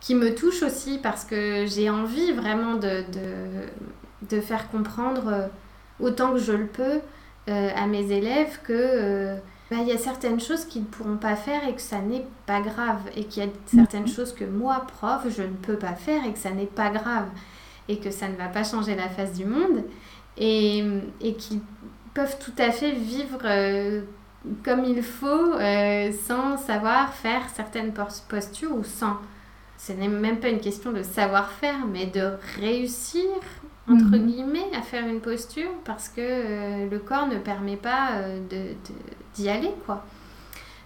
qui, 0.00 0.14
me 0.14 0.34
touche 0.34 0.62
aussi 0.62 0.98
parce 0.98 1.24
que 1.24 1.66
j'ai 1.66 1.90
envie 1.90 2.32
vraiment 2.32 2.74
de, 2.74 3.04
de, 3.12 4.26
de, 4.30 4.40
faire 4.40 4.70
comprendre 4.70 5.28
euh, 5.28 5.46
autant 6.00 6.32
que 6.32 6.38
je 6.38 6.52
le 6.52 6.66
peux 6.66 7.00
euh, 7.48 7.70
à 7.76 7.86
mes 7.86 8.10
élèves 8.10 8.58
que 8.64 8.72
euh, 8.72 9.36
bah, 9.70 9.82
y 9.82 9.92
a 9.92 9.98
certaines 9.98 10.40
choses 10.40 10.64
qu'ils 10.64 10.82
ne 10.82 10.86
pourront 10.86 11.18
pas 11.18 11.36
faire 11.36 11.68
et 11.68 11.74
que 11.74 11.82
ça 11.82 12.00
n'est 12.00 12.24
pas 12.46 12.62
grave 12.62 13.02
et 13.16 13.24
qu'il 13.24 13.44
y 13.44 13.46
a 13.46 13.50
certaines 13.66 14.04
mm. 14.04 14.08
choses 14.08 14.32
que 14.32 14.44
moi, 14.44 14.86
prof, 14.98 15.26
je 15.28 15.42
ne 15.42 15.48
peux 15.48 15.76
pas 15.76 15.94
faire 15.94 16.24
et 16.24 16.32
que 16.32 16.38
ça 16.38 16.50
n'est 16.50 16.64
pas 16.64 16.88
grave 16.88 17.26
et 17.86 17.98
que 17.98 18.10
ça 18.10 18.28
ne 18.28 18.36
va 18.36 18.48
pas 18.48 18.64
changer 18.64 18.94
la 18.94 19.10
face 19.10 19.34
du 19.34 19.44
monde 19.44 19.84
et, 20.38 20.82
et 21.20 21.34
qu'ils 21.34 21.60
peuvent 22.14 22.38
tout 22.38 22.52
à 22.56 22.70
fait 22.70 22.92
vivre 22.92 23.38
comme 24.64 24.84
il 24.84 25.02
faut 25.02 25.54
euh, 25.54 26.12
sans 26.26 26.56
savoir 26.56 27.12
faire 27.12 27.42
certaines 27.54 27.92
postures 27.92 28.74
ou 28.74 28.84
sans. 28.84 29.16
Ce 29.76 29.92
n'est 29.92 30.08
même 30.08 30.38
pas 30.38 30.48
une 30.48 30.60
question 30.60 30.92
de 30.92 31.02
savoir-faire, 31.02 31.86
mais 31.90 32.06
de 32.06 32.32
réussir, 32.60 33.28
entre 33.88 34.16
mhm. 34.16 34.26
guillemets, 34.26 34.70
à 34.76 34.82
faire 34.82 35.06
une 35.06 35.20
posture 35.20 35.70
parce 35.84 36.08
que 36.08 36.20
euh, 36.20 36.90
le 36.90 36.98
corps 36.98 37.28
ne 37.28 37.38
permet 37.38 37.76
pas 37.76 38.10
euh, 38.14 38.40
d'y 39.34 39.48
aller, 39.48 39.70
quoi. 39.86 40.04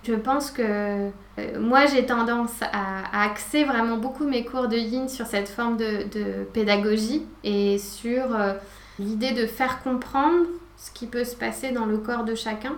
Je 0.05 0.14
pense 0.14 0.51
que 0.51 1.11
moi, 1.61 1.87
j'ai 1.87 2.05
tendance 2.05 2.61
à, 2.61 3.22
axer 3.25 3.62
vraiment 3.62 3.98
beaucoup 3.98 4.27
mes 4.27 4.44
cours 4.44 4.66
de 4.66 4.77
yin 4.77 5.09
sur 5.09 5.27
cette 5.27 5.48
forme 5.48 5.77
de, 5.77 6.09
de 6.12 6.42
pédagogie 6.53 7.25
et 7.44 7.79
sur 7.79 8.37
l'idée 8.98 9.31
de 9.31 9.46
faire 9.46 9.81
comprendre 9.85 10.44
ce 10.77 10.90
qui 10.90 11.07
peut 11.07 11.22
se 11.22 11.37
passer 11.37 11.70
dans 11.70 11.87
le 11.87 11.98
corps 11.98 12.25
de 12.25 12.35
chacun 12.35 12.75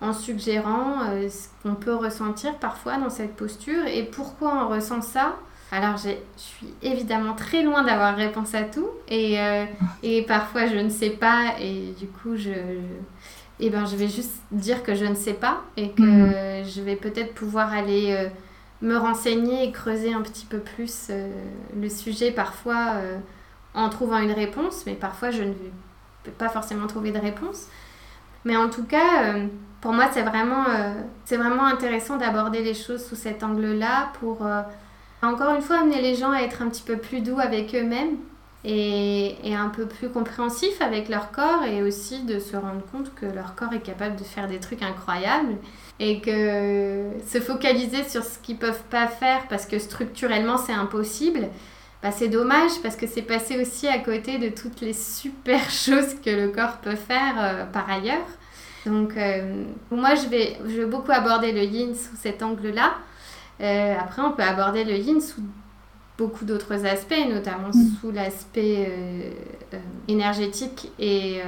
en 0.00 0.12
suggérant 0.12 1.00
euh, 1.08 1.28
ce 1.28 1.48
qu'on 1.62 1.74
peut 1.74 1.94
ressentir 1.94 2.54
parfois 2.58 2.98
dans 2.98 3.10
cette 3.10 3.34
posture 3.34 3.86
et 3.86 4.04
pourquoi 4.04 4.64
on 4.64 4.68
ressent 4.68 5.02
ça. 5.02 5.36
Alors 5.72 5.96
je 5.96 6.10
suis 6.36 6.68
évidemment 6.82 7.34
très 7.34 7.62
loin 7.62 7.82
d'avoir 7.82 8.14
réponse 8.14 8.54
à 8.54 8.62
tout 8.62 8.88
et, 9.08 9.40
euh, 9.40 9.64
et, 10.02 10.22
parfois 10.22 10.66
je 10.66 10.76
ne 10.76 10.90
sais 10.90 11.10
pas 11.10 11.54
et 11.60 11.94
du 11.98 12.06
coup 12.06 12.36
je, 12.36 12.50
eh 13.58 13.70
ben, 13.70 13.84
je 13.84 13.96
vais 13.96 14.08
juste 14.08 14.34
dire 14.52 14.82
que 14.82 14.94
je 14.94 15.04
ne 15.04 15.14
sais 15.14 15.34
pas 15.34 15.62
et 15.76 15.90
que 15.90 16.02
mm. 16.02 16.64
je 16.66 16.80
vais 16.82 16.94
peut-être 16.94 17.34
pouvoir 17.34 17.72
aller 17.72 18.12
euh, 18.12 18.28
me 18.80 18.96
renseigner 18.96 19.64
et 19.64 19.72
creuser 19.72 20.12
un 20.12 20.22
petit 20.22 20.46
peu 20.46 20.58
plus 20.58 21.10
le 21.74 21.88
sujet 21.88 22.30
parfois 22.30 23.00
en 23.72 23.88
trouvant 23.88 24.18
une 24.18 24.32
réponse 24.32 24.84
mais 24.84 24.92
parfois 24.92 25.30
je 25.30 25.42
ne 25.42 25.54
peux 26.22 26.30
pas 26.30 26.50
forcément 26.50 26.86
trouver 26.86 27.10
de 27.10 27.18
réponse. 27.18 27.68
Mais 28.44 28.54
en 28.54 28.68
tout 28.68 28.84
cas, 28.84 29.34
pour 29.80 29.92
moi, 29.92 30.08
c'est 30.12 30.22
vraiment, 30.22 30.64
euh, 30.68 30.92
c'est 31.24 31.36
vraiment 31.36 31.66
intéressant 31.66 32.16
d'aborder 32.16 32.62
les 32.62 32.74
choses 32.74 33.04
sous 33.06 33.16
cet 33.16 33.42
angle-là 33.42 34.10
pour, 34.20 34.44
euh, 34.46 34.62
encore 35.22 35.54
une 35.54 35.62
fois, 35.62 35.80
amener 35.80 36.00
les 36.00 36.14
gens 36.14 36.32
à 36.32 36.40
être 36.40 36.62
un 36.62 36.68
petit 36.68 36.82
peu 36.82 36.96
plus 36.96 37.20
doux 37.20 37.38
avec 37.38 37.74
eux-mêmes 37.74 38.16
et, 38.64 39.36
et, 39.48 39.54
un 39.54 39.68
peu 39.68 39.86
plus 39.86 40.08
compréhensif 40.08 40.80
avec 40.80 41.08
leur 41.08 41.30
corps 41.30 41.62
et 41.64 41.82
aussi 41.82 42.24
de 42.24 42.40
se 42.40 42.56
rendre 42.56 42.82
compte 42.90 43.14
que 43.14 43.26
leur 43.26 43.54
corps 43.54 43.72
est 43.72 43.80
capable 43.80 44.16
de 44.16 44.24
faire 44.24 44.48
des 44.48 44.58
trucs 44.58 44.82
incroyables 44.82 45.56
et 46.00 46.20
que 46.20 47.10
se 47.26 47.40
focaliser 47.40 48.02
sur 48.04 48.24
ce 48.24 48.38
qu'ils 48.38 48.56
peuvent 48.56 48.82
pas 48.90 49.06
faire 49.06 49.46
parce 49.48 49.66
que 49.66 49.78
structurellement 49.78 50.58
c'est 50.58 50.72
impossible, 50.72 51.48
bah 52.02 52.10
c'est 52.10 52.28
dommage 52.28 52.72
parce 52.82 52.96
que 52.96 53.06
c'est 53.06 53.22
passé 53.22 53.60
aussi 53.60 53.88
à 53.88 53.98
côté 53.98 54.38
de 54.38 54.48
toutes 54.48 54.80
les 54.80 54.92
super 54.92 55.70
choses 55.70 56.20
que 56.24 56.30
le 56.30 56.48
corps 56.48 56.78
peut 56.78 56.96
faire 56.96 57.34
euh, 57.38 57.64
par 57.66 57.88
ailleurs. 57.90 58.26
Donc 58.86 59.16
euh, 59.16 59.64
moi 59.90 60.14
je 60.14 60.28
vais, 60.28 60.56
je 60.64 60.80
vais 60.80 60.86
beaucoup 60.86 61.12
aborder 61.12 61.52
le 61.52 61.62
yin 61.62 61.94
sous 61.94 62.16
cet 62.16 62.42
angle-là. 62.42 62.94
Euh, 63.60 63.94
après 63.98 64.22
on 64.22 64.32
peut 64.32 64.42
aborder 64.42 64.84
le 64.84 64.96
yin 64.96 65.20
sous 65.20 65.42
beaucoup 66.16 66.44
d'autres 66.44 66.86
aspects, 66.86 67.14
notamment 67.28 67.68
mm. 67.68 68.00
sous 68.00 68.10
l'aspect 68.10 68.90
énergétique 70.08 70.90
et 70.98 71.42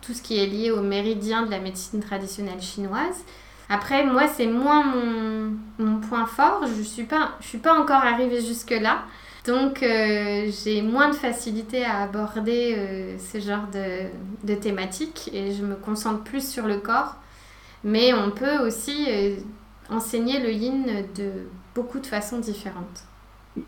tout 0.00 0.12
ce 0.12 0.22
qui 0.22 0.38
est 0.38 0.46
lié 0.46 0.70
au 0.70 0.80
méridien 0.80 1.44
de 1.44 1.50
la 1.50 1.58
médecine 1.58 2.00
traditionnelle 2.00 2.60
chinoise. 2.60 3.24
Après, 3.68 4.04
moi, 4.04 4.28
c'est 4.28 4.46
moins 4.46 4.84
mon, 4.84 5.56
mon, 5.78 6.00
point 6.00 6.26
fort. 6.26 6.66
Je 6.66 6.78
ne 6.78 6.84
suis, 6.84 7.04
pas, 7.04 7.32
je 7.40 7.46
suis 7.46 7.58
pas 7.58 7.78
encore 7.78 8.04
arrivée 8.04 8.44
jusque-là. 8.44 9.04
Donc, 9.46 9.82
euh, 9.82 10.50
j'ai 10.64 10.80
moins 10.80 11.10
de 11.10 11.14
facilité 11.14 11.84
à 11.84 12.02
aborder 12.02 12.74
euh, 12.76 13.18
ce 13.18 13.40
genre 13.40 13.66
de, 13.72 14.08
de 14.46 14.54
thématiques 14.54 15.28
et 15.34 15.52
je 15.52 15.62
me 15.62 15.74
concentre 15.74 16.22
plus 16.22 16.48
sur 16.48 16.66
le 16.66 16.78
corps. 16.78 17.16
Mais 17.82 18.14
on 18.14 18.30
peut 18.30 18.66
aussi 18.66 19.04
euh, 19.08 19.36
enseigner 19.90 20.40
le 20.40 20.50
yin 20.50 20.86
de 21.14 21.30
beaucoup 21.74 22.00
de 22.00 22.06
façons 22.06 22.38
différentes. 22.38 23.04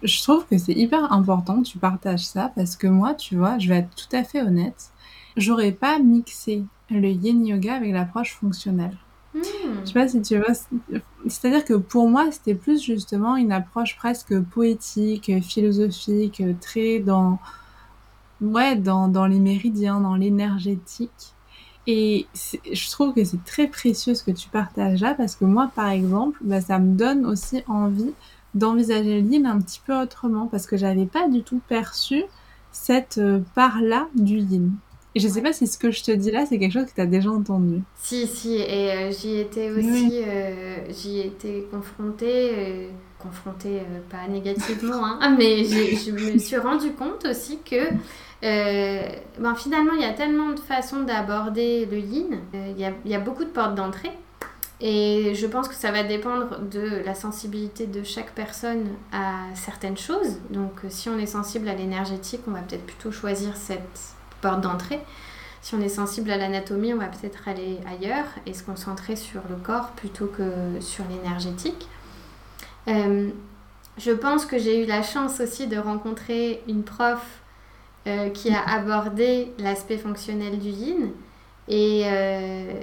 Je 0.03 0.22
trouve 0.22 0.47
que 0.47 0.57
c'est 0.57 0.72
hyper 0.72 1.12
important 1.12 1.62
que 1.62 1.68
tu 1.68 1.79
partages 1.79 2.24
ça 2.24 2.51
parce 2.57 2.74
que 2.74 2.87
moi, 2.87 3.12
tu 3.14 3.37
vois, 3.37 3.59
je 3.59 3.68
vais 3.68 3.79
être 3.79 3.95
tout 3.95 4.16
à 4.16 4.24
fait 4.24 4.41
honnête, 4.41 4.91
j'aurais 5.37 5.72
pas 5.72 5.99
mixé 5.99 6.64
le 6.91 7.09
yin 7.09 7.47
yoga 7.47 7.74
avec 7.74 7.93
l'approche 7.93 8.33
fonctionnelle. 8.33 8.97
Hmm. 9.37 9.80
Je 9.82 9.89
sais 9.89 9.95
pas 9.95 10.09
si 10.09 10.22
tu 10.22 10.39
vois. 10.39 10.55
C'est-à-dire 11.26 11.64
que 11.64 11.74
pour 11.74 12.09
moi, 12.09 12.30
c'était 12.30 12.55
plus 12.55 12.82
justement 12.82 13.37
une 13.37 13.53
approche 13.53 13.97
presque 13.97 14.41
poétique, 14.41 15.30
philosophique, 15.43 16.43
très 16.61 17.01
dans. 17.01 17.39
Ouais, 18.43 18.76
dans, 18.76 19.09
dans 19.09 19.26
les 19.26 19.39
méridiens, 19.39 20.01
dans 20.01 20.14
l'énergétique. 20.14 21.34
Et 21.87 22.26
je 22.70 22.91
trouve 22.91 23.14
que 23.14 23.24
c'est 23.24 23.45
très 23.45 23.68
précieux 23.68 24.14
ce 24.14 24.24
que 24.24 24.32
tu 24.32 24.49
partages 24.49 25.01
là, 25.01 25.14
parce 25.14 25.37
que 25.37 25.45
moi, 25.45 25.70
par 25.74 25.89
exemple, 25.89 26.39
bah, 26.43 26.61
ça 26.61 26.78
me 26.78 26.97
donne 26.97 27.24
aussi 27.24 27.62
envie 27.68 28.12
d'envisager 28.55 29.22
le 29.22 29.47
un 29.47 29.61
petit 29.61 29.80
peu 29.87 29.99
autrement, 29.99 30.49
parce 30.49 30.66
que 30.66 30.76
j'avais 30.76 31.07
pas 31.07 31.28
du 31.28 31.43
tout 31.43 31.61
perçu 31.68 32.24
cette 32.72 33.18
euh, 33.18 33.41
part-là 33.55 34.09
du 34.14 34.39
yin. 34.39 34.72
Et 35.17 35.19
je 35.19 35.29
sais 35.29 35.41
pas 35.41 35.55
si 35.55 35.67
ce 35.67 35.79
que 35.79 35.91
je 35.91 36.05
te 36.05 36.11
dis 36.11 36.31
là, 36.31 36.45
c'est 36.45 36.59
quelque 36.59 36.75
chose 36.75 36.85
que 36.85 36.95
tu 36.95 37.01
as 37.01 37.07
déjà 37.07 37.31
entendu. 37.31 37.81
Si, 37.95 38.27
si, 38.27 38.57
et 38.57 38.93
euh, 38.93 39.11
j'y 39.11 39.39
étais 39.39 39.71
aussi, 39.71 40.21
euh, 40.23 40.77
j'y 40.91 41.21
étais 41.21 41.67
confrontée, 41.71 42.51
euh, 42.55 42.89
confrontée 43.19 43.81
pas 44.11 44.29
négativement, 44.29 45.03
hein, 45.03 45.35
mais 45.39 45.64
je 45.64 46.11
me 46.11 46.37
suis 46.37 46.59
rendu 46.59 46.93
compte 46.93 47.25
aussi 47.25 47.61
que 47.64 47.89
ben, 48.43 49.55
finalement, 49.55 49.93
il 49.95 50.03
y 50.03 50.05
a 50.05 50.12
tellement 50.12 50.51
de 50.51 50.61
façons 50.61 51.01
d'aborder 51.05 51.87
le 51.87 51.97
yin, 51.97 52.39
il 52.53 52.79
y 52.79 52.85
a, 52.85 52.93
y, 53.07 53.14
a, 53.14 53.19
beaucoup 53.19 53.45
de 53.45 53.49
portes 53.49 53.75
d'entrée. 53.75 54.12
Et 54.83 55.33
je 55.35 55.47
pense 55.47 55.67
que 55.67 55.75
ça 55.75 55.93
va 55.93 56.03
dépendre 56.03 56.61
de 56.71 57.03
la 57.07 57.14
sensibilité 57.14 57.87
de 57.87 58.03
chaque 58.03 58.35
personne 58.35 58.85
à 59.12 59.47
certaines 59.55 59.97
choses. 59.97 60.41
Donc 60.51 60.73
si 60.91 61.09
on 61.09 61.19
est 61.19 61.25
sensible 61.25 61.69
à 61.69 61.75
l'énergétique, 61.75 62.43
on 62.47 62.51
va 62.51 62.61
peut-être 62.61 62.85
plutôt 62.85 63.11
choisir 63.11 63.57
cette 63.57 64.16
porte 64.41 64.61
d'entrée. 64.61 65.01
Si 65.66 65.74
on 65.74 65.80
est 65.80 65.89
sensible 65.89 66.30
à 66.30 66.37
l'anatomie, 66.37 66.95
on 66.95 66.99
va 66.99 67.07
peut-être 67.07 67.49
aller 67.49 67.80
ailleurs 67.91 68.26
et 68.47 68.55
se 68.55 68.62
concentrer 68.62 69.16
sur 69.16 69.41
le 69.51 69.57
corps 69.57 69.89
plutôt 69.97 70.26
que 70.26 70.80
sur 70.80 71.05
l'énergétique. 71.11 71.89
Euh, 72.87 73.30
je 73.99 74.12
pense 74.12 74.47
que 74.47 74.59
j'ai 74.59 74.84
eu 74.84 74.87
la 74.87 75.03
chance 75.03 75.41
aussi 75.41 75.66
de 75.66 75.76
rencontrer 75.76 76.62
une 76.68 76.84
prof 76.84 77.20
euh, 78.07 78.30
qui 78.30 78.55
a 78.55 78.62
abordé 78.62 79.53
l'aspect 79.59 79.99
fonctionnel 79.99 80.61
du 80.61 80.68
yin 80.68 81.11
et, 81.66 82.03
euh, 82.05 82.80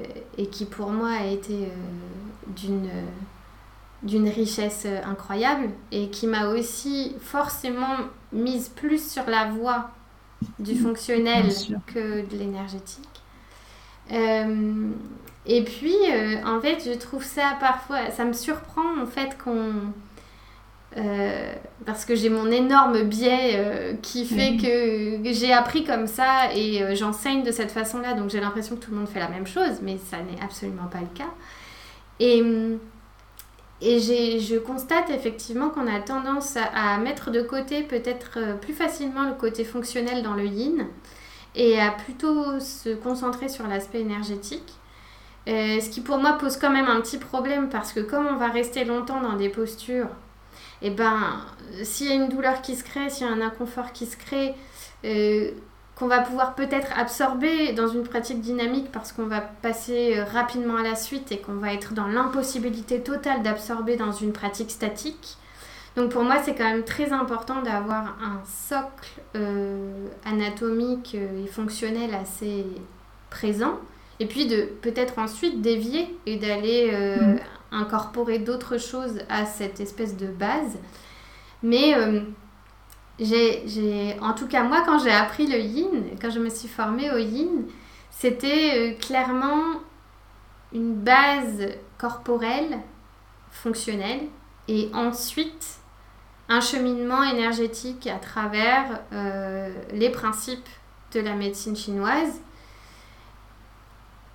qui 0.52 0.66
pour 0.66 0.90
moi 0.90 1.12
a 1.12 1.26
été 1.26 1.70
d'une 2.48 2.90
d'une 4.02 4.28
richesse 4.28 4.86
incroyable 5.06 5.70
et 5.94 6.10
qui 6.10 6.28
m'a 6.28 6.50
aussi 6.50 7.16
forcément 7.22 7.96
mise 8.34 8.68
plus 8.68 9.10
sur 9.10 9.26
la 9.30 9.50
voie 9.50 9.92
du 10.60 10.76
fonctionnel 10.76 11.46
que 11.88 12.22
de 12.22 12.38
l'énergétique. 12.38 13.08
Euh, 14.12 14.92
et 15.46 15.64
puis, 15.64 15.96
euh, 16.10 16.38
en 16.46 16.60
fait, 16.62 16.84
je 16.86 16.98
trouve 16.98 17.24
ça 17.24 17.58
parfois, 17.60 18.12
ça 18.12 18.26
me 18.26 18.34
surprend 18.34 19.02
en 19.02 19.06
fait 19.06 19.38
qu'on... 19.44 19.72
Euh, 20.96 21.54
parce 21.88 22.06
que 22.06 22.16
j'ai 22.16 22.30
mon 22.30 22.52
énorme 22.52 23.02
biais 23.04 23.98
qui 24.04 24.26
fait 24.26 24.58
que, 24.58 25.34
j'ai 25.34 25.52
appris 25.52 25.84
comme 25.84 26.06
ça 26.06 26.54
et 26.56 26.96
j'enseigne 26.96 27.42
de 27.42 27.52
cette 27.52 27.72
façon-là, 27.72 28.14
donc 28.14 28.30
j'ai 28.30 28.40
l'impression 28.40 28.76
que 28.76 28.86
tout 28.86 28.92
le 28.92 28.98
monde 28.98 29.10
fait 29.10 29.20
la 29.20 29.28
même 29.28 29.48
chose, 29.48 29.82
mais 29.82 29.98
ça 29.98 30.18
n'est 30.18 30.40
absolument 30.44 30.86
pas 30.86 31.00
le 31.00 31.08
cas. 31.18 31.32
Et 32.20 32.44
et 33.86 34.40
je 34.40 34.58
constate 34.58 35.10
effectivement 35.10 35.70
qu'on 35.70 35.88
a 35.88 36.00
tendance 36.00 36.58
à, 36.74 36.98
mettre 36.98 37.32
de 37.32 37.42
côté 37.42 37.84
peut-être 37.84 38.38
euh, 38.38 38.54
plus 38.56 38.74
facilement 38.74 39.28
le 39.28 39.34
côté 39.34 39.66
fonctionnel 39.66 40.24
dans 40.24 40.34
le 40.34 40.46
yin 40.46 40.88
et 41.56 41.80
à 41.80 41.92
plutôt 41.92 42.60
se 42.60 42.96
concentrer 42.96 43.50
sur 43.50 43.68
l'aspect 43.68 44.00
énergétique. 44.00 44.74
Euh, 45.50 45.82
ce 45.82 45.90
qui 45.90 46.00
pour 46.00 46.18
moi 46.18 46.34
pose 46.34 46.56
quand 46.56 46.70
même 46.70 46.88
un 46.88 47.02
petit 47.02 47.18
problème 47.18 47.68
parce 47.68 47.92
que 47.92 48.00
comme 48.00 48.26
on 48.26 48.38
va 48.38 48.48
rester 48.48 48.86
longtemps 48.86 49.20
dans 49.20 49.34
des 49.36 49.50
postures, 49.50 50.08
et 50.82 50.88
eh 50.88 50.90
ben 50.90 51.42
s'il 51.84 52.08
y 52.08 52.12
a 52.12 52.16
une 52.16 52.30
douleur 52.30 52.62
qui 52.62 52.76
se 52.76 52.84
crée, 52.84 53.10
s'il 53.10 53.28
y 53.28 53.30
a 53.30 53.34
un 53.34 53.42
inconfort 53.42 53.92
qui 53.92 54.06
se 54.06 54.16
crée, 54.16 54.56
euh, 55.06 55.52
qu'on 55.96 56.08
va 56.08 56.20
pouvoir 56.22 56.56
peut-être 56.56 56.88
absorber 56.98 57.74
dans 57.74 57.88
une 57.88 58.04
pratique 58.04 58.42
dynamique 58.42 58.92
parce 58.92 59.12
qu'on 59.12 59.28
va 59.28 59.42
passer 59.42 60.18
euh, 60.18 60.24
rapidement 60.24 60.78
à 60.78 60.84
la 60.84 60.96
suite 60.96 61.32
et 61.32 61.38
qu'on 61.38 61.54
va 61.54 61.74
être 61.74 61.94
dans 61.94 62.08
l'impossibilité 62.08 63.02
totale 63.02 63.44
d'absorber 63.44 63.96
dans 63.96 64.12
une 64.12 64.34
pratique 64.34 64.72
statique. 64.72 65.38
Donc 65.96 66.10
pour 66.10 66.24
moi, 66.24 66.38
c'est 66.44 66.56
quand 66.56 66.64
même 66.64 66.84
très 66.84 67.12
important 67.12 67.62
d'avoir 67.62 68.18
un 68.24 68.42
socle 68.46 69.22
euh, 69.36 70.08
anatomique 70.26 71.16
euh, 71.16 71.44
et 71.44 71.48
fonctionnel 71.48 72.16
assez 72.16 72.66
présent. 73.30 73.78
Et 74.20 74.26
puis 74.26 74.48
de 74.48 74.64
peut-être 74.82 75.20
ensuite 75.20 75.62
dévier 75.62 76.08
et 76.26 76.38
d'aller 76.38 76.92
mm. 76.92 77.40
incorporer 77.72 78.38
d'autres 78.40 78.78
choses 78.78 79.20
à 79.28 79.46
cette 79.46 79.80
espèce 79.80 80.16
de 80.16 80.28
base. 80.28 80.78
Mais 81.64 81.96
j'ai, 83.20 84.18
en 84.22 84.34
tout 84.34 84.48
cas, 84.48 84.64
moi, 84.64 84.84
quand 84.86 85.00
j'ai 85.00 85.12
appris 85.12 85.48
le 85.48 85.60
yin, 85.60 86.06
quand 86.22 86.30
je 86.30 86.40
me 86.40 86.50
suis 86.50 86.68
formée 86.68 87.12
au 87.12 87.18
yin, 87.18 87.66
c'était 88.10 88.72
euh, 88.76 89.00
clairement 89.00 89.82
une 90.74 90.96
base 90.96 91.68
corporelle, 91.98 92.80
fonctionnelle, 93.52 94.22
et 94.68 94.90
ensuite 94.94 95.78
un 96.50 96.62
cheminement 96.62 97.24
énergétique 97.24 98.08
à 98.08 98.18
travers 98.18 99.02
euh, 99.12 99.70
les 99.92 100.10
principes 100.10 100.68
de 101.14 101.20
la 101.20 101.36
médecine 101.36 101.76
chinoise 101.76 102.42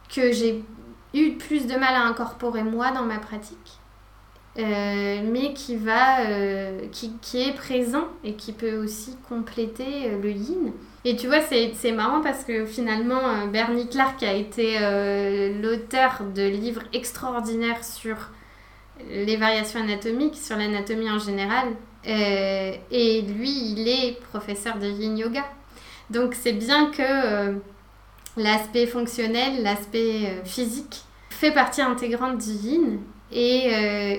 que 0.09 0.33
j'ai 0.33 0.65
eu 1.15 1.33
plus 1.33 1.67
de 1.67 1.77
mal 1.77 1.95
à 1.95 2.03
incorporer 2.03 2.63
moi 2.63 2.93
dans 2.93 3.05
ma 3.05 3.19
pratique 3.19 3.78
euh, 4.59 5.21
mais 5.25 5.53
qui, 5.53 5.77
va, 5.77 6.23
euh, 6.23 6.81
qui, 6.91 7.13
qui, 7.23 7.49
est 7.49 7.53
présent 7.53 8.09
et 8.25 8.35
qui 8.35 8.53
peut 8.53 8.77
aussi 8.77 9.17
compléter 9.29 10.07
euh, 10.07 10.21
le 10.21 10.31
yin. 10.31 10.73
Et 11.05 11.15
tu 11.15 11.29
vois, 11.29 11.41
c'est 11.41 11.93
marrant 11.93 12.21
parce 12.21 12.43
que 12.43 12.67
finalement, 12.67 13.47
Bernie 13.47 13.89
Clark 13.89 14.21
a 14.25 14.33
été 14.33 14.79
l'auteur 15.63 16.25
de 16.35 16.43
livres 16.43 16.83
extraordinaires 16.93 17.85
sur 17.85 18.17
les 19.09 19.37
variations 19.37 19.81
anatomiques, 19.81 20.37
sur 20.37 20.57
l'anatomie 20.57 21.09
en 21.09 21.21
général. 21.21 21.69
et 22.05 23.23
lui, 23.23 23.73
il 23.73 23.89
est 23.89 24.21
professeur 24.21 24.79
de 24.79 24.87
yin 24.87 25.17
yoga. 25.17 25.45
Donc 26.11 26.35
c'est 26.35 26.53
bien 26.53 26.91
que 26.91 27.55
l'aspect 28.37 28.87
fonctionnel, 28.87 29.63
l'aspect 29.63 30.43
physique 30.45 31.05
fait 31.31 31.53
partie 31.53 31.81
intégrante 31.81 32.39
du 32.39 32.51
yin 32.51 32.99
et, 33.31 33.75
euh, 33.75 34.17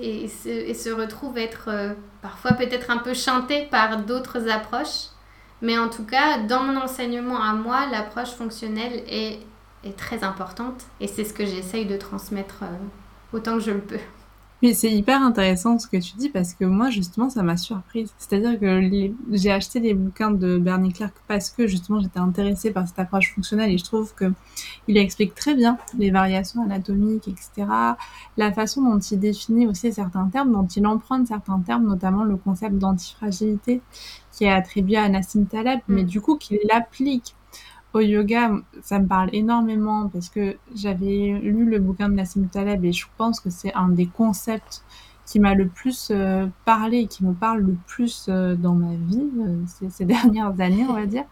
et, 0.00 0.28
se, 0.28 0.48
et, 0.48 0.74
se, 0.74 0.90
retrouve 0.90 1.36
être 1.36 1.68
euh, 1.68 1.94
parfois 2.22 2.52
peut-être 2.52 2.90
un 2.90 2.98
peu 2.98 3.14
chanté 3.14 3.66
par 3.70 3.98
d'autres 3.98 4.48
approches. 4.48 5.08
Mais 5.62 5.78
en 5.78 5.88
tout 5.88 6.04
cas, 6.04 6.38
dans 6.38 6.62
mon 6.62 6.78
enseignement 6.80 7.42
à 7.42 7.52
moi, 7.54 7.86
l'approche 7.90 8.30
fonctionnelle 8.30 9.02
est, 9.08 9.40
est, 9.84 9.96
très 9.96 10.24
importante 10.24 10.84
et 11.00 11.06
c'est 11.06 11.24
ce 11.24 11.32
que 11.32 11.46
j'essaye 11.46 11.86
de 11.86 11.96
transmettre 11.96 12.62
euh, 12.62 13.36
autant 13.36 13.54
que 13.54 13.60
je 13.60 13.70
le 13.70 13.80
peux. 13.80 14.00
Mais 14.62 14.72
c'est 14.72 14.90
hyper 14.90 15.22
intéressant 15.22 15.78
ce 15.78 15.86
que 15.86 15.98
tu 15.98 16.16
dis 16.16 16.30
parce 16.30 16.54
que 16.54 16.64
moi 16.64 16.88
justement 16.88 17.28
ça 17.28 17.42
m'a 17.42 17.58
surprise. 17.58 18.12
C'est-à-dire 18.16 18.58
que 18.58 19.12
j'ai 19.32 19.50
acheté 19.52 19.80
les 19.80 19.92
bouquins 19.92 20.30
de 20.30 20.56
Bernie 20.56 20.92
Clark 20.92 21.14
parce 21.28 21.50
que 21.50 21.66
justement 21.66 22.00
j'étais 22.00 22.18
intéressée 22.18 22.70
par 22.70 22.88
cette 22.88 22.98
approche 22.98 23.34
fonctionnelle 23.34 23.70
et 23.70 23.76
je 23.76 23.84
trouve 23.84 24.14
que 24.14 24.32
il 24.88 24.96
explique 24.96 25.34
très 25.34 25.54
bien 25.54 25.76
les 25.98 26.10
variations 26.10 26.62
anatomiques, 26.62 27.28
etc. 27.28 27.68
La 28.38 28.52
façon 28.52 28.82
dont 28.82 28.98
il 28.98 29.20
définit 29.20 29.66
aussi 29.66 29.92
certains 29.92 30.28
termes, 30.28 30.52
dont 30.52 30.66
il 30.66 30.86
emprunte 30.86 31.26
certains 31.26 31.60
termes, 31.60 31.86
notamment 31.86 32.24
le 32.24 32.36
concept 32.36 32.76
d'antifragilité 32.76 33.82
qui 34.32 34.44
est 34.44 34.52
attribué 34.52 34.96
à 34.96 35.08
Nassim 35.08 35.46
Taleb, 35.46 35.80
mais 35.88 36.02
mm. 36.02 36.06
du 36.06 36.20
coup 36.20 36.36
qu'il 36.36 36.58
l'applique 36.68 37.35
au 37.96 38.00
yoga, 38.00 38.50
ça 38.82 38.98
me 38.98 39.06
parle 39.06 39.30
énormément 39.32 40.08
parce 40.08 40.28
que 40.28 40.56
j'avais 40.74 41.40
lu 41.42 41.64
le 41.64 41.78
bouquin 41.78 42.10
de 42.10 42.14
Nassim 42.14 42.46
Taleb 42.46 42.84
et 42.84 42.92
je 42.92 43.06
pense 43.16 43.40
que 43.40 43.48
c'est 43.48 43.72
un 43.74 43.88
des 43.88 44.06
concepts 44.06 44.82
qui 45.24 45.40
m'a 45.40 45.54
le 45.54 45.66
plus 45.66 46.08
euh, 46.10 46.46
parlé 46.66 46.98
et 46.98 47.06
qui 47.06 47.24
me 47.24 47.32
parle 47.32 47.60
le 47.60 47.76
plus 47.86 48.26
euh, 48.28 48.54
dans 48.54 48.74
ma 48.74 48.94
vie 48.94 49.28
euh, 49.40 49.88
ces, 49.90 50.04
dernières 50.04 50.60
années, 50.60 50.84
on 50.88 50.92
va 50.92 51.06
dire. 51.06 51.24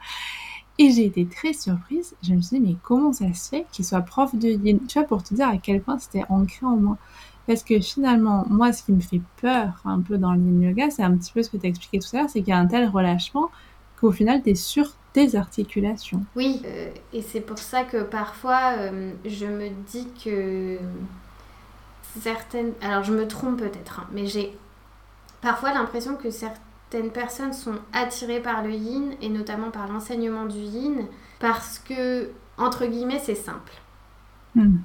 Et 0.79 0.91
j'ai 0.91 1.05
été 1.05 1.27
très 1.27 1.53
surprise. 1.53 2.17
Je 2.23 2.33
me 2.33 2.41
suis 2.41 2.59
dit, 2.59 2.67
mais 2.67 2.77
comment 2.83 3.12
ça 3.12 3.33
se 3.35 3.51
fait 3.51 3.67
qu'il 3.71 3.85
soit 3.85 4.01
prof 4.01 4.35
de 4.35 4.49
yin? 4.49 4.81
Tu 4.89 4.99
vois, 4.99 5.07
pour 5.07 5.23
te 5.23 5.35
dire 5.35 5.49
à 5.49 5.59
quel 5.59 5.81
point 5.83 5.99
c'était 5.99 6.25
ancré 6.31 6.67
en 6.67 6.77
moi. 6.77 6.97
Parce 7.47 7.62
que 7.62 7.79
finalement, 7.79 8.47
moi, 8.49 8.73
ce 8.73 8.83
qui 8.83 8.93
me 8.93 9.01
fait 9.01 9.21
peur 9.41 9.83
un 9.85 10.01
peu 10.01 10.17
dans 10.17 10.33
le 10.33 10.41
yin 10.41 10.62
yoga, 10.62 10.91
c'est 10.91 11.03
un 11.03 11.15
petit 11.17 11.31
peu 11.31 11.43
ce 11.43 11.51
que 11.51 11.59
tu 11.59 11.67
as 11.67 11.69
expliqué 11.69 11.99
tout 11.99 12.09
à 12.17 12.21
l'heure, 12.21 12.31
c'est 12.31 12.41
qu'il 12.41 12.49
y 12.49 12.53
a 12.53 12.59
un 12.59 12.67
tel 12.67 12.89
relâchement 12.89 13.51
qu'au 14.05 14.13
final, 14.13 14.43
tu 14.43 14.51
es 14.51 14.55
sur 14.55 14.93
tes 15.15 15.35
articulations. 15.35 16.23
Oui, 16.37 16.61
euh, 16.67 16.91
et 17.15 17.23
c'est 17.23 17.41
pour 17.41 17.59
ça 17.59 17.85
que 17.85 18.03
parfois, 18.03 18.75
euh, 18.77 19.13
je 19.25 19.47
me 19.47 19.71
dis 19.87 20.07
que 20.23 20.77
certaines... 22.21 22.73
Alors, 22.83 23.03
je 23.03 23.15
me 23.15 23.27
trompe 23.27 23.61
peut-être, 23.61 24.01
hein, 24.01 24.07
mais 24.13 24.27
j'ai 24.27 24.55
parfois 25.41 25.73
l'impression 25.73 26.17
que 26.17 26.31
certaines 26.31 27.11
personnes 27.13 27.55
sont 27.55 27.77
attirées 27.95 28.41
par 28.41 28.63
le 28.63 28.73
yin, 28.73 29.15
et 29.23 29.31
notamment 29.31 29.71
par 29.71 29.91
l'enseignement 29.91 30.45
du 30.45 30.59
yin, 30.59 31.07
parce 31.39 31.79
que, 31.79 32.29
entre 32.59 32.85
guillemets, 32.85 33.23
c'est 33.25 33.35
simple. 33.35 33.73
Hmm. 34.55 34.77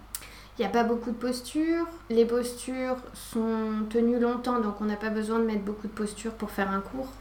Il 0.57 0.61
n'y 0.61 0.65
a 0.65 0.69
pas 0.69 0.83
beaucoup 0.85 1.11
de 1.11 1.17
postures. 1.17 1.87
Les 2.09 2.25
postures 2.25 2.97
sont 3.13 3.85
tenues 3.89 4.19
longtemps, 4.19 4.61
donc 4.61 4.79
on 4.79 4.85
n'a 4.85 4.95
pas 4.95 5.09
besoin 5.09 5.39
de 5.39 5.45
mettre 5.45 5.63
beaucoup 5.63 5.87
de 5.87 5.93
postures 5.93 6.33
pour 6.33 6.51
faire 6.51 6.71
un 6.71 6.79
cours. 6.79 7.11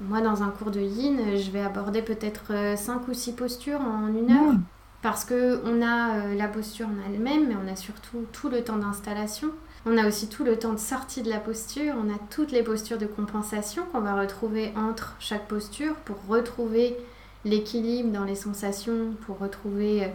Moi, 0.00 0.20
dans 0.20 0.42
un 0.42 0.50
cours 0.50 0.70
de 0.70 0.80
yin, 0.80 1.36
je 1.36 1.50
vais 1.50 1.60
aborder 1.60 2.02
peut-être 2.02 2.52
5 2.76 2.96
euh, 2.96 3.10
ou 3.10 3.14
6 3.14 3.32
postures 3.32 3.80
en 3.80 4.08
une 4.08 4.30
heure. 4.30 4.54
Parce 5.02 5.24
qu'on 5.24 5.82
a 5.82 6.14
euh, 6.14 6.34
la 6.34 6.48
posture 6.48 6.86
en 6.86 7.12
elle-même, 7.12 7.48
mais 7.48 7.54
on 7.54 7.72
a 7.72 7.76
surtout 7.76 8.24
tout 8.32 8.48
le 8.48 8.62
temps 8.62 8.78
d'installation. 8.78 9.48
On 9.86 9.96
a 9.96 10.06
aussi 10.06 10.28
tout 10.28 10.44
le 10.44 10.58
temps 10.58 10.72
de 10.72 10.78
sortie 10.78 11.22
de 11.22 11.30
la 11.30 11.38
posture. 11.38 11.94
On 11.96 12.12
a 12.12 12.18
toutes 12.30 12.52
les 12.52 12.62
postures 12.62 12.98
de 12.98 13.06
compensation 13.06 13.84
qu'on 13.92 14.00
va 14.00 14.20
retrouver 14.20 14.72
entre 14.76 15.14
chaque 15.20 15.46
posture 15.46 15.94
pour 16.04 16.16
retrouver 16.28 16.96
l'équilibre 17.44 18.12
dans 18.12 18.24
les 18.24 18.34
sensations, 18.34 19.14
pour 19.24 19.38
retrouver 19.38 20.04
euh, 20.04 20.08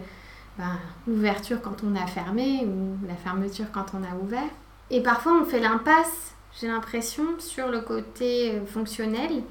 ben, 0.58 0.78
l'ouverture 1.06 1.60
quand 1.62 1.82
on 1.82 1.96
a 1.96 2.06
fermé 2.06 2.66
ou 2.66 3.06
la 3.06 3.16
fermeture 3.16 3.66
quand 3.72 3.86
on 3.94 4.02
a 4.02 4.14
ouvert. 4.22 4.50
Et 4.90 5.02
parfois, 5.02 5.40
on 5.40 5.44
fait 5.44 5.60
l'impasse, 5.60 6.34
j'ai 6.60 6.68
l'impression, 6.68 7.24
sur 7.38 7.68
le 7.68 7.80
côté 7.80 8.60
fonctionnel 8.66 9.42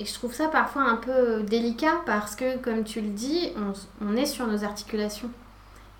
et 0.00 0.04
je 0.04 0.14
trouve 0.14 0.32
ça 0.32 0.48
parfois 0.48 0.82
un 0.82 0.96
peu 0.96 1.42
délicat 1.42 2.02
parce 2.06 2.36
que, 2.36 2.56
comme 2.58 2.84
tu 2.84 3.00
le 3.00 3.08
dis, 3.08 3.52
on, 4.00 4.16
est 4.16 4.26
sur 4.26 4.46
nos 4.46 4.64
articulations. 4.64 5.30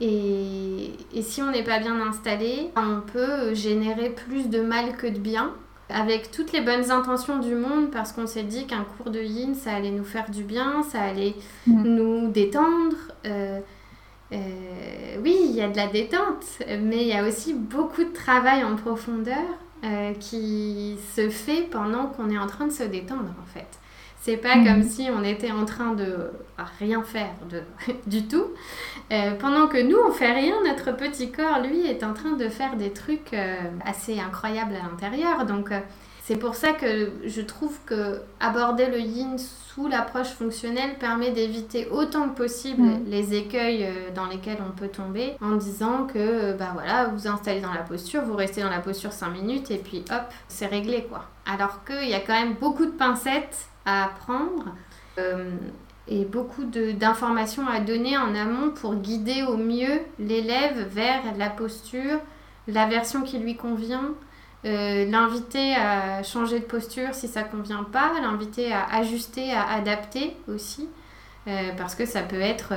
Et, 0.01 0.93
et 1.13 1.23
si 1.23 1.43
on 1.43 1.51
n'est 1.51 1.65
pas 1.65 1.81
bien 1.81 2.01
installé, 2.01 2.71
on 2.77 3.01
peut 3.01 3.55
générer 3.55 4.11
plus 4.11 4.49
de 4.49 4.61
mal 4.61 4.97
que 4.97 5.07
de 5.07 5.19
bien 5.19 5.53
avec 5.91 6.31
toutes 6.31 6.53
les 6.53 6.61
bonnes 6.61 6.91
intentions 6.91 7.39
du 7.39 7.55
monde 7.55 7.91
parce 7.91 8.13
qu'on 8.13 8.27
s'est 8.27 8.43
dit 8.43 8.67
qu'un 8.67 8.85
cours 8.85 9.11
de 9.11 9.21
yin, 9.21 9.55
ça 9.55 9.75
allait 9.75 9.91
nous 9.91 10.05
faire 10.05 10.31
du 10.31 10.43
bien, 10.43 10.83
ça 10.83 11.01
allait 11.01 11.35
mm. 11.67 11.83
nous 11.83 12.29
détendre. 12.29 12.97
Euh, 13.27 13.61
euh, 14.33 15.17
oui, 15.23 15.37
il 15.45 15.53
y 15.53 15.63
a 15.63 15.69
de 15.69 15.77
la 15.77 15.87
détente, 15.87 16.45
mais 16.69 17.03
il 17.03 17.09
y 17.09 17.15
a 17.15 17.27
aussi 17.27 17.55
beaucoup 17.55 18.05
de 18.05 18.13
travail 18.13 18.63
en 18.65 18.77
profondeur 18.77 19.39
euh, 19.85 20.13
qui 20.21 20.99
se 21.15 21.31
fait 21.31 21.63
pendant 21.63 22.07
qu'on 22.07 22.29
est 22.31 22.39
en 22.39 22.47
train 22.47 22.67
de 22.67 22.73
se 22.73 22.83
détendre 22.83 23.31
en 23.41 23.47
fait. 23.47 23.79
C'est 24.21 24.37
pas 24.37 24.57
mhm. 24.57 24.67
comme 24.67 24.83
si 24.83 25.09
on 25.11 25.23
était 25.23 25.53
en 25.53 25.65
train 25.65 25.93
de 25.95 26.31
rien 26.79 27.03
faire 27.03 27.35
de, 27.51 27.63
du 28.07 28.27
tout. 28.27 28.47
Euh, 29.13 29.33
pendant 29.39 29.69
que 29.69 29.81
nous, 29.81 29.97
on 30.09 30.13
fait 30.13 30.33
rien, 30.33 30.55
notre 30.65 30.97
petit 30.97 31.31
corps, 31.31 31.61
lui, 31.61 31.87
est 31.87 32.03
en 32.05 32.15
train 32.15 32.33
de 32.33 32.49
faire 32.49 32.77
des 32.77 32.93
trucs 32.93 33.33
euh, 33.33 33.57
assez 33.85 34.19
incroyables 34.19 34.75
à 34.75 34.91
l'intérieur. 34.91 35.47
Donc, 35.47 35.71
euh, 35.71 35.79
c'est 36.25 36.37
pour 36.37 36.57
ça 36.57 36.73
que 36.73 37.13
je 37.25 37.41
trouve 37.41 37.79
que 37.87 38.21
aborder 38.39 38.87
le 38.87 39.01
yin 39.01 39.39
sous 39.39 39.89
l'approche 39.89 40.29
fonctionnelle 40.29 40.99
permet 40.99 41.31
d'éviter 41.31 41.89
autant 41.91 42.29
que 42.29 42.37
possible 42.37 42.83
mhm. 42.83 43.05
les 43.07 43.35
écueils 43.35 43.89
dans 44.15 44.27
lesquels 44.27 44.59
on 44.61 44.73
peut 44.73 44.89
tomber 44.89 45.37
en 45.41 45.53
disant 45.53 46.05
que 46.05 46.53
bah 46.53 46.73
voilà, 46.75 47.07
vous 47.07 47.17
vous 47.17 47.29
installez 47.29 47.63
dans 47.63 47.73
la 47.73 47.81
posture, 47.81 48.21
vous 48.23 48.37
restez 48.37 48.61
dans 48.61 48.69
la 48.69 48.81
posture 48.81 49.13
5 49.13 49.31
minutes 49.31 49.71
et 49.71 49.79
puis 49.79 50.05
hop, 50.11 50.21
c'est 50.49 50.67
réglé 50.67 51.07
quoi. 51.09 51.25
Alors 51.51 51.83
qu'il 51.85 52.11
y 52.11 52.15
a 52.15 52.21
quand 52.21 52.35
même 52.35 52.57
beaucoup 52.61 52.85
de 52.85 52.91
pincettes 52.91 53.69
à 53.89 54.05
apprendre 54.05 54.75
euh, 55.19 55.51
et 56.09 56.25
beaucoup 56.25 56.65
d'informations 56.65 57.67
à 57.67 57.81
donner 57.81 58.17
en 58.17 58.35
amont 58.35 58.71
pour 58.71 58.95
guider 58.95 59.43
au 59.43 59.57
mieux 59.57 60.01
l'élève 60.19 60.89
vers 60.91 61.23
la 61.37 61.51
posture, 61.51 62.19
la 62.67 62.87
version 62.87 63.23
qui 63.23 63.39
lui 63.39 63.57
convient, 63.57 64.15
euh, 64.65 65.07
l'inviter 65.07 65.75
à 65.75 66.23
changer 66.23 66.61
de 66.61 66.65
posture 66.65 67.15
si 67.15 67.29
ça 67.29 67.43
convient 67.43 67.85
pas, 67.85 68.13
l'inviter 68.23 68.73
à 68.73 68.87
ajuster, 68.95 69.53
à 69.53 69.71
adapter 69.71 70.37
aussi, 70.49 70.89
euh, 71.47 71.71
parce 71.77 71.95
que 71.95 72.07
ça 72.07 72.23
peut 72.23 72.41
être 72.41 72.75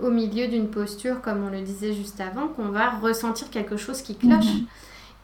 au 0.00 0.10
milieu 0.10 0.46
d'une 0.46 0.70
posture, 0.70 1.20
comme 1.20 1.42
on 1.44 1.50
le 1.50 1.60
disait 1.62 1.92
juste 1.92 2.20
avant, 2.20 2.46
qu'on 2.46 2.68
va 2.68 2.90
ressentir 2.90 3.50
quelque 3.50 3.76
chose 3.76 4.00
qui 4.00 4.16
cloche. 4.16 4.44
Mhm. 4.44 4.66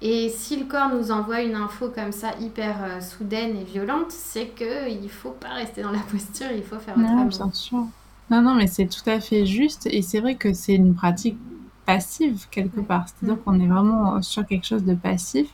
Et 0.03 0.29
si 0.29 0.57
le 0.57 0.67
corps 0.67 0.91
nous 0.95 1.11
envoie 1.11 1.41
une 1.43 1.55
info 1.55 1.89
comme 1.89 2.13
ça 2.13 2.33
hyper 2.39 2.77
euh, 2.83 3.01
soudaine 3.01 3.57
et 3.57 3.65
violente, 3.65 4.11
c'est 4.11 4.49
qu'il 4.49 5.01
ne 5.03 5.09
faut 5.09 5.31
pas 5.31 5.55
rester 5.55 5.83
dans 5.83 5.93
la 5.93 6.01
posture, 6.11 6.49
il 6.55 6.63
faut 6.63 6.79
faire 6.79 6.97
autrement. 6.97 7.25
bien 7.25 7.53
sûr. 7.53 7.87
Non, 8.31 8.43
non, 8.43 8.55
mais 8.55 8.67
c'est 8.67 8.87
tout 8.87 9.09
à 9.09 9.21
fait 9.21 9.47
juste. 9.47 9.87
Et 9.87 10.03
c'est 10.03 10.21
vrai 10.21 10.35
que 10.35 10.53
c'est 10.53 10.75
une 10.75 10.95
pratique 10.95 11.39
passive 11.87 12.47
quelque 12.51 12.81
part. 12.81 13.07
C'est-à-dire 13.09 13.43
qu'on 13.43 13.61
est 13.61 13.69
vraiment 13.69 14.21
sur 14.21 14.45
quelque 14.45 14.67
chose 14.67 14.85
de 14.85 14.95
passif. 14.95 15.49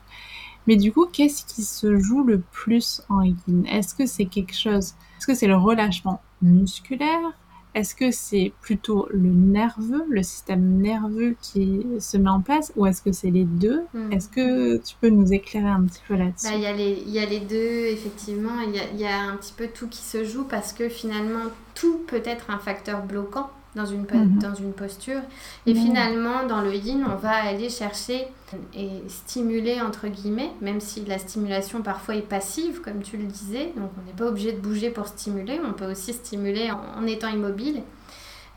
Mais 0.67 0.77
du 0.77 0.93
coup, 0.93 1.07
qu'est-ce 1.07 1.45
qui 1.45 1.63
se 1.63 1.99
joue 1.99 2.25
le 2.25 2.41
plus 2.41 3.03
en 3.09 3.23
yin 3.23 3.67
Est-ce 3.67 3.95
que 3.95 4.07
c'est 4.07 4.27
quelque 4.27 4.55
chose 4.55 4.95
Est-ce 5.19 5.27
que 5.27 5.35
c'est 5.35 5.49
le 5.49 5.57
relâchement 5.57 6.23
musculaire? 6.41 7.33
Est-ce 7.75 7.95
que 7.95 8.11
c'est 8.11 8.53
plutôt 8.61 9.09
le 9.11 9.31
nerveux, 9.31 10.05
le 10.09 10.23
système 10.23 10.81
nerveux 10.81 11.37
qui 11.41 11.87
se 12.01 12.17
met 12.17 12.29
en 12.29 12.41
place 12.41 12.73
ou 12.77 12.87
est-ce 12.87 13.01
que 13.01 13.13
c'est 13.13 13.31
les 13.31 13.45
deux? 13.45 13.83
Hmm. 13.95 14.13
Est-ce 14.13 14.29
que 14.29 14.77
tu 14.77 14.95
peux 15.01 15.09
nous 15.09 15.33
éclairer 15.33 15.69
un 15.69 15.85
petit 15.85 16.03
peu 16.07 16.15
là-dessus? 16.15 16.49
Bah, 16.49 16.55
Il 16.55 16.63
y, 17.11 17.19
a 17.19 17.27
les 17.27 17.41
deux, 17.41 17.87
effectivement. 17.87 18.61
Il 18.61 19.01
y, 19.01 19.07
a, 19.07 19.21
un 19.21 19.37
petit 19.37 19.55
peu 19.55 19.69
tout 19.69 19.89
qui 19.89 20.03
se 20.03 20.25
joue 20.25 20.45
parce 20.45 20.73
que 20.73 20.89
finalement, 20.89 21.45
tout 21.75 21.99
peut 22.07 22.23
être 22.25 22.51
un 22.51 22.59
facteur 22.59 23.05
bloquant 23.05 23.51
dans 23.75 23.87
une, 23.87 24.03
mhm. 24.03 24.39
dans 24.39 24.55
une 24.55 24.73
posture. 24.73 25.21
Et 25.67 25.75
mhm. 25.75 25.81
finalement, 25.81 26.47
dans 26.47 26.61
le 26.61 26.75
yin, 26.75 27.05
on 27.11 27.17
va 27.17 27.33
aller 27.33 27.69
chercher 27.69 28.27
et 28.75 28.91
stimuler, 29.09 29.81
entre 29.81 30.09
guillemets, 30.09 30.51
même 30.61 30.81
si 30.81 31.05
la 31.07 31.19
stimulation 31.19 31.83
parfois 31.83 32.17
est 32.17 32.29
passive, 32.29 32.81
comme 32.83 33.03
tu 33.03 33.17
le 33.17 33.25
disais. 33.25 33.73
Donc, 33.77 33.91
on 33.99 34.07
n'est 34.07 34.17
pas 34.17 34.27
obligé 34.27 34.53
de 34.53 34.61
bouger 34.61 34.91
pour 34.91 35.07
stimuler. 35.09 35.59
On 35.67 35.73
peut 35.73 35.91
aussi 35.91 36.13
stimuler 36.13 36.71
en 36.71 37.07
étant 37.07 37.29
immobile. 37.29 37.83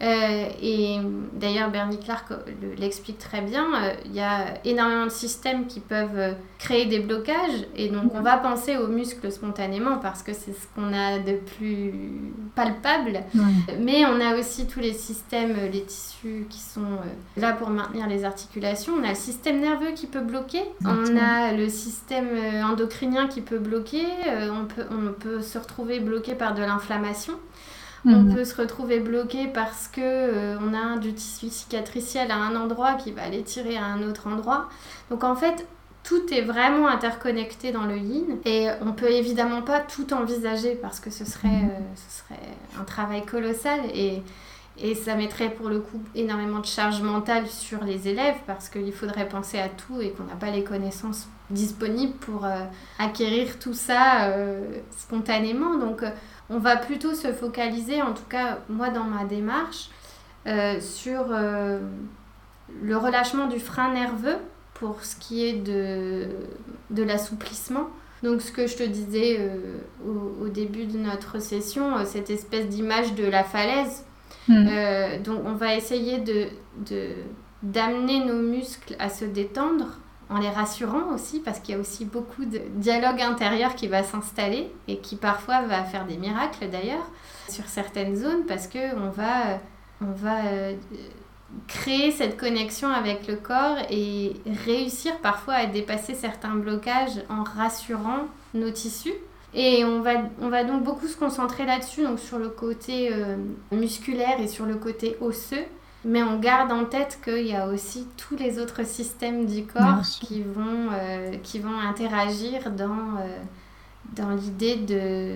Euh, 0.02 0.50
et 0.62 0.98
d'ailleurs, 1.34 1.72
Bernie 1.72 2.00
Clark 2.00 2.26
l'explique 2.78 3.18
très 3.18 3.42
bien. 3.42 3.66
Euh, 3.76 3.94
il 4.06 4.14
y 4.14 4.20
a 4.20 4.56
énormément 4.66 5.06
de 5.06 5.12
systèmes 5.12 5.68
qui 5.68 5.80
peuvent 5.80 6.18
euh, 6.18 6.34
créer 6.60 6.86
des 6.86 7.00
blocages. 7.00 7.66
Et 7.76 7.90
donc, 7.90 8.14
on 8.14 8.22
va 8.22 8.38
penser 8.38 8.76
aux 8.78 8.88
muscles 8.88 9.32
spontanément 9.32 9.98
parce 9.98 10.22
que 10.22 10.34
c'est 10.34 10.52
ce 10.52 10.68
qu'on 10.76 10.94
a 10.94 11.20
de 11.20 11.38
plus 11.38 11.94
palpable. 12.56 13.22
Mais 13.80 14.06
on 14.06 14.20
a 14.20 14.38
aussi 14.38 14.68
tous 14.68 14.80
les 14.80 14.94
systèmes, 14.94 15.56
les 15.72 15.84
tissus 15.84 16.46
qui 16.50 16.60
sont 16.60 17.00
là 17.38 17.54
pour 17.54 17.70
maintenir 17.70 18.08
les 18.08 18.26
articulations. 18.26 18.94
On 19.00 19.04
a 19.04 19.10
le 19.10 19.16
système 19.16 19.60
nerveux 19.62 19.92
qui 19.92 20.08
peut 20.08 20.22
bloquer. 20.22 20.64
On 20.84 21.18
a 21.18 21.54
le 21.54 21.70
système 21.70 22.28
endocrinien 22.66 23.28
qui 23.28 23.42
peut 23.42 23.60
bloquer. 23.60 24.06
on, 24.52 24.66
peut, 24.66 24.86
on 24.92 25.14
peut 25.14 25.42
se 25.42 25.58
retrouver 25.58 26.00
bloqué 26.00 26.36
par 26.36 26.54
de 26.54 26.62
l'inflammation. 26.62 27.36
On 28.06 28.22
mhm. 28.22 28.36
peut 28.36 28.46
se 28.46 28.56
retrouver 28.56 29.00
bloqué 29.00 29.48
parce 29.48 29.88
que 29.88 30.02
euh, 30.02 30.58
on 30.60 30.74
a 30.74 30.98
du 30.98 31.14
tissu 31.14 31.50
cicatriciel 31.50 32.30
à 32.32 32.38
un 32.38 32.56
endroit 32.56 32.94
qui 32.94 33.12
va 33.12 33.24
aller 33.24 33.42
tirer 33.42 33.78
à 33.78 33.86
un 33.86 34.04
autre 34.04 34.28
endroit. 34.28 34.70
Donc 35.10 35.24
en 35.24 35.36
fait, 35.36 35.66
tout 36.04 36.32
est 36.32 36.42
vraiment 36.42 36.88
interconnecté 36.88 37.72
dans 37.72 37.86
le 37.86 37.98
yin 37.98 38.38
et 38.46 38.70
on 38.82 38.94
peut 38.94 39.10
évidemment 39.10 39.64
pas 39.64 39.80
tout 39.80 40.14
envisager 40.14 40.76
parce 40.76 41.00
que 41.00 41.10
ce 41.10 41.26
serait, 41.26 41.48
mhm. 41.48 41.70
euh, 41.70 41.96
ce 41.96 42.20
serait 42.20 42.42
un 42.80 42.84
travail 42.84 43.26
colossal 43.26 43.80
et, 43.94 44.22
Et 44.78 44.94
ça 44.94 45.16
mettrait 45.16 45.50
pour 45.50 45.70
le 45.70 45.80
coup 45.80 46.02
énormément 46.16 46.60
de 46.60 46.66
charge 46.66 47.02
mentale 47.02 47.48
sur 47.48 47.84
les 47.84 48.10
élèves 48.10 48.36
parce 48.46 48.68
qu'il 48.68 48.92
faudrait 48.92 49.28
penser 49.28 49.58
à 49.58 49.70
tout 49.70 50.02
et 50.02 50.12
qu'on 50.12 50.26
n'a 50.26 50.36
pas 50.36 50.52
les 50.52 50.64
connaissances 50.64 51.30
disponibles 51.50 52.14
pour 52.14 52.44
euh, 52.46 52.60
acquérir 53.00 53.58
tout 53.58 53.74
ça 53.74 54.26
euh, 54.26 54.60
spontanément. 54.92 55.78
Donc 55.78 56.04
on 56.50 56.60
va 56.60 56.78
plutôt 56.78 57.14
se 57.14 57.32
focaliser, 57.32 58.02
en 58.02 58.14
tout 58.14 58.26
cas 58.30 58.60
moi 58.70 58.90
dans 58.90 59.04
ma 59.04 59.26
démarche, 59.26 59.90
sur 60.80 61.26
le 61.30 62.98
relâchement 62.98 63.48
du 63.48 63.60
frein 63.60 63.94
nerveux 63.94 64.38
pour 64.76 65.04
ce 65.04 65.16
qui 65.16 65.46
est 65.46 65.54
de, 65.54 66.28
de 66.92 67.04
l'assouplissement. 67.04 67.88
Donc 68.22 68.42
ce 68.42 68.52
que 68.52 68.68
je 68.68 68.76
te 68.78 68.84
disais 68.84 69.50
au, 70.06 70.46
au, 70.46 70.48
début 70.50 70.86
de 70.86 70.98
notre 70.98 71.40
session, 71.40 72.06
cette 72.06 72.30
espèce 72.30 72.68
d'image 72.68 73.16
de 73.16 73.26
la 73.26 73.44
falaise. 73.44 74.06
Euh, 74.50 75.20
donc 75.20 75.42
on 75.46 75.54
va 75.54 75.76
essayer 75.76 76.20
de, 76.20 76.48
d'amener 77.64 78.24
nos 78.24 78.42
muscles 78.42 78.96
à 79.00 79.10
se 79.10 79.26
détendre 79.26 79.98
en 80.30 80.40
les 80.40 80.50
rassurant 80.50 81.14
aussi 81.14 81.40
parce 81.40 81.60
qu'il 81.60 81.76
y 81.76 81.78
a 81.78 81.82
aussi 81.82 82.06
beaucoup 82.06 82.46
de 82.46 82.60
dialogue 82.76 83.22
intérieur 83.22 83.76
qui 83.76 83.88
va 83.88 84.04
s'installer 84.04 84.72
et 84.88 84.98
qui 84.98 85.16
parfois 85.16 85.62
va 85.62 85.84
faire 85.84 86.06
des 86.06 86.18
miracles 86.18 86.70
d'ailleurs 86.70 87.06
sur 87.50 87.66
certaines 87.66 88.16
zones 88.16 88.46
parce 88.48 88.68
que 88.68 88.96
on 88.98 89.10
va 89.10 89.60
on 90.02 90.12
va 90.12 90.46
euh, 90.46 90.74
créer 91.68 92.12
cette 92.12 92.38
connexion 92.38 92.90
avec 92.90 93.28
le 93.28 93.36
corps 93.36 93.78
et 93.90 94.34
réussir 94.66 95.18
parfois 95.20 95.54
à 95.54 95.66
dépasser 95.68 96.14
certains 96.14 96.56
blocages 96.56 97.24
en 97.30 97.44
rassurant 97.44 98.26
nos 98.54 98.72
tissus 98.72 99.14
et 99.56 99.86
on 99.86 100.02
va, 100.02 100.16
on 100.42 100.50
va 100.50 100.66
donc 100.66 100.84
beaucoup 100.84 101.08
se 101.08 101.16
concentrer 101.16 101.66
là-dessus, 101.66 102.04
donc 102.04 102.20
sur 102.20 102.38
le 102.38 102.50
côté 102.50 103.10
euh, 103.14 103.38
musculaire 103.72 104.42
et 104.42 104.50
sur 104.50 104.66
le 104.66 104.76
côté 104.76 105.16
osseux. 105.22 105.64
Mais 106.06 106.22
on 106.24 106.40
garde 106.40 106.72
en 106.72 106.86
tête 106.86 107.20
qu'il 107.24 107.48
y 107.48 107.56
a 107.56 107.68
aussi 107.68 108.08
tous 108.16 108.36
les 108.36 108.60
autres 108.60 108.86
systèmes 108.86 109.48
du 109.48 109.66
corps 109.66 110.02
qui 110.22 110.44
vont, 110.44 110.90
euh, 110.94 111.36
qui 111.42 111.60
vont 111.60 111.78
interagir 111.80 112.72
dans, 112.72 113.18
euh, 113.20 113.38
dans 114.16 114.30
l'idée 114.30 114.76
de 114.76 115.36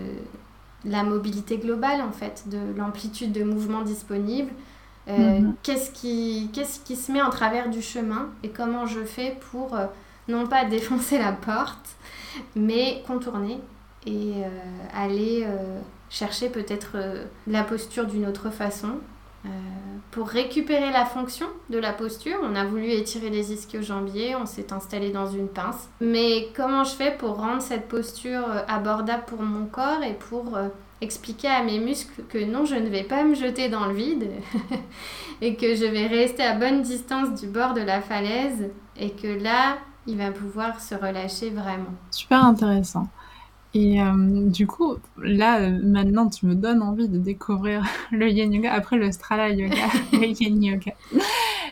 la 0.86 1.04
mobilité 1.04 1.58
globale, 1.58 2.02
en 2.02 2.12
fait, 2.12 2.44
de 2.48 2.60
l'amplitude 2.78 3.32
de 3.32 3.44
mouvement 3.44 3.82
disponible. 3.82 4.52
Mhm. 5.08 5.56
qu'est-ce, 5.64 5.90
qui, 5.90 6.52
qu'est-ce 6.54 6.80
qui 6.82 6.96
se 6.96 7.12
met 7.12 7.22
en 7.24 7.32
travers 7.32 7.72
du 7.72 7.82
chemin 7.82 8.28
et 8.44 8.50
comment 8.50 8.86
je 8.86 9.04
fais 9.04 9.40
pour 9.50 9.76
non 10.28 10.46
pas 10.46 10.66
défoncer 10.70 11.18
la 11.18 11.32
porte, 11.32 11.98
mais 12.56 13.04
contourner 13.06 13.60
et 14.06 14.34
euh, 14.38 14.50
aller 14.94 15.44
euh, 15.46 15.80
chercher 16.10 16.50
peut-être 16.50 16.92
euh, 16.96 17.26
la 17.48 17.64
posture 17.64 18.06
d'une 18.06 18.26
autre 18.26 18.50
façon. 18.50 19.00
Pour 20.12 20.28
récupérer 20.28 20.92
la 20.92 21.06
fonction 21.06 21.46
de 21.70 21.78
la 21.78 21.94
posture, 21.94 22.38
on 22.44 22.56
a 22.56 22.66
voulu 22.66 22.90
étirer 22.92 23.30
les 23.30 23.54
ischio-jambiers, 23.54 24.36
on 24.36 24.46
s'est 24.46 24.74
installé 24.74 25.12
dans 25.12 25.28
une 25.28 25.48
pince. 25.48 25.90
Mais 26.02 26.50
comment 26.56 26.84
je 26.84 26.92
fais 26.92 27.16
pour 27.16 27.38
rendre 27.38 27.62
cette 27.62 27.88
posture 27.88 28.46
abordable 28.68 29.24
pour 29.28 29.42
mon 29.42 29.66
corps 29.66 30.04
et 30.04 30.14
pour 30.14 30.58
expliquer 31.02 31.48
à 31.48 31.64
mes 31.64 31.80
muscles 31.80 32.24
que 32.28 32.44
non, 32.44 32.66
je 32.66 32.76
ne 32.76 32.90
vais 32.90 33.04
pas 33.04 33.24
me 33.24 33.36
jeter 33.36 33.70
dans 33.70 33.86
le 33.86 33.94
vide 33.94 34.30
et 35.42 35.56
que 35.56 35.76
je 35.76 35.86
vais 35.86 36.08
rester 36.08 36.44
à 36.44 36.56
bonne 36.56 36.82
distance 36.82 37.40
du 37.40 37.48
bord 37.48 37.74
de 37.74 37.82
la 37.82 38.02
falaise 38.02 38.70
et 38.98 39.12
que 39.12 39.28
là, 39.28 39.78
il 40.08 40.18
va 40.18 40.32
pouvoir 40.32 40.82
se 40.82 40.96
relâcher 40.96 41.50
vraiment. 41.50 41.94
Super 42.12 42.44
intéressant. 42.44 43.08
Et 43.76 44.02
euh, 44.02 44.50
du 44.50 44.66
coup, 44.66 44.96
là, 45.22 45.60
euh, 45.60 45.80
maintenant, 45.84 46.28
tu 46.28 46.48
me 46.48 46.56
donnes 46.56 46.82
envie 46.82 47.08
de 47.08 47.20
découvrir 47.20 47.84
le 48.12 48.28
yin 48.30 48.52
yoga 48.52 48.74
après 48.74 48.98
le 48.98 49.12
strala 49.12 49.50
yoga, 49.50 49.76
le 50.14 50.26
yin 50.26 50.64
yoga. 50.64 50.94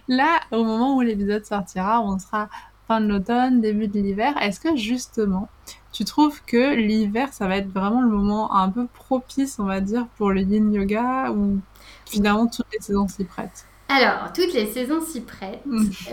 Là, 0.07 0.39
au 0.51 0.63
moment 0.63 0.95
où 0.97 1.01
l'épisode 1.01 1.45
sortira, 1.45 2.01
on 2.01 2.19
sera 2.19 2.49
fin 2.87 3.01
de 3.01 3.07
l'automne, 3.07 3.61
début 3.61 3.87
de 3.87 3.99
l'hiver. 3.99 4.35
Est-ce 4.41 4.59
que 4.59 4.75
justement, 4.75 5.49
tu 5.91 6.05
trouves 6.05 6.41
que 6.45 6.75
l'hiver, 6.75 7.33
ça 7.33 7.47
va 7.47 7.57
être 7.57 7.69
vraiment 7.69 8.01
le 8.01 8.09
moment 8.09 8.55
un 8.55 8.69
peu 8.69 8.87
propice, 8.87 9.57
on 9.59 9.65
va 9.65 9.81
dire, 9.81 10.07
pour 10.17 10.31
le 10.31 10.41
yin 10.41 10.71
yoga 10.71 11.31
ou 11.31 11.59
finalement 12.05 12.47
toutes 12.47 12.67
les 12.73 12.79
saisons 12.79 13.07
s'y 13.07 13.25
prêtent? 13.25 13.65
Alors, 13.89 14.33
toutes 14.33 14.53
les 14.53 14.65
saisons 14.65 15.01
s'y 15.01 15.21
prêtent, 15.21 15.63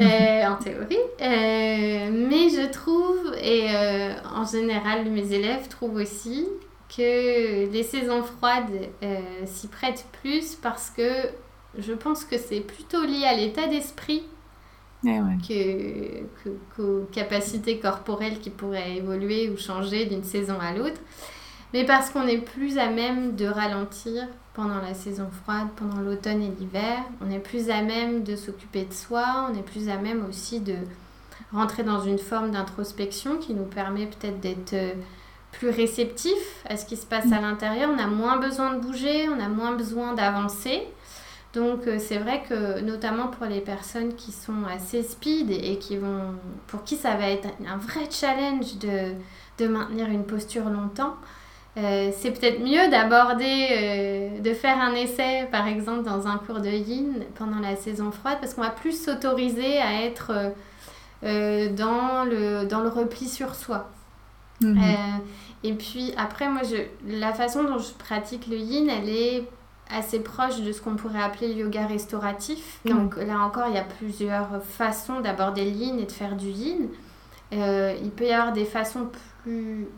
euh, 0.00 0.46
en 0.46 0.56
théorie, 0.56 0.96
euh, 1.20 2.10
mais 2.12 2.48
je 2.48 2.70
trouve, 2.70 3.34
et 3.42 3.66
euh, 3.68 4.14
en 4.32 4.44
général 4.44 5.10
mes 5.10 5.32
élèves 5.32 5.66
trouvent 5.68 5.96
aussi, 5.96 6.46
que 6.96 7.68
les 7.70 7.82
saisons 7.82 8.22
froides 8.22 8.88
s'y 9.46 9.66
prêtent 9.66 10.06
plus 10.22 10.54
parce 10.54 10.90
que 10.90 11.10
je 11.76 11.92
pense 11.92 12.24
que 12.24 12.38
c'est 12.38 12.60
plutôt 12.60 13.04
lié 13.04 13.24
à 13.24 13.34
l'état 13.34 13.66
d'esprit 13.66 14.22
eh 15.04 15.18
que, 15.48 16.50
qu'aux 16.76 17.04
capacités 17.10 17.80
corporelles 17.80 18.38
qui 18.38 18.50
pourraient 18.50 18.96
évoluer 18.96 19.50
ou 19.50 19.56
changer 19.56 20.06
d'une 20.06 20.22
saison 20.22 20.60
à 20.60 20.72
l'autre, 20.72 21.00
mais 21.74 21.84
parce 21.84 22.08
qu'on 22.08 22.28
est 22.28 22.38
plus 22.38 22.78
à 22.78 22.88
même 22.88 23.34
de 23.34 23.46
ralentir 23.46 24.28
pendant 24.54 24.78
la 24.78 24.94
saison 24.94 25.28
froide, 25.42 25.66
pendant 25.74 26.00
l'automne 26.00 26.40
et 26.40 26.52
l'hiver. 26.56 26.98
On 27.20 27.28
est 27.32 27.40
plus 27.40 27.68
à 27.68 27.82
même 27.82 28.22
de 28.22 28.36
s'occuper 28.36 28.84
de 28.84 28.92
soi, 28.92 29.50
on 29.50 29.58
est 29.58 29.64
plus 29.64 29.88
à 29.88 29.96
même 29.96 30.24
aussi 30.28 30.60
de 30.60 30.76
rentrer 31.52 31.82
dans 31.82 32.00
une 32.00 32.18
forme 32.18 32.52
d'introspection 32.52 33.38
qui 33.38 33.54
nous 33.54 33.64
permet 33.64 34.06
peut-être 34.06 34.38
d'être 34.38 34.72
euh, 34.72 34.92
plus 35.50 35.68
réceptif 35.68 36.62
à 36.68 36.76
ce 36.76 36.86
qui 36.86 36.96
se 36.96 37.06
passe 37.06 37.32
à 37.32 37.40
l'intérieur. 37.40 37.90
On 37.92 37.98
a 37.98 38.06
moins 38.06 38.36
besoin 38.36 38.74
de 38.74 38.78
bouger, 38.78 39.28
on 39.28 39.40
a 39.40 39.48
moins 39.48 39.72
besoin 39.72 40.14
d'avancer. 40.14 40.84
Donc 41.54 41.88
euh, 41.88 41.98
c'est 41.98 42.18
vrai 42.18 42.44
que 42.48 42.82
notamment 42.82 43.26
pour 43.26 43.46
les 43.46 43.60
personnes 43.60 44.14
qui 44.14 44.30
sont 44.30 44.64
assez 44.72 45.02
speed 45.02 45.50
et 45.50 45.78
qui 45.80 45.96
vont 45.96 46.36
pour 46.68 46.84
qui 46.84 46.94
ça 46.94 47.16
va 47.16 47.30
être 47.30 47.48
un 47.66 47.78
vrai 47.78 48.08
challenge 48.08 48.78
de, 48.78 49.14
de 49.58 49.68
maintenir 49.68 50.06
une 50.06 50.24
posture 50.24 50.68
longtemps, 50.68 51.16
euh, 51.76 52.12
c'est 52.16 52.30
peut-être 52.30 52.60
mieux 52.60 52.88
d'aborder, 52.88 53.66
euh, 53.72 54.40
de 54.40 54.54
faire 54.54 54.80
un 54.80 54.94
essai 54.94 55.48
par 55.50 55.66
exemple 55.66 56.04
dans 56.04 56.28
un 56.28 56.38
cours 56.38 56.60
de 56.60 56.70
yin 56.70 57.24
pendant 57.34 57.58
la 57.58 57.74
saison 57.74 58.12
froide 58.12 58.38
parce 58.40 58.54
qu'on 58.54 58.62
va 58.62 58.70
plus 58.70 59.04
s'autoriser 59.04 59.78
à 59.78 60.04
être 60.04 60.30
euh, 61.24 61.72
dans, 61.72 62.24
le, 62.24 62.64
dans 62.64 62.80
le 62.80 62.88
repli 62.88 63.28
sur 63.28 63.54
soi. 63.54 63.90
Mhm. 64.60 64.80
et 65.64 65.72
puis 65.74 66.14
après, 66.16 66.48
moi, 66.48 66.62
je, 66.62 66.76
la 67.18 67.32
façon 67.32 67.64
dont 67.64 67.78
je 67.78 67.92
pratique 67.92 68.46
le 68.46 68.56
yin, 68.56 68.88
elle 68.88 69.08
est 69.08 69.48
assez 69.90 70.20
proche 70.20 70.60
de 70.60 70.70
ce 70.70 70.80
qu'on 70.80 70.94
pourrait 70.94 71.20
appeler 71.20 71.52
le 71.52 71.62
yoga 71.62 71.86
restauratif. 71.86 72.78
Donc 72.84 73.16
là 73.16 73.40
encore, 73.40 73.66
il 73.68 73.74
y 73.74 73.78
a 73.78 73.84
plusieurs 73.84 74.62
façons 74.62 75.20
d'aborder 75.20 75.64
le 75.64 75.70
yin 75.70 75.98
et 75.98 76.06
de 76.06 76.12
faire 76.12 76.36
du 76.36 76.46
yin. 76.46 76.88
Il 77.54 78.10
peut 78.10 78.24
y 78.24 78.32
avoir 78.32 78.52
des 78.52 78.64
façons 78.64 79.08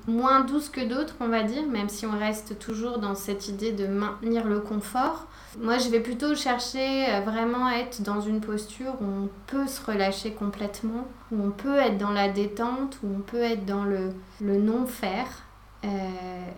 moins 0.09 0.41
douce 0.41 0.69
que 0.69 0.81
d'autres, 0.81 1.15
on 1.21 1.29
va 1.29 1.43
dire, 1.43 1.67
même 1.67 1.89
si 1.89 2.05
on 2.07 2.19
reste 2.19 2.59
toujours 2.59 2.99
dans 2.99 3.15
cette 3.15 3.49
idée 3.49 3.73
de 3.73 3.87
maintenir 3.87 4.47
le 4.47 4.61
confort. 4.61 5.27
Moi, 5.61 5.79
je 5.79 5.89
vais 5.89 6.01
plutôt 6.01 6.35
chercher 6.35 7.07
à 7.07 7.21
vraiment 7.21 7.71
être 7.71 8.03
dans 8.03 8.21
une 8.21 8.41
posture 8.41 8.95
où 9.01 9.05
on 9.05 9.29
peut 9.47 9.67
se 9.67 9.85
relâcher 9.85 10.33
complètement, 10.33 11.07
où 11.31 11.43
on 11.43 11.51
peut 11.51 11.77
être 11.77 11.99
dans 11.99 12.11
la 12.11 12.29
détente, 12.29 12.99
où 13.03 13.09
on 13.17 13.21
peut 13.21 13.43
être 13.43 13.65
dans 13.65 13.85
le, 13.85 14.11
le 14.41 14.57
non-faire. 14.59 15.29
Euh, 15.85 15.89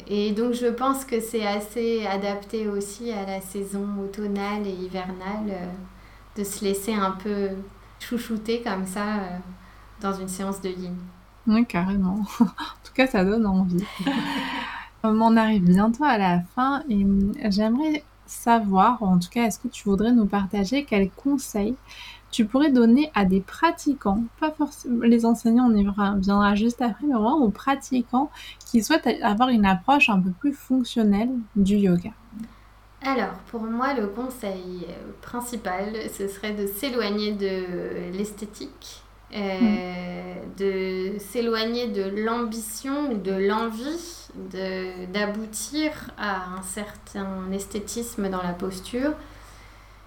et 0.06 0.32
donc, 0.32 0.54
je 0.54 0.66
pense 0.66 1.04
que 1.04 1.20
c'est 1.20 1.46
assez 1.46 2.06
adapté 2.06 2.68
aussi 2.68 3.12
à 3.12 3.26
la 3.26 3.40
saison 3.40 3.86
automnale 4.02 4.66
et 4.66 4.72
hivernale 4.72 5.50
euh, 5.50 5.66
de 6.36 6.44
se 6.44 6.64
laisser 6.64 6.94
un 6.94 7.10
peu 7.10 7.50
chouchouter 8.00 8.62
comme 8.62 8.86
ça 8.86 9.02
euh, 9.02 9.38
dans 10.00 10.12
une 10.12 10.28
séance 10.28 10.60
de 10.60 10.68
yin. 10.68 10.94
Oui, 11.46 11.64
carrément. 11.66 12.20
en 12.40 12.44
tout 12.84 12.92
cas, 12.94 13.06
ça 13.06 13.24
donne 13.24 13.46
envie. 13.46 13.84
On 15.02 15.36
arrive 15.36 15.64
bientôt 15.64 16.04
à 16.04 16.18
la 16.18 16.40
fin 16.40 16.82
et 16.88 17.04
hum, 17.04 17.32
j'aimerais 17.44 18.04
savoir, 18.26 19.02
en 19.02 19.18
tout 19.18 19.30
cas, 19.30 19.44
est-ce 19.44 19.58
que 19.58 19.68
tu 19.68 19.88
voudrais 19.88 20.12
nous 20.12 20.26
partager 20.26 20.84
quels 20.84 21.10
conseils 21.10 21.76
tu 22.30 22.44
pourrais 22.44 22.70
donner 22.70 23.10
à 23.14 23.24
des 23.24 23.40
pratiquants, 23.40 24.24
pas 24.38 24.50
forcément 24.50 25.02
les 25.02 25.24
enseignants, 25.24 25.70
on 25.70 25.74
y 25.74 25.82
viendra 26.20 26.54
juste 26.54 26.82
après, 26.82 27.06
mais 27.06 27.14
vraiment 27.14 27.38
aux 27.38 27.50
pratiquants 27.50 28.30
qui 28.66 28.82
souhaitent 28.82 29.08
avoir 29.22 29.48
une 29.48 29.64
approche 29.64 30.10
un 30.10 30.20
peu 30.20 30.30
plus 30.30 30.52
fonctionnelle 30.52 31.30
du 31.56 31.76
yoga 31.76 32.10
alors, 33.02 33.34
pour 33.46 33.62
moi, 33.62 33.94
le 33.94 34.08
conseil 34.08 34.84
euh, 34.88 35.12
principal, 35.22 35.94
ce 36.12 36.26
serait 36.26 36.52
de 36.52 36.66
s'éloigner 36.66 37.32
de 37.32 38.10
l'esthétique 38.12 39.04
euh, 39.34 40.34
de 40.56 41.18
s'éloigner 41.18 41.88
de 41.88 42.24
l'ambition 42.24 43.12
ou 43.12 43.18
de 43.18 43.32
l'envie 43.32 44.28
d'aboutir 45.12 45.92
à 46.16 46.54
un 46.56 46.62
certain 46.62 47.50
esthétisme 47.52 48.30
dans 48.30 48.42
la 48.42 48.52
posture, 48.52 49.12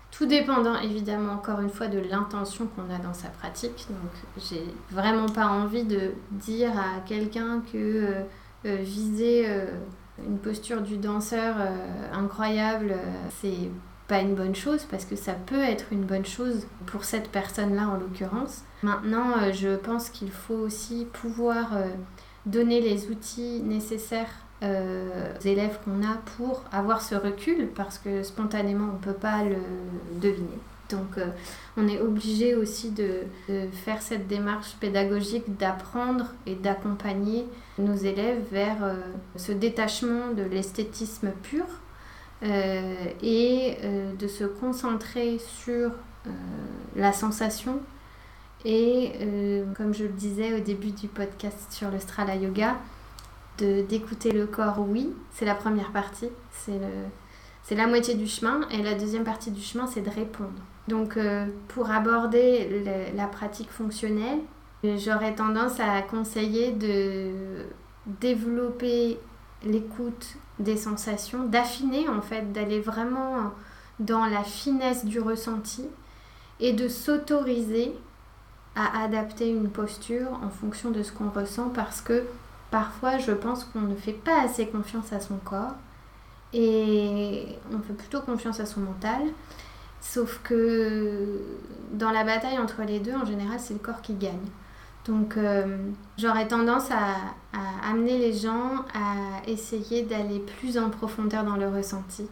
tout 0.09 0.25
dépendant 0.25 0.79
évidemment 0.79 1.33
encore 1.33 1.59
une 1.59 1.69
fois 1.69 1.87
de 1.87 1.99
l'intention 1.99 2.67
qu'on 2.67 2.93
a 2.93 2.97
dans 2.97 3.13
sa 3.13 3.27
pratique. 3.27 3.85
Donc 3.89 4.43
j'ai 4.49 4.63
vraiment 4.89 5.27
pas 5.27 5.47
envie 5.47 5.83
de 5.83 6.13
dire 6.31 6.71
à 6.71 7.01
quelqu'un 7.05 7.61
que 7.71 7.77
euh, 7.77 8.21
euh, 8.65 8.75
viser 8.77 9.47
une 10.27 10.37
posture 10.37 10.81
du 10.81 10.97
danseur 10.97 11.55
incroyable, 12.13 12.95
c'est 13.41 13.69
pas 14.07 14.19
une 14.19 14.35
bonne 14.35 14.55
chose 14.55 14.85
parce 14.89 15.05
que 15.05 15.15
ça 15.15 15.33
peut 15.33 15.61
être 15.61 15.85
une 15.91 16.03
bonne 16.03 16.25
chose 16.25 16.67
pour 16.87 17.05
cette 17.05 17.29
personne-là 17.29 17.87
en 17.87 17.97
l'occurrence. 17.97 18.63
Maintenant, 18.83 19.37
euh, 19.37 19.51
je 19.53 19.75
pense 19.75 20.09
qu'il 20.09 20.31
faut 20.31 20.55
aussi 20.55 21.05
pouvoir 21.13 21.77
euh, 21.77 21.87
donner 22.45 22.81
les 22.81 23.09
outils 23.09 23.61
nécessaires 23.61 24.31
euh, 24.63 25.33
aux 25.37 25.47
élèves 25.47 25.79
qu'on 25.83 26.03
a 26.03 26.17
pour 26.37 26.63
avoir 26.71 27.01
ce 27.01 27.15
recul 27.15 27.69
parce 27.75 27.97
que 27.97 28.23
spontanément 28.23 28.89
on 28.91 28.93
ne 28.93 29.13
peut 29.13 29.19
pas 29.19 29.43
le 29.43 29.57
deviner. 30.19 30.59
Donc 30.89 31.19
on 31.77 31.87
est 31.87 32.01
obligé 32.01 32.53
aussi 32.53 32.91
de, 32.91 33.21
faire 33.71 34.01
cette 34.01 34.27
démarche 34.27 34.75
pédagogique 34.81 35.57
d'apprendre 35.57 36.33
et 36.45 36.55
d'accompagner 36.55 37.45
nos 37.79 37.95
élèves 37.95 38.43
vers 38.51 38.93
ce 39.37 39.53
détachement 39.53 40.33
de 40.35 40.43
l'esthétisme 40.43 41.31
pur 41.43 41.63
et 42.43 43.77
de 44.19 44.27
se 44.27 44.43
concentrer 44.43 45.39
sur 45.39 45.91
la 46.97 47.13
sensation 47.13 47.79
et 48.65 49.11
euh, 49.21 49.65
comme 49.75 49.93
je 49.93 50.03
le 50.03 50.09
disais 50.09 50.53
au 50.53 50.59
début 50.59 50.91
du 50.91 51.07
podcast 51.07 51.71
sur 51.71 51.89
le 51.89 51.99
Strala 51.99 52.35
Yoga, 52.35 52.75
d'écouter 53.57 54.31
le 54.31 54.47
corps, 54.47 54.79
oui, 54.79 55.13
c'est 55.31 55.45
la 55.45 55.53
première 55.53 55.91
partie, 55.91 56.29
c'est 56.51 57.75
la 57.75 57.85
moitié 57.85 58.15
du 58.15 58.25
chemin, 58.25 58.61
et 58.71 58.81
la 58.81 58.95
deuxième 58.95 59.23
partie 59.23 59.51
du 59.51 59.61
chemin, 59.61 59.85
c'est 59.85 60.01
de 60.01 60.09
répondre. 60.09 60.49
Donc 60.87 61.15
euh, 61.15 61.45
pour 61.67 61.91
aborder 61.91 62.83
la 63.15 63.27
pratique 63.27 63.69
fonctionnelle, 63.69 64.39
j'aurais 64.83 65.35
tendance 65.35 65.79
à 65.79 66.01
conseiller 66.01 66.71
de 66.71 67.65
développer 68.19 69.19
l'écoute 69.63 70.37
des 70.59 70.77
sensations, 70.77 71.45
d'affiner 71.45 72.09
en 72.09 72.21
fait, 72.21 72.51
d'aller 72.51 72.79
vraiment 72.79 73.51
dans 73.99 74.25
la 74.25 74.43
finesse 74.43 75.05
du 75.05 75.19
ressenti 75.19 75.85
et 76.59 76.73
de 76.73 76.87
s'autoriser 76.87 77.93
à 78.75 79.03
adapter 79.03 79.49
une 79.49 79.69
posture 79.69 80.27
en 80.43 80.49
fonction 80.49 80.91
de 80.91 81.03
ce 81.03 81.11
qu'on 81.11 81.29
ressent 81.29 81.69
parce 81.69 82.01
que 82.01 82.23
parfois 82.69 83.17
je 83.17 83.31
pense 83.31 83.65
qu'on 83.65 83.81
ne 83.81 83.95
fait 83.95 84.13
pas 84.13 84.41
assez 84.41 84.67
confiance 84.67 85.11
à 85.11 85.19
son 85.19 85.37
corps 85.37 85.75
et 86.53 87.45
on 87.73 87.79
fait 87.81 87.93
plutôt 87.93 88.21
confiance 88.21 88.59
à 88.59 88.65
son 88.65 88.81
mental. 88.81 89.21
Sauf 90.01 90.41
que 90.43 91.41
dans 91.93 92.11
la 92.11 92.23
bataille 92.23 92.57
entre 92.57 92.81
les 92.81 92.99
deux, 92.99 93.13
en 93.13 93.25
général, 93.25 93.59
c'est 93.59 93.73
le 93.73 93.79
corps 93.79 94.01
qui 94.01 94.15
gagne. 94.15 94.49
Donc 95.05 95.37
euh, 95.37 95.77
j'aurais 96.17 96.47
tendance 96.47 96.89
à, 96.91 97.15
amener 97.89 98.17
les 98.17 98.33
gens 98.33 98.85
à 98.93 99.47
essayer 99.47 100.03
d'aller 100.03 100.39
plus 100.39 100.77
en 100.77 100.89
profondeur 100.89 101.43
dans 101.43 101.57
le 101.57 101.67
ressenti 101.67 102.27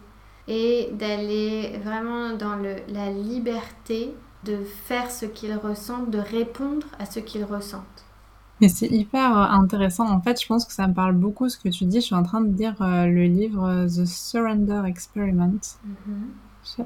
et 0.46 0.88
d'aller 0.92 1.78
vraiment 1.82 2.34
dans 2.34 2.56
le, 2.56 2.76
la 2.88 3.10
liberté 3.10 4.14
de 4.44 4.58
faire 4.64 5.10
ce 5.10 5.26
qu'ils 5.26 5.54
ressentent, 5.56 6.10
de 6.10 6.18
répondre 6.18 6.86
à 6.98 7.06
ce 7.06 7.20
qu'ils 7.20 7.44
ressentent. 7.44 8.04
Mais 8.60 8.68
c'est 8.68 8.88
hyper 8.88 9.36
euh, 9.36 9.44
intéressant. 9.44 10.08
En 10.08 10.20
fait, 10.20 10.40
je 10.40 10.46
pense 10.46 10.64
que 10.64 10.72
ça 10.72 10.86
me 10.86 10.94
parle 10.94 11.14
beaucoup 11.14 11.48
ce 11.48 11.58
que 11.58 11.68
tu 11.68 11.84
dis. 11.84 12.00
Je 12.00 12.06
suis 12.06 12.14
en 12.14 12.22
train 12.22 12.42
de 12.42 12.54
lire 12.56 12.74
euh, 12.82 13.06
le 13.06 13.24
livre 13.24 13.66
euh, 13.66 13.86
The 13.86 14.04
Surrender 14.04 14.82
Experiment. 14.86 15.60
Mm-hmm. 15.86 16.84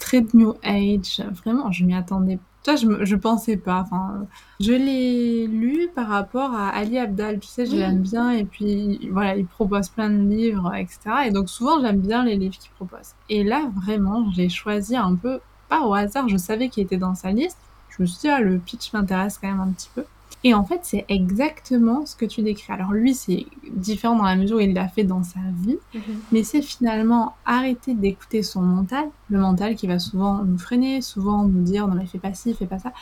Très 0.00 0.26
New 0.34 0.54
Age. 0.64 1.22
Vraiment, 1.44 1.70
je 1.70 1.84
m'y 1.84 1.94
attendais. 1.94 2.40
Toi, 2.64 2.74
je, 2.74 3.04
je 3.04 3.16
pensais 3.16 3.56
pas. 3.56 3.82
Enfin, 3.82 4.26
je 4.58 4.72
l'ai 4.72 5.46
lu 5.46 5.88
par 5.94 6.08
rapport 6.08 6.52
à 6.54 6.70
Ali 6.70 6.98
Abdal. 6.98 7.38
Tu 7.38 7.46
sais, 7.46 7.66
je 7.66 7.76
l'aime 7.76 8.00
bien. 8.00 8.32
Et 8.32 8.44
puis, 8.44 9.08
voilà, 9.12 9.36
il 9.36 9.46
propose 9.46 9.88
plein 9.90 10.10
de 10.10 10.28
livres, 10.28 10.74
etc. 10.74 10.98
Et 11.26 11.30
donc, 11.30 11.48
souvent, 11.48 11.80
j'aime 11.80 12.00
bien 12.00 12.24
les 12.24 12.36
livres 12.36 12.58
qu'il 12.58 12.72
propose. 12.72 13.14
Et 13.28 13.44
là, 13.44 13.70
vraiment, 13.86 14.28
j'ai 14.32 14.48
choisi 14.48 14.96
un 14.96 15.14
peu 15.14 15.38
pas 15.70 15.86
au 15.86 15.94
hasard, 15.94 16.28
je 16.28 16.36
savais 16.36 16.68
qu'il 16.68 16.82
était 16.82 16.98
dans 16.98 17.14
sa 17.14 17.30
liste. 17.30 17.56
Je 17.88 18.02
me 18.02 18.06
suis 18.06 18.20
dit, 18.20 18.28
ah, 18.28 18.40
le 18.40 18.58
pitch 18.58 18.92
m'intéresse 18.92 19.38
quand 19.38 19.48
même 19.48 19.60
un 19.60 19.72
petit 19.72 19.88
peu. 19.94 20.04
Et 20.42 20.54
en 20.54 20.64
fait, 20.64 20.80
c'est 20.82 21.04
exactement 21.08 22.06
ce 22.06 22.16
que 22.16 22.24
tu 22.24 22.40
décris. 22.40 22.72
Alors 22.72 22.92
lui, 22.92 23.14
c'est 23.14 23.46
différent 23.72 24.16
dans 24.16 24.24
la 24.24 24.36
mesure 24.36 24.56
où 24.56 24.60
il 24.60 24.72
l'a 24.72 24.88
fait 24.88 25.04
dans 25.04 25.22
sa 25.22 25.40
vie, 25.64 25.76
mhm. 25.94 26.02
mais 26.32 26.42
c'est 26.42 26.62
finalement 26.62 27.34
arrêter 27.44 27.94
d'écouter 27.94 28.42
son 28.42 28.62
mental, 28.62 29.04
le 29.28 29.38
mental 29.38 29.74
qui 29.76 29.86
va 29.86 29.98
souvent 29.98 30.42
nous 30.44 30.58
freiner, 30.58 31.02
souvent 31.02 31.44
nous 31.44 31.62
dire 31.62 31.86
non 31.86 31.94
mais 31.94 32.06
fais 32.06 32.18
pas 32.18 32.32
ci, 32.32 32.54
fais 32.54 32.66
pas 32.66 32.78
ça, 32.78 32.92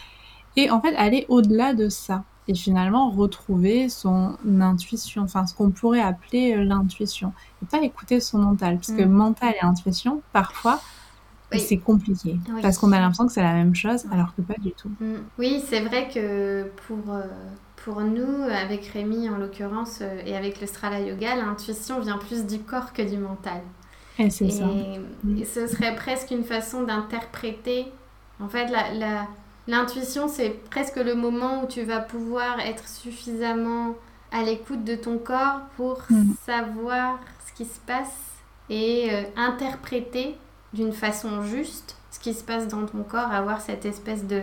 et 0.56 0.70
en 0.70 0.80
fait 0.80 0.96
aller 0.96 1.26
au-delà 1.28 1.74
de 1.74 1.88
ça 1.88 2.24
et 2.48 2.54
finalement 2.54 3.10
retrouver 3.10 3.88
son 3.88 4.36
intuition, 4.60 5.22
enfin 5.22 5.46
ce 5.46 5.54
qu'on 5.54 5.70
pourrait 5.70 6.00
appeler 6.00 6.56
l'intuition, 6.64 7.32
et 7.62 7.66
pas 7.66 7.80
écouter 7.82 8.18
son 8.18 8.38
mental, 8.38 8.76
parce 8.78 8.90
que 8.90 9.02
mhm. 9.02 9.12
mental 9.12 9.54
et 9.62 9.64
intuition, 9.64 10.22
parfois, 10.32 10.80
c'est 11.56 11.78
compliqué 11.78 12.36
parce 12.60 12.78
qu'on 12.78 12.92
a 12.92 13.00
l'impression 13.00 13.26
que 13.26 13.32
c'est 13.32 13.42
la 13.42 13.54
même 13.54 13.74
chose 13.74 14.04
alors 14.12 14.34
que 14.34 14.42
pas 14.42 14.58
du 14.58 14.72
tout. 14.72 14.90
Mm. 15.00 15.16
Oui, 15.38 15.62
c'est 15.66 15.80
vrai 15.80 16.08
que 16.12 16.64
pour, 16.86 17.14
euh, 17.14 17.22
pour 17.76 18.00
nous, 18.02 18.42
avec 18.42 18.86
Rémi 18.86 19.28
en 19.30 19.38
l'occurrence 19.38 20.00
euh, 20.02 20.20
et 20.26 20.36
avec 20.36 20.60
le 20.60 20.66
Strala 20.66 21.00
Yoga, 21.00 21.36
l'intuition 21.36 22.00
vient 22.00 22.18
plus 22.18 22.46
du 22.46 22.58
corps 22.58 22.92
que 22.92 23.02
du 23.02 23.16
mental. 23.16 23.62
Et 24.18 24.30
c'est 24.30 24.50
ça. 24.50 24.66
Mm. 24.66 25.44
ce 25.44 25.66
serait 25.66 25.94
presque 25.94 26.30
une 26.30 26.44
façon 26.44 26.82
d'interpréter. 26.82 27.86
En 28.40 28.48
fait, 28.48 28.70
l'intuition, 29.66 30.26
la, 30.26 30.28
c'est 30.28 30.50
presque 30.70 30.96
le 30.96 31.14
moment 31.14 31.62
où 31.62 31.66
tu 31.66 31.82
vas 31.82 32.00
pouvoir 32.00 32.60
être 32.60 32.86
suffisamment 32.86 33.94
à 34.32 34.42
l'écoute 34.42 34.84
de 34.84 34.96
ton 34.96 35.18
corps 35.18 35.60
pour 35.76 36.02
mm. 36.10 36.32
savoir 36.44 37.18
ce 37.46 37.52
qui 37.54 37.64
se 37.64 37.80
passe 37.86 38.28
et 38.68 39.08
euh, 39.10 39.22
interpréter 39.36 40.36
d'une 40.72 40.92
façon 40.92 41.42
juste 41.42 41.96
ce 42.10 42.18
qui 42.18 42.34
se 42.34 42.42
passe 42.42 42.68
dans 42.68 42.86
ton 42.86 43.02
corps, 43.02 43.32
avoir 43.32 43.60
cette 43.60 43.84
espèce 43.84 44.26
de 44.26 44.42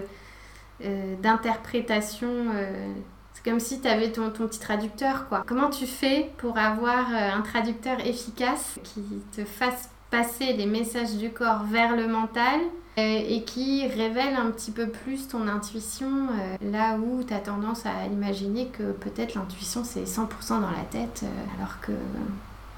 euh, 0.83 1.15
d'interprétation. 1.21 2.29
Euh, 2.53 2.93
c'est 3.33 3.43
comme 3.49 3.59
si 3.59 3.79
tu 3.81 3.87
avais 3.87 4.11
ton, 4.11 4.29
ton, 4.29 4.47
petit 4.47 4.59
traducteur, 4.59 5.27
quoi. 5.29 5.43
Comment 5.47 5.69
tu 5.69 5.85
fais 5.87 6.31
pour 6.37 6.57
avoir 6.57 7.09
euh, 7.11 7.31
un 7.33 7.41
traducteur 7.41 8.05
efficace 8.05 8.79
qui 8.83 9.01
te 9.35 9.45
fasse 9.45 9.89
passer 10.11 10.53
les 10.53 10.65
messages 10.65 11.15
du 11.15 11.31
corps 11.31 11.63
vers 11.63 11.95
le 11.95 12.07
mental 12.07 12.59
et 12.97 13.43
qui 13.43 13.85
révèle 13.87 14.35
un 14.37 14.51
petit 14.51 14.71
peu 14.71 14.87
plus 14.87 15.27
ton 15.27 15.49
intuition, 15.49 16.29
là 16.61 16.95
où 16.95 17.21
tu 17.25 17.33
as 17.33 17.39
tendance 17.39 17.85
à 17.85 18.05
imaginer 18.05 18.67
que 18.67 18.93
peut-être 18.93 19.35
l'intuition 19.35 19.83
c'est 19.83 20.05
100% 20.05 20.61
dans 20.61 20.69
la 20.69 20.85
tête, 20.89 21.25
alors 21.57 21.81
que 21.81 21.91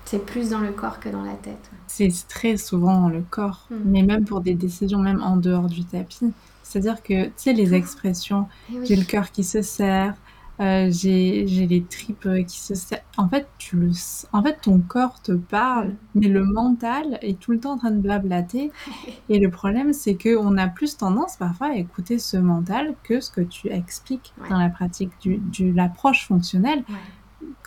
c'est 0.07 0.25
plus 0.25 0.51
dans 0.51 0.59
le 0.59 0.71
corps 0.71 1.01
que 1.01 1.09
dans 1.09 1.21
la 1.21 1.33
tête. 1.33 1.69
C'est 1.87 2.09
très 2.29 2.55
souvent 2.55 3.01
dans 3.01 3.09
le 3.09 3.21
corps, 3.29 3.67
hmm. 3.69 3.75
mais 3.85 4.03
même 4.03 4.23
pour 4.23 4.39
des 4.39 4.53
décisions, 4.53 4.99
même 4.99 5.21
en 5.21 5.35
dehors 5.35 5.67
du 5.67 5.83
tapis. 5.83 6.31
C'est-à-dire 6.63 7.03
que, 7.03 7.25
tu 7.25 7.31
sais, 7.35 7.53
les 7.53 7.73
expressions, 7.73 8.47
eh 8.71 8.85
j'ai 8.85 8.95
le 8.95 9.03
cœur 9.03 9.31
qui 9.31 9.43
se 9.43 9.61
serre, 9.61 10.15
euh, 10.61 10.89
j'ai 10.89 11.45
les 11.45 11.83
tripes 11.83 12.29
qui 12.47 12.57
se 12.57 12.73
serrent. 12.73 13.01
En 13.17 13.27
fait, 13.27 13.47
tu 13.57 13.75
le, 13.75 13.91
en 14.31 14.41
fait, 14.41 14.57
ton 14.61 14.79
corps 14.79 15.21
te 15.21 15.33
parle, 15.33 15.89
hmm. 15.89 15.95
mais 16.15 16.27
le 16.29 16.45
mental 16.45 17.19
est 17.21 17.37
tout 17.37 17.51
le 17.51 17.59
temps 17.59 17.73
en 17.73 17.77
train 17.77 17.91
de 17.91 17.99
blablater. 17.99 18.71
Et 19.29 19.39
le 19.39 19.49
problème, 19.49 19.91
c'est 19.91 20.15
qu'on 20.15 20.57
a 20.57 20.69
plus 20.69 20.95
tendance 20.95 21.35
parfois 21.35 21.67
à 21.67 21.75
écouter 21.75 22.17
ce 22.17 22.37
mental 22.37 22.95
que 23.03 23.19
ce 23.19 23.29
que 23.29 23.41
tu 23.41 23.69
expliques 23.69 24.33
dans 24.49 24.57
la 24.57 24.69
pratique 24.69 25.11
du, 25.19 25.35
du 25.37 25.73
l'approche 25.73 26.27
fonctionnelle 26.27 26.85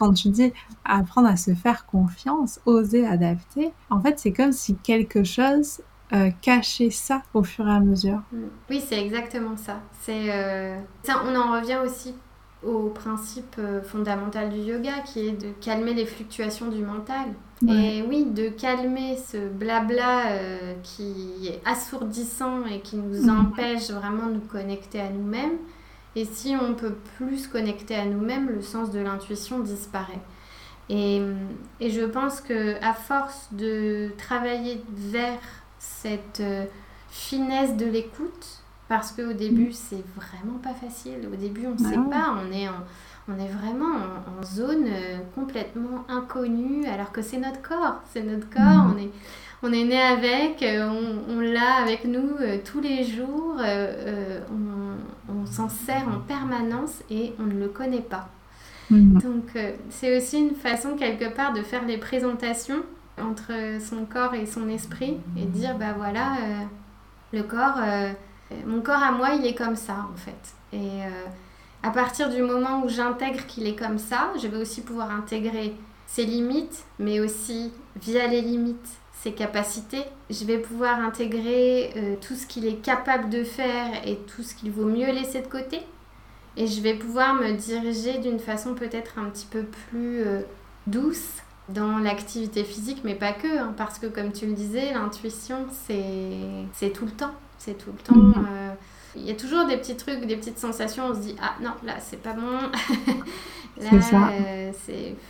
quand 0.01 0.15
tu 0.15 0.31
dis 0.31 0.53
apprendre 0.85 1.29
à 1.29 1.37
se 1.37 1.55
faire 1.55 1.87
confiance, 1.87 2.59
oser 2.65 3.07
adapter, 3.07 3.73
en 3.91 4.01
fait, 4.01 4.19
c'est 4.19 4.33
comme 4.33 4.53
si 4.53 4.75
quelque 4.77 5.23
chose 5.23 5.83
euh, 6.13 6.31
cachait 6.43 6.91
ça 6.91 7.23
au 7.35 7.45
fur 7.45 7.69
et 7.69 7.71
à 7.71 7.81
mesure. 7.81 8.23
Mm. 8.33 8.39
Oui, 8.71 8.83
c'est 8.85 8.99
exactement 8.99 9.57
ça. 9.57 9.81
C'est, 10.01 10.33
euh, 10.33 10.77
ça. 11.05 11.23
On 11.25 11.37
en 11.37 11.53
revient 11.61 11.79
aussi 11.85 12.15
au 12.65 12.89
principe 12.89 13.57
euh, 13.59 13.81
fondamental 13.83 14.51
du 14.51 14.59
yoga 14.59 15.01
qui 15.05 15.29
est 15.29 15.33
de 15.33 15.51
calmer 15.61 15.95
les 15.95 16.07
fluctuations 16.07 16.69
du 16.69 16.83
mental. 16.83 17.29
Et 17.69 18.03
oui, 18.09 18.25
de 18.25 18.49
calmer 18.49 19.19
ce 19.19 19.37
blabla 19.49 20.23
qui 20.83 21.47
est 21.47 21.61
assourdissant 21.67 22.65
et 22.65 22.81
qui 22.81 22.97
nous 22.97 23.27
mm. 23.27 23.39
empêche 23.39 23.91
vraiment 23.91 24.29
de 24.29 24.35
nous 24.35 24.41
connecter 24.41 24.99
à 24.99 25.11
nous-mêmes 25.11 25.59
et 26.17 26.25
si 26.25 26.55
on 26.61 26.75
peut 26.75 26.95
plus 27.17 27.45
se 27.45 27.49
connecter 27.49 27.95
à 27.95 28.05
nous-mêmes, 28.05 28.49
le 28.49 28.63
sens 28.63 28.91
de 28.91 28.99
l'intuition 28.99 29.61
disparaît. 29.61 30.21
Et, 30.89 31.23
et, 31.79 31.91
je 31.91 32.05
pense 32.05 32.41
que 32.41 32.83
à 32.85 32.95
force 32.95 33.49
de 33.53 34.11
travailler 34.19 34.83
vers 34.91 35.39
cette 35.79 36.41
euh, 36.41 36.65
finesse 37.11 37.77
de 37.77 37.87
l'écoute, 37.87 38.63
parce 38.89 39.13
qu'au 39.13 39.33
début 39.33 39.69
mm. 39.69 39.73
c'est 39.73 40.05
vraiment 40.17 40.59
pas 40.61 40.75
facile. 40.75 41.29
Au 41.33 41.37
début 41.37 41.67
on 41.69 41.81
ne 41.81 41.89
sait 41.89 42.11
pas, 42.11 42.35
on 42.45 42.53
est, 42.53 42.69
on 43.29 43.39
est 43.39 43.49
vraiment 43.49 43.95
en, 43.97 44.45
zone 44.45 44.87
euh, 44.89 45.19
complètement 45.37 46.05
inconnue, 46.09 46.87
alors 46.87 47.13
que 47.13 47.23
c'est 47.23 47.39
notre 47.39 47.63
corps, 47.63 48.01
c'est 48.13 48.25
notre 48.25 48.51
corps, 48.51 48.63
mm. 48.63 48.95
on 48.95 48.99
est 48.99 49.11
on 49.63 49.73
est 49.75 49.85
né 49.85 50.01
avec, 50.01 50.63
euh, 50.63 50.89
on, 50.89 51.35
on 51.35 51.41
l'a 51.41 51.75
avec 51.83 52.05
nous 52.05 52.31
tous 52.65 52.81
les 52.81 53.05
jours, 53.05 53.59
on 53.59 54.70
s'en 55.51 55.69
sert 55.69 56.09
en 56.09 56.21
permanence 56.21 57.03
et 57.11 57.33
on 57.39 57.45
ne 57.45 57.59
le 57.59 57.69
connaît 57.69 58.01
pas. 58.01 58.29
Mhm. 58.91 59.21
Donc 59.21 59.57
euh, 59.57 59.73
c'est 59.89 60.17
aussi 60.17 60.39
une 60.39 60.55
façon 60.55 60.97
quelque 60.97 61.35
part 61.35 61.53
de 61.53 61.63
faire 61.63 61.85
les 61.85 61.99
présentations 61.99 62.83
entre 63.21 63.53
son 63.81 64.07
corps 64.07 64.35
et 64.35 64.47
son 64.47 64.69
esprit 64.69 65.19
et 65.37 65.45
dire 65.45 65.77
bah 65.77 65.93
voilà, 65.95 66.37
le 67.35 67.43
corps, 67.43 67.79
mon 68.67 68.81
corps 68.81 69.03
à 69.03 69.13
moi, 69.13 69.35
il 69.35 69.45
est 69.45 69.55
comme 69.55 69.77
ça 69.77 70.07
en 70.11 70.17
fait. 70.17 70.55
Et 70.73 71.03
à 71.83 71.91
partir 71.91 72.31
du 72.31 72.41
moment 72.41 72.83
où 72.83 72.89
j'intègre 72.89 73.45
qu'il 73.47 73.67
est 73.67 73.77
comme 73.77 73.99
ça, 73.99 74.33
je 74.41 74.49
vais 74.49 74.57
aussi 74.57 74.81
pouvoir 74.81 75.11
intégrer 75.11 75.75
ses 76.07 76.25
limites, 76.25 76.85
mais 76.99 77.21
aussi 77.21 77.73
via 77.97 78.27
les 78.27 78.41
limites 78.41 78.99
ses 79.23 79.33
capacités. 79.33 80.05
Je 80.31 80.45
vais 80.45 80.59
pouvoir 80.59 80.99
intégrer 81.01 81.93
euh, 81.97 82.17
tout 82.21 82.35
ce 82.35 82.47
qu'il 82.47 82.67
est 82.67 82.83
capable 82.83 83.29
de 83.29 83.45
faire 83.45 84.07
et 84.07 84.17
tout 84.17 84.43
ce 84.43 84.55
qu'il 84.55 84.71
vaut 84.71 84.87
mieux 84.87 85.13
laisser 85.13 85.43
de 85.43 85.47
côté. 85.47 85.81
Et 86.57 86.67
je 86.67 86.81
vais 86.81 86.95
pouvoir 86.95 87.35
me 87.35 87.53
diriger 87.53 88.19
d'une 88.19 88.39
façon 88.39 88.75
peut-être 88.75 89.19
un 89.19 89.29
petit 89.31 89.47
peu 89.47 89.63
plus 89.63 90.23
euh, 90.23 90.41
douce 90.87 91.29
dans 91.69 91.99
l'activité 91.99 92.65
physique, 92.65 93.03
mais 93.05 93.15
pas 93.15 93.33
que, 93.33 93.59
hein, 93.59 93.75
parce 93.77 93.99
que 93.99 94.07
comme 94.07 94.33
tu 94.33 94.47
le 94.47 94.55
disais, 94.55 94.93
l'intuition, 94.93 95.67
c'est 95.87 96.91
tout 96.91 97.05
le 97.05 97.13
temps. 97.13 97.35
C'est 97.59 97.77
tout 97.77 97.91
le 97.93 97.99
temps. 97.99 98.41
Euh, 98.41 98.73
il 99.17 99.23
y 99.23 99.31
a 99.31 99.35
toujours 99.35 99.67
des 99.67 99.77
petits 99.77 99.97
trucs, 99.97 100.25
des 100.27 100.37
petites 100.37 100.59
sensations, 100.59 101.09
on 101.11 101.15
se 101.15 101.21
dit, 101.21 101.37
ah 101.41 101.55
non, 101.61 101.73
là, 101.85 101.95
c'est 102.01 102.23
pas 102.23 102.33
bon. 102.33 102.59
Là. 103.77 103.89
Euh, 104.33 104.73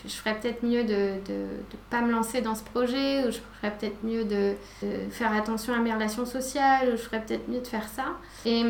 je 0.05 0.11
ferais 0.11 0.35
peut-être 0.39 0.65
mieux 0.65 0.85
de 0.85 1.21
ne 1.29 1.47
pas 1.91 2.01
me 2.01 2.11
lancer 2.11 2.41
dans 2.41 2.55
ce 2.55 2.65
projet, 2.65 3.27
ou 3.27 3.31
je 3.31 3.39
ferais 3.59 3.73
peut-être 3.79 4.03
mieux 4.03 4.25
de, 4.25 4.55
faire 5.11 5.33
attention 5.33 5.75
à 5.75 5.79
mes 5.79 5.93
relations 5.93 6.27
sociales, 6.27 6.89
ou 6.89 6.97
je 6.97 7.03
ferais 7.03 7.21
peut-être 7.21 7.49
mieux 7.49 7.61
de 7.61 7.67
faire 7.67 7.89
ça. 7.89 8.07
Et, 8.45 8.63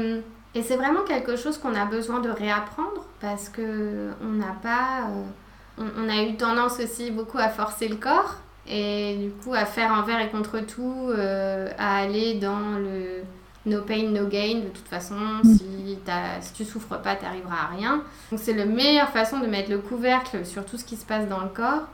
et 0.54 0.62
c'est 0.62 0.76
vraiment 0.76 1.02
quelque 1.02 1.36
chose 1.36 1.58
qu'on 1.58 1.74
a 1.74 1.84
besoin 1.84 2.20
de 2.20 2.28
réapprendre 2.28 3.04
parce 3.20 3.48
que 3.48 4.10
on 4.22 4.32
n'a 4.32 4.56
pas. 4.62 5.08
Euh, 5.08 5.84
on, 5.96 6.08
a 6.08 6.22
eu 6.22 6.36
tendance 6.36 6.78
aussi 6.80 7.10
beaucoup 7.10 7.38
à 7.38 7.48
forcer 7.48 7.88
le 7.88 7.96
corps 7.96 8.36
et 8.66 9.16
du 9.16 9.30
coup 9.30 9.54
à 9.54 9.64
faire 9.64 9.92
envers 9.92 10.20
et 10.20 10.28
contre 10.28 10.60
tout, 10.60 11.08
euh, 11.08 11.70
à 11.78 11.98
aller 11.98 12.34
dans 12.34 12.78
le 12.78 13.22
no 13.66 13.82
pain, 13.82 14.10
no 14.10 14.26
gain. 14.26 14.60
De 14.60 14.68
toute 14.68 14.88
façon, 14.88 15.14
mm. 15.14 15.44
si, 15.44 15.98
si 16.40 16.52
tu 16.52 16.64
souffres 16.64 17.00
pas, 17.00 17.16
tu 17.16 17.24
n'arriveras 17.24 17.64
à 17.64 17.76
rien. 17.76 18.02
Donc, 18.30 18.40
c'est 18.42 18.54
la 18.54 18.66
meilleure 18.66 19.10
façon 19.10 19.40
de 19.40 19.46
mettre 19.46 19.70
le 19.70 19.78
couvercle 19.78 20.44
sur 20.44 20.64
tout 20.64 20.78
ce 20.78 20.84
qui 20.84 20.96
se 20.96 21.04
passe 21.04 21.28
dans 21.28 21.40
le 21.40 21.48
corps. 21.48 21.86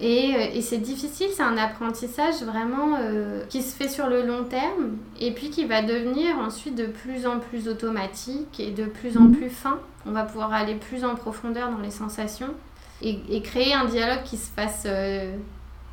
Et, 0.00 0.34
euh, 0.36 0.54
et 0.54 0.62
c'est 0.62 0.78
difficile, 0.78 1.28
c'est 1.34 1.42
un 1.42 1.56
apprentissage 1.56 2.42
vraiment 2.42 2.96
euh, 3.00 3.42
qui 3.48 3.62
se 3.62 3.74
fait 3.74 3.88
sur 3.88 4.06
le 4.06 4.24
long 4.24 4.44
terme 4.44 4.96
et 5.20 5.32
puis 5.32 5.50
qui 5.50 5.64
va 5.64 5.82
devenir 5.82 6.38
ensuite 6.38 6.76
de 6.76 6.86
plus 6.86 7.26
en 7.26 7.40
plus 7.40 7.68
automatique 7.68 8.60
et 8.60 8.70
de 8.70 8.84
plus 8.84 9.16
en 9.16 9.22
mm. 9.22 9.36
plus 9.36 9.50
fin. 9.50 9.80
On 10.06 10.12
va 10.12 10.22
pouvoir 10.22 10.52
aller 10.52 10.76
plus 10.76 11.04
en 11.04 11.16
profondeur 11.16 11.70
dans 11.70 11.80
les 11.80 11.90
sensations 11.90 12.54
et, 13.02 13.18
et 13.28 13.42
créer 13.42 13.74
un 13.74 13.86
dialogue 13.86 14.22
qui 14.24 14.36
se 14.36 14.50
fasse 14.52 14.84
euh, 14.86 15.36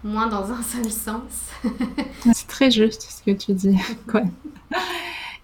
moins 0.05 0.27
dans 0.27 0.51
un 0.51 0.61
seul 0.61 0.89
sens. 0.91 1.49
c'est 2.33 2.47
très 2.47 2.71
juste 2.71 3.01
ce 3.01 3.23
que 3.23 3.35
tu 3.35 3.53
dis. 3.53 3.77
Quoi. 4.09 4.21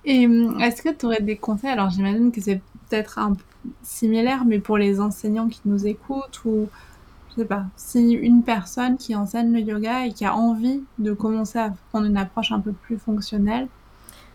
Et 0.06 0.26
hum, 0.26 0.60
est-ce 0.62 0.82
que 0.82 0.90
tu 0.90 1.06
aurais 1.06 1.22
des 1.22 1.36
conseils? 1.36 1.72
Alors 1.72 1.90
j'imagine 1.90 2.32
que 2.32 2.40
c'est 2.42 2.62
peut-être 2.90 3.20
un 3.20 3.34
peu 3.34 3.44
similaire, 3.84 4.46
mais 4.46 4.60
pour 4.60 4.78
les 4.78 5.00
enseignants 5.00 5.48
qui 5.48 5.62
nous 5.66 5.86
écoutent 5.86 6.42
ou 6.46 6.70
je 7.32 7.42
sais 7.42 7.48
pas, 7.48 7.66
si 7.78 8.12
une 8.12 8.44
personne 8.44 8.98
qui 8.98 9.16
enseigne 9.16 9.54
le 9.54 9.62
yoga 9.62 10.06
et 10.06 10.12
qui 10.12 10.26
a 10.26 10.36
envie 10.36 10.84
de 11.00 11.14
commencer 11.14 11.60
à 11.60 11.74
prendre 11.90 12.06
une 12.06 12.18
approche 12.18 12.52
un 12.52 12.60
peu 12.60 12.74
plus 12.74 12.98
fonctionnelle, 12.98 13.68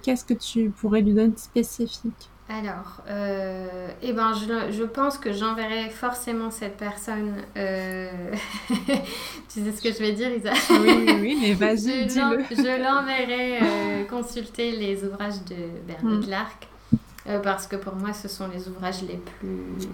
qu'est-ce 0.02 0.24
que 0.24 0.34
tu 0.34 0.70
pourrais 0.70 1.02
lui 1.02 1.12
donner 1.12 1.28
de 1.28 1.38
spécifique? 1.38 2.30
Alors, 2.48 3.02
euh, 3.08 3.88
eh 4.02 4.12
ben, 4.12 4.32
je, 4.32 4.70
je, 4.70 4.84
pense 4.84 5.18
que 5.18 5.32
j'enverrai 5.32 5.90
forcément 5.90 6.52
cette 6.52 6.76
personne. 6.76 7.34
Euh... 7.56 8.08
tu 8.68 9.64
sais 9.64 9.72
ce 9.72 9.82
que 9.82 9.92
je 9.92 9.98
vais 9.98 10.12
dire, 10.12 10.30
Isa? 10.30 10.52
Oui, 10.70 11.06
oui, 11.20 11.38
mais 11.40 11.54
vas-y, 11.74 12.06
dis-le. 12.06 12.44
Je 12.50 12.82
l'enverrai 12.82 13.58
euh, 13.62 14.04
consulter 14.04 14.70
les 14.70 15.02
ouvrages 15.02 15.42
de 15.48 15.56
Bernard 15.88 16.20
Clark, 16.24 16.68
hmm. 16.92 16.96
euh, 17.30 17.40
parce 17.40 17.66
que 17.66 17.74
pour 17.74 17.96
moi, 17.96 18.12
ce 18.12 18.28
sont 18.28 18.46
les 18.46 18.68
ouvrages 18.68 19.02
les 19.02 19.18
plus 19.40 19.88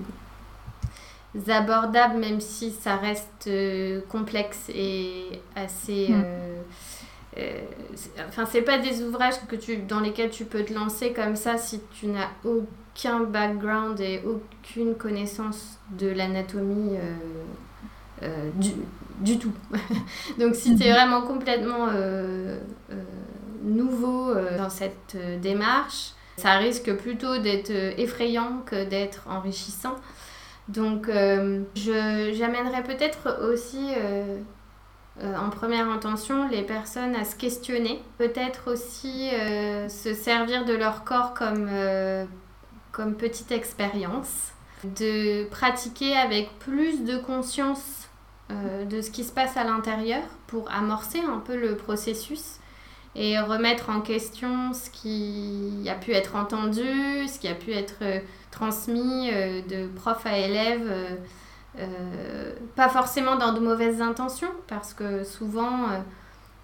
abordables, 1.51 2.19
même 2.19 2.43
si 2.43 2.71
ça 2.71 2.97
reste 2.97 3.49
complexe 4.11 4.69
et 4.69 5.41
assez. 5.57 6.09
Hmm. 6.09 6.25
Euh, 7.39 7.61
enfin, 8.29 8.45
c'est 8.51 8.63
pas 8.63 8.79
des 8.79 9.03
ouvrages 9.03 9.35
que 9.49 9.57
tu, 9.57 9.79
dans 9.79 10.01
lesquels 10.01 10.31
tu 10.31 10.45
peux 10.45 10.65
te 10.65 10.73
lancer 10.73 11.13
comme 11.13 11.37
ça 11.37 11.57
si 11.57 11.81
tu 11.93 12.07
n'as 12.07 12.29
aucun 12.45 13.21
background 13.21 13.99
et 14.01 14.23
aucune 14.27 14.95
connaissance 14.95 15.79
de 15.91 16.09
l'anatomie 16.09 16.97
euh, 16.97 18.25
euh, 18.25 18.51
du, 18.57 18.73
du, 19.21 19.39
tout. 19.39 19.53
Donc, 20.39 20.55
si 20.55 20.77
tu 20.77 20.85
es 20.85 20.91
mhm. 20.91 20.95
vraiment 20.95 21.23
complètement 21.23 21.89
nouveau 23.65 24.35
dans 24.59 24.71
cette 24.71 25.17
démarche, 25.41 26.11
ça 26.37 26.57
risque 26.59 26.93
plutôt 26.97 27.39
d'être 27.39 27.71
effrayant 27.71 28.63
que 28.67 28.85
d'être 28.85 29.27
enrichissant. 29.29 29.97
Donc, 30.69 31.07
j'amènerais 31.75 32.83
peut-être 32.85 33.41
aussi 33.51 33.89
euh, 35.21 35.37
en 35.37 35.51
première 35.51 35.91
intention 35.91 36.49
les 36.49 36.63
personnes 36.63 37.15
à 37.15 37.25
se 37.25 37.37
questionner, 37.37 38.03
peut-être 38.17 38.73
aussi 38.73 39.29
euh, 39.35 39.89
se 39.89 40.15
servir 40.15 40.65
de 40.65 40.73
leur 40.73 41.05
corps 41.05 41.35
comme, 41.35 41.69
euh, 41.71 42.25
comme 42.93 43.15
petite 43.15 43.53
expérience, 43.53 44.53
de 44.85 45.45
pratiquer 45.51 46.17
avec 46.17 46.59
plus 46.59 47.05
de 47.05 47.19
conscience 47.19 48.09
de 48.91 49.01
ce 49.01 49.11
qui 49.11 49.25
se 49.25 49.33
passe 49.33 49.57
à 49.57 49.65
l'intérieur 49.65 50.23
pour 50.47 50.71
amorcer 50.71 51.21
un 51.21 51.39
peu 51.39 51.57
le 51.57 51.75
processus 51.75 52.57
et 53.15 53.39
remettre 53.41 53.89
en 53.89 54.03
question 54.03 54.75
ce 54.75 54.91
qui 54.91 55.89
a 55.89 55.95
pu 55.95 56.13
être 56.13 56.37
entendu, 56.37 56.83
ce 57.29 57.39
qui 57.39 57.49
a 57.49 57.55
pu 57.55 57.73
être 57.73 58.03
transmis 58.51 59.31
de 59.31 59.87
prof 59.97 60.27
à 60.27 60.37
élève 60.37 61.17
euh, 61.79 62.53
pas 62.77 62.89
forcément 62.89 63.37
dans 63.37 63.53
de 63.53 63.61
mauvaises 63.61 64.03
intentions, 64.03 64.53
parce 64.69 64.93
que 64.93 65.25
souvent, 65.25 65.91
euh, 65.91 65.99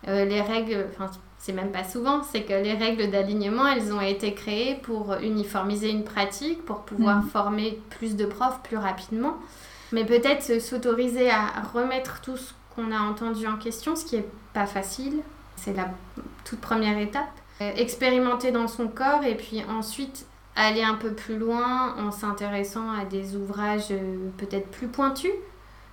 euh, 0.09 0.25
les 0.25 0.43
règles, 0.43 0.87
enfin, 0.91 1.11
c'est 1.39 1.53
même 1.53 1.73
pas 1.73 1.85
souvent, 1.85 2.23
c'est 2.23 2.43
que 2.43 2.53
les 2.53 2.75
règles 2.75 3.11
d'alignement, 3.11 3.67
elles 3.67 3.93
ont 3.93 4.01
été 4.01 4.35
créées 4.35 4.75
pour 4.75 5.15
uniformiser 5.15 5.91
une 5.91 6.05
pratique, 6.05 6.65
pour 6.65 6.83
pouvoir 6.83 7.23
mhm. 7.23 7.29
former 7.29 7.81
plus 7.91 8.17
de 8.17 8.27
profs 8.27 8.61
plus 8.63 8.77
rapidement. 8.77 9.37
Mais 9.93 10.05
peut-être 10.05 10.61
s'autoriser 10.61 11.31
à 11.31 11.47
remettre 11.73 12.21
tout 12.21 12.37
ce 12.37 12.53
qu'on 12.75 12.93
a 12.93 12.99
entendu 12.99 13.47
en 13.47 13.57
question, 13.57 13.97
ce 13.97 14.05
qui 14.05 14.17
est 14.17 14.29
pas 14.53 14.67
facile. 14.67 15.21
C'est 15.57 15.75
la 15.75 15.89
toute 16.45 16.61
première 16.61 16.99
étape. 16.99 17.31
expérimenter 17.61 18.53
dans 18.53 18.69
son 18.69 18.87
corps 18.87 19.25
et 19.25 19.35
puis 19.35 19.65
ensuite 19.69 20.28
aller 20.59 20.83
un 20.83 20.95
peu 20.95 21.13
plus 21.13 21.39
loin 21.39 21.95
en 21.97 22.11
s'intéressant 22.11 22.91
à 22.91 23.05
des 23.05 23.37
ouvrages 23.37 23.93
euh, 23.93 24.29
peut-être 24.37 24.69
plus 24.69 24.89
pointus 24.89 25.31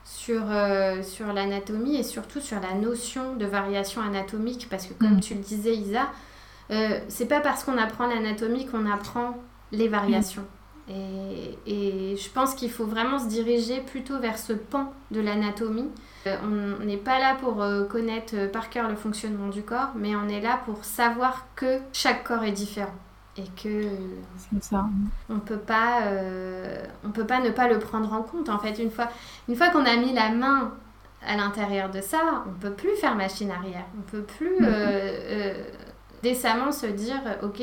sur, 0.03 0.41
euh, 0.49 1.03
sur 1.03 1.31
l'anatomie 1.33 1.97
et 1.97 2.03
surtout 2.03 2.41
sur 2.41 2.59
la 2.59 2.73
notion 2.73 3.35
de 3.35 3.45
variation 3.45 4.01
anatomique 4.01 4.67
parce 4.69 4.87
que 4.87 4.93
comme 4.93 5.17
mm. 5.17 5.21
tu 5.21 5.35
le 5.35 5.41
disais 5.41 5.75
Isa, 5.75 6.07
euh, 6.71 6.99
c'est 7.09 7.27
pas 7.27 7.41
parce 7.41 7.63
qu'on 7.63 7.77
apprend 7.77 8.07
l'anatomie 8.07 8.65
qu'on 8.65 8.89
apprend 8.91 9.37
les 9.71 9.87
variations. 9.87 10.45
Et, 10.87 11.57
et, 11.65 12.15
je 12.15 12.29
pense 12.29 12.53
qu'il 12.53 12.69
faut 12.69 12.85
vraiment 12.85 13.17
se 13.17 13.27
diriger 13.27 13.81
plutôt 13.81 14.19
vers 14.19 14.37
ce 14.37 14.53
pan 14.53 14.93
de 15.09 15.19
l'anatomie. 15.19 15.89
on 16.27 16.85
n'est 16.85 16.97
pas 16.97 17.17
là 17.17 17.35
pour 17.35 17.55
connaître 17.89 18.51
par 18.51 18.69
cœur 18.69 18.87
le 18.87 18.95
fonctionnement 18.95 19.47
du 19.47 19.63
corps, 19.63 19.89
mais 19.95 20.15
on 20.15 20.27
est 20.27 20.41
là 20.41 20.61
pour 20.63 20.85
savoir 20.85 21.47
que 21.55 21.79
chaque 21.91 22.23
corps 22.23 22.43
est 22.43 22.51
différent 22.51 22.93
et 23.37 23.43
que 23.61 23.89
ça. 24.61 24.85
on 25.29 25.39
peut 25.39 25.57
pas 25.57 26.03
euh, 26.03 26.83
on 27.05 27.09
peut 27.09 27.25
pas 27.25 27.41
ne 27.41 27.49
pas 27.49 27.67
le 27.67 27.79
prendre 27.79 28.13
en 28.13 28.21
compte 28.21 28.49
en 28.49 28.59
fait. 28.59 28.79
Une 28.79 28.91
fois 28.91 29.09
une 29.49 29.55
fois 29.55 29.69
qu'on 29.69 29.85
a 29.85 29.95
mis 29.97 30.13
la 30.13 30.29
main 30.29 30.73
à 31.25 31.35
l'intérieur 31.35 31.89
de 31.89 32.01
ça 32.01 32.43
on 32.47 32.53
peut 32.59 32.71
plus 32.71 32.95
faire 32.95 33.15
machine 33.15 33.51
arrière. 33.51 33.85
On 33.97 34.09
peut 34.09 34.21
plus 34.21 34.55
euh, 34.61 34.67
euh, 34.67 35.63
décemment 36.23 36.71
se 36.71 36.85
dire 36.85 37.21
ok 37.43 37.61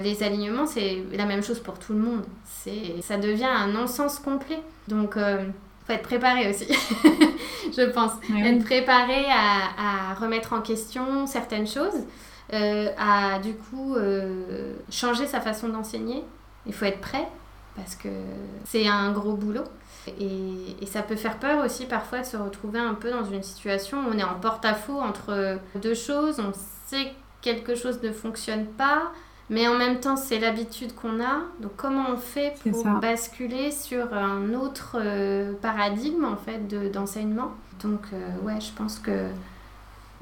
les 0.00 0.22
alignements 0.22 0.66
c'est 0.66 1.02
la 1.12 1.24
même 1.24 1.42
chose 1.42 1.60
pour 1.60 1.78
tout 1.78 1.94
le 1.94 2.00
monde. 2.00 2.24
C'est 2.44 3.00
ça 3.00 3.16
devient 3.16 3.44
un 3.44 3.68
non-sens 3.68 4.18
complet. 4.18 4.60
Donc 4.88 5.14
faut 5.14 5.92
être 5.92 6.02
préparé 6.02 6.50
aussi 6.50 6.66
je 7.76 7.90
pense. 7.90 8.12
Être 8.44 8.64
préparé 8.64 9.24
à, 9.30 10.10
à 10.10 10.14
remettre 10.14 10.52
en 10.52 10.60
question 10.60 11.26
certaines 11.26 11.66
choses 11.66 12.04
euh, 12.52 12.90
à 12.98 13.38
du 13.38 13.54
coup 13.54 13.94
euh, 13.94 14.74
changer 14.90 15.26
sa 15.26 15.40
façon 15.40 15.68
d'enseigner. 15.68 16.22
Il 16.66 16.74
faut 16.74 16.84
être 16.84 17.00
prêt 17.00 17.26
parce 17.74 17.96
que 17.96 18.08
c'est 18.64 18.86
un 18.86 19.12
gros 19.12 19.34
boulot. 19.34 19.64
Et, 20.20 20.76
et, 20.82 20.86
ça 20.86 21.00
peut 21.00 21.16
faire 21.16 21.38
peur 21.38 21.64
aussi 21.64 21.86
parfois 21.86 22.20
de 22.20 22.26
se 22.26 22.36
retrouver 22.36 22.78
un 22.78 22.92
peu 22.92 23.10
dans 23.10 23.24
une 23.24 23.42
situation 23.42 24.00
où 24.00 24.10
on 24.12 24.18
est 24.18 24.22
en 24.24 24.34
porte-à-faux 24.34 25.00
entre 25.00 25.58
deux 25.76 25.94
choses. 25.94 26.40
On 26.40 26.52
sait 26.86 27.06
que 27.06 27.10
quelque 27.40 27.74
chose 27.74 28.02
ne 28.02 28.12
fonctionne 28.12 28.66
pas, 28.66 29.12
mais 29.48 29.66
en 29.66 29.78
même 29.78 30.00
temps 30.00 30.16
c'est 30.16 30.38
l'habitude 30.38 30.94
qu'on 30.94 31.22
a. 31.22 31.40
Donc 31.60 31.72
comment 31.78 32.10
on 32.10 32.18
fait 32.18 32.52
pour 32.70 32.84
basculer 33.00 33.70
sur 33.70 34.12
un 34.12 34.52
autre 34.52 34.98
euh, 35.00 35.54
paradigme 35.62 36.26
en 36.26 36.36
fait 36.36 36.68
d'enseignement? 36.92 37.52
Donc 37.82 38.02
ouais, 38.42 38.60
je 38.60 38.72
pense 38.72 38.98
que 38.98 39.30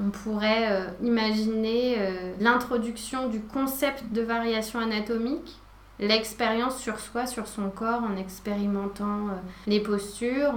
on 0.04 0.10
pourrait 0.10 0.94
imaginer 1.02 1.96
l'introduction 2.40 3.28
du 3.28 3.40
concept 3.40 4.04
de 4.12 4.22
variation 4.22 4.80
anatomique 4.80 5.58
l'expérience 5.98 6.78
sur 6.78 6.98
soi, 6.98 7.26
sur 7.26 7.46
son 7.46 7.70
corps, 7.70 8.02
en 8.02 8.16
expérimentant 8.16 9.28
les 9.66 9.78
postures, 9.78 10.52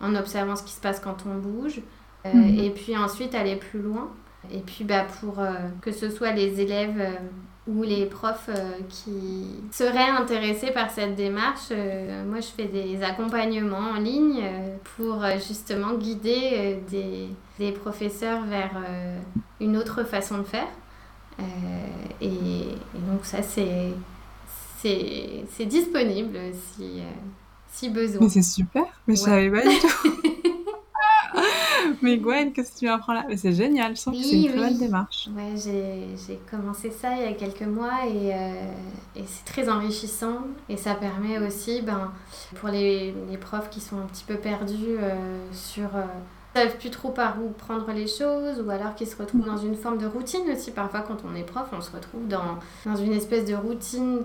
en, 0.00 0.14
observant 0.14 0.56
ce 0.56 0.62
qui 0.62 0.72
se 0.72 0.80
passe 0.80 1.00
quand 1.00 1.24
on 1.26 1.36
bouge, 1.36 1.82
mhm. 2.24 2.58
et 2.58 2.70
puis 2.70 2.96
ensuite 2.96 3.34
aller 3.34 3.56
plus 3.56 3.82
loin. 3.82 4.08
Et 4.50 4.60
puis 4.60 4.84
bah, 4.84 5.04
pour 5.20 5.42
que 5.82 5.92
ce 5.92 6.08
soit 6.08 6.32
les 6.32 6.60
élèves 6.60 7.18
ou 7.68 7.82
les 7.82 8.06
profs 8.06 8.48
euh, 8.48 8.78
qui 8.88 9.44
seraient 9.70 10.08
intéressés 10.08 10.70
par 10.70 10.90
cette 10.90 11.14
démarche, 11.14 11.68
euh, 11.70 12.24
moi 12.24 12.40
je 12.40 12.46
fais 12.46 12.64
des 12.64 13.02
accompagnements 13.02 13.90
en 13.94 14.00
ligne 14.00 14.40
euh, 14.42 14.76
pour 14.96 15.22
justement 15.46 15.94
guider 15.94 16.78
des, 16.90 17.28
des, 17.58 17.72
professeurs 17.72 18.42
vers 18.46 18.70
une 19.60 19.76
autre 19.76 20.04
façon 20.04 20.38
de 20.38 20.44
faire. 20.44 20.68
Et, 22.20 22.26
et, 22.26 22.98
donc 23.10 23.24
ça 23.24 23.42
c'est, 23.42 23.92
c'est, 24.78 25.66
disponible 25.66 26.38
si, 26.52 27.02
si 27.70 27.90
besoin. 27.90 28.22
Mais 28.22 28.28
c'est 28.28 28.42
super, 28.42 28.86
mais 29.06 29.14
je 29.14 29.20
savais 29.20 29.50
pas 29.50 29.62
du 29.62 29.78
tout. 29.78 30.48
Mais 32.02 32.18
Gwen, 32.18 32.52
qu'est-ce 32.52 32.72
que 32.72 32.78
tu 32.78 32.88
apprends 32.88 33.12
là? 33.12 33.24
C'est 33.36 33.52
génial, 33.52 33.96
je 33.96 34.00
sens 34.00 34.16
que 34.16 34.22
c'est 34.22 34.36
une 34.36 34.46
très 34.46 34.56
belle 34.56 34.78
démarche. 34.78 35.28
Ouais, 35.34 35.54
j'ai 35.56 36.36
commencé 36.50 36.90
ça 36.90 37.14
il 37.16 37.22
y 37.22 37.26
a 37.26 37.32
quelques 37.32 37.62
mois 37.62 38.06
et, 38.06 38.34
euh, 38.34 38.72
et 39.16 39.24
c'est 39.26 39.44
très 39.44 39.68
enrichissant. 39.68 40.38
Et 40.68 40.76
ça 40.76 40.94
permet 40.94 41.38
aussi, 41.38 41.82
ben, 41.82 42.12
pour 42.54 42.68
les, 42.68 43.14
les 43.30 43.38
profs 43.38 43.70
qui 43.70 43.80
sont 43.80 43.98
un 43.98 44.06
petit 44.06 44.24
peu 44.24 44.36
perdus 44.36 44.96
euh, 44.98 45.38
sur. 45.52 45.90
Euh, 46.56 46.60
savent 46.62 46.78
plus 46.78 46.90
trop 46.90 47.10
par 47.10 47.40
où 47.42 47.50
prendre 47.50 47.90
les 47.92 48.06
choses 48.06 48.60
ou 48.64 48.70
alors 48.70 48.94
qui 48.94 49.06
se 49.06 49.16
retrouvent 49.16 49.44
dans 49.44 49.56
une 49.56 49.74
forme 49.74 49.98
de 49.98 50.06
routine 50.06 50.48
aussi. 50.50 50.70
Parfois, 50.70 51.00
quand 51.00 51.18
on 51.24 51.34
est 51.34 51.42
prof, 51.42 51.68
on 51.72 51.80
se 51.80 51.90
retrouve 51.90 52.26
dans, 52.26 52.58
dans 52.84 52.96
une 52.96 53.12
espèce 53.12 53.44
de 53.44 53.54
routine 53.54 54.20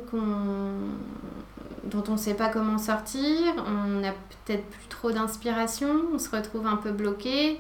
dont 1.84 2.04
on 2.08 2.12
ne 2.14 2.18
sait 2.18 2.34
pas 2.34 2.50
comment 2.50 2.78
sortir. 2.78 3.54
On 3.68 4.00
n'a 4.00 4.12
peut-être 4.46 4.66
plus 4.66 4.88
trop 4.88 5.12
d'inspiration. 5.12 5.90
On 6.14 6.20
se 6.20 6.30
retrouve 6.30 6.66
un 6.66 6.78
peu 6.78 6.92
bloqué. 6.92 7.60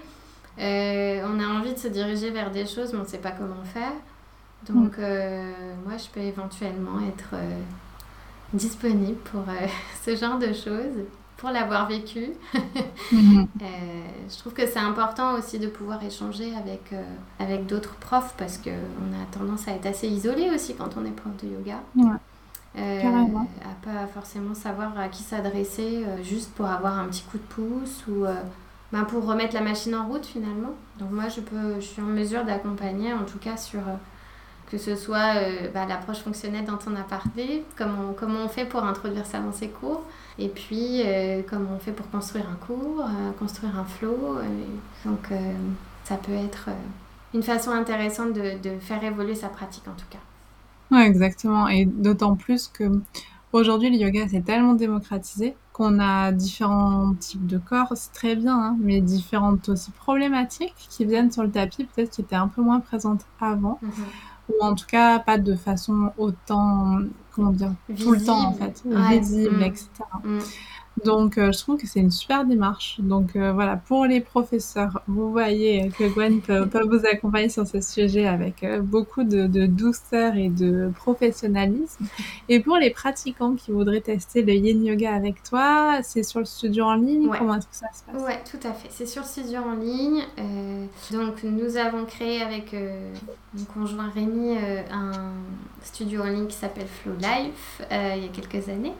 Euh, 0.60 1.26
on 1.28 1.40
a 1.40 1.48
envie 1.48 1.74
de 1.74 1.80
se 1.80 1.88
diriger 1.88 2.30
vers 2.30 2.52
des 2.52 2.66
choses, 2.66 2.94
mais 2.94 3.00
on 3.00 3.04
ne 3.04 3.08
sait 3.08 3.18
pas 3.18 3.32
comment 3.32 3.64
faire. 3.64 3.94
Donc, 4.68 4.98
mm. 4.98 5.02
euh, 5.02 5.74
moi, 5.86 5.98
je 5.98 6.08
peux 6.10 6.22
éventuellement 6.22 7.00
être 7.08 7.32
euh, 7.34 7.60
disponible 8.54 9.20
pour 9.32 9.44
ce 10.06 10.16
genre 10.16 10.40
de 10.40 10.54
choses 10.54 11.04
pour 11.44 11.52
l'avoir 11.52 11.88
vécu. 11.88 12.30
Mhm. 13.12 13.48
Euh, 13.62 13.66
je 14.30 14.38
trouve 14.40 14.54
que 14.54 14.66
c'est 14.66 14.80
important 14.80 15.34
aussi 15.34 15.60
de 15.60 15.68
pouvoir 15.68 16.02
échanger 16.04 16.56
avec, 16.56 16.94
euh, 16.94 17.04
avec 17.38 17.68
d'autres 17.68 17.96
profs 17.96 18.34
parce 18.38 18.58
qu'on 18.58 18.70
a 18.70 19.26
tendance 19.38 19.68
à 19.68 19.72
être 19.72 19.86
assez 19.86 20.08
isolé 20.08 20.50
aussi 20.50 20.74
quand 20.74 20.98
on 20.98 21.06
est 21.06 21.12
prof 21.12 21.34
de 21.44 21.50
yoga. 21.50 21.80
Ouais. 21.96 22.18
Euh, 22.78 23.02
à 23.62 23.86
pas 23.86 24.08
forcément 24.08 24.56
savoir 24.56 24.98
à 24.98 25.10
qui 25.10 25.22
s'adresser 25.22 26.06
juste 26.24 26.54
pour 26.54 26.66
avoir 26.66 26.98
un 26.98 27.06
petit 27.06 27.24
coup 27.24 27.38
de 27.38 27.44
pouce 27.44 28.06
ou 28.08 28.26
ben 28.92 29.04
pour 29.04 29.26
remettre 29.26 29.54
la 29.54 29.62
machine 29.62 29.94
en 29.94 30.08
route 30.08 30.26
finalement. 30.26 30.74
Donc 30.98 31.12
moi 31.12 31.26
je 31.28 31.42
peux 31.42 31.76
je 31.76 31.86
suis 31.86 32.02
en 32.02 32.06
mesure 32.06 32.46
d'accompagner 32.46 33.14
en 33.14 33.26
tout 33.26 33.38
cas 33.40 33.58
sur 33.58 33.82
que 34.72 34.78
ce 34.78 34.96
soit 34.96 35.34
bah, 35.74 35.86
l'approche 35.88 36.20
fonctionnelle 36.20 36.66
dont 36.66 36.80
on 36.88 36.96
a 36.96 37.04
parlé, 37.04 37.64
comment, 37.78 38.14
comment 38.18 38.40
on 38.46 38.50
fait 38.50 38.66
pour 38.66 38.84
introduire 38.84 39.26
ça 39.26 39.40
dans 39.40 39.54
ses 39.54 39.68
cours, 39.68 40.04
et 40.40 40.48
puis, 40.48 41.02
euh, 41.06 41.42
comment 41.48 41.70
on 41.76 41.80
fait 41.80 41.92
pour 41.92 42.10
construire 42.10 42.46
un 42.50 42.56
cours, 42.56 43.02
euh, 43.02 43.32
construire 43.38 43.78
un 43.78 43.86
flow. 43.86 44.38
Euh, 44.38 44.44
donc, 45.06 45.30
ça 46.04 46.16
peut 46.16 46.34
être 46.34 46.70
une 47.34 47.44
façon 47.44 47.72
intéressante 47.72 48.34
de, 48.34 48.62
de, 48.62 48.80
faire 48.80 49.04
évoluer 49.04 49.36
sa 49.36 49.50
pratique, 49.50 49.88
en 49.88 49.94
tout 49.94 50.06
cas. 50.10 50.20
Oui, 50.92 51.02
exactement. 51.02 51.68
Et 51.68 51.86
d'autant 51.86 52.36
plus 52.36 52.68
que 52.68 52.84
aujourd'hui, 53.52 53.90
le 53.90 53.98
yoga, 53.98 54.28
c'est 54.30 54.44
tellement 54.44 54.74
démocratisé 54.74 55.56
qu'on 55.72 56.00
a 56.00 56.32
différents 56.32 57.14
types 57.20 57.48
de 57.48 57.58
corps, 57.58 57.94
c'est 57.96 58.12
très 58.12 58.36
bien, 58.36 58.56
hein, 58.56 58.78
mais 58.80 59.02
différentes 59.02 59.70
aussi 59.70 59.90
problématiques 59.90 60.76
qui 60.78 61.04
viennent 61.04 61.32
sur 61.32 61.42
le 61.42 61.50
tapis, 61.50 61.86
peut-être 61.86 62.12
qui 62.12 62.22
étaient 62.22 62.36
un 62.36 62.48
peu 62.48 62.62
moins 62.62 62.80
présentes 62.80 63.26
avant. 63.40 63.80
Mhm 63.82 63.92
ou 64.60 64.64
en 64.64 64.76
tout 64.76 64.86
cas 64.86 65.20
pas 65.20 65.38
de 65.38 65.56
façon 65.56 66.12
autant, 66.18 67.00
comment 67.32 67.52
dire, 67.52 67.74
tout 68.00 68.12
le 68.12 68.24
temps 68.24 68.48
en 68.48 68.54
fait, 68.54 68.84
visible, 68.86 69.58
mm. 69.58 69.64
etc. 69.64 69.88
Donc, 71.04 71.38
euh, 71.38 71.52
je 71.52 71.60
trouve 71.60 71.78
que 71.78 71.88
c'est 71.88 72.00
une 72.00 72.12
super 72.12 72.46
démarche. 72.46 72.98
Donc, 73.00 73.36
euh, 73.36 73.52
voilà, 73.52 73.78
pour 73.78 74.06
les 74.06 74.22
professeurs, 74.22 75.02
vous 75.08 75.32
voyez 75.32 75.90
que 75.90 76.04
Gwen 76.08 76.40
peut, 76.42 76.70
vous 76.90 77.06
accompagner 77.12 77.50
sur 77.50 77.66
ce 77.66 77.82
sujet 77.82 78.28
avec 78.28 78.64
euh, 78.64 78.80
beaucoup 78.80 79.24
de, 79.24 79.48
douceur 79.66 80.36
et 80.36 80.50
de 80.50 80.92
professionnalisme. 80.96 82.06
Et 82.48 82.60
pour 82.60 82.78
les 82.78 82.92
pratiquants 82.92 83.56
qui 83.56 83.72
voudraient 83.72 84.02
tester 84.02 84.44
le 84.44 84.54
yin 84.54 84.86
yoga 84.86 85.14
avec 85.14 85.42
toi, 85.44 86.00
c'est 86.04 86.24
sur 86.24 86.40
le 86.40 86.46
studio 86.46 86.86
en 86.86 86.96
ligne 86.96 87.30
Comment 87.38 87.56
est-ce 87.56 87.68
que 87.68 87.76
ça 87.76 87.88
se 87.94 88.04
passe? 88.04 88.22
Oui, 88.24 88.34
tout 88.50 88.68
à 88.68 88.74
fait. 88.74 88.90
C'est 88.92 89.08
sur 89.08 89.24
le 89.24 89.28
studio 89.28 89.62
en 89.62 89.76
ligne. 89.76 90.24
donc, 91.12 91.44
nous 91.44 91.78
avons 91.78 92.06
créé 92.06 92.42
avec 92.42 92.76
mon 93.54 93.66
conjoint 93.66 94.10
Rémi 94.14 94.58
un 94.92 95.12
studio 95.82 96.22
en 96.22 96.28
ligne 96.28 96.48
qui 96.48 96.56
s'appelle 96.56 96.88
Flow 96.88 97.14
Life 97.16 97.82
il 97.90 98.24
y 98.24 98.26
a 98.26 98.30
quelques 98.30 98.70
années. 98.70 98.94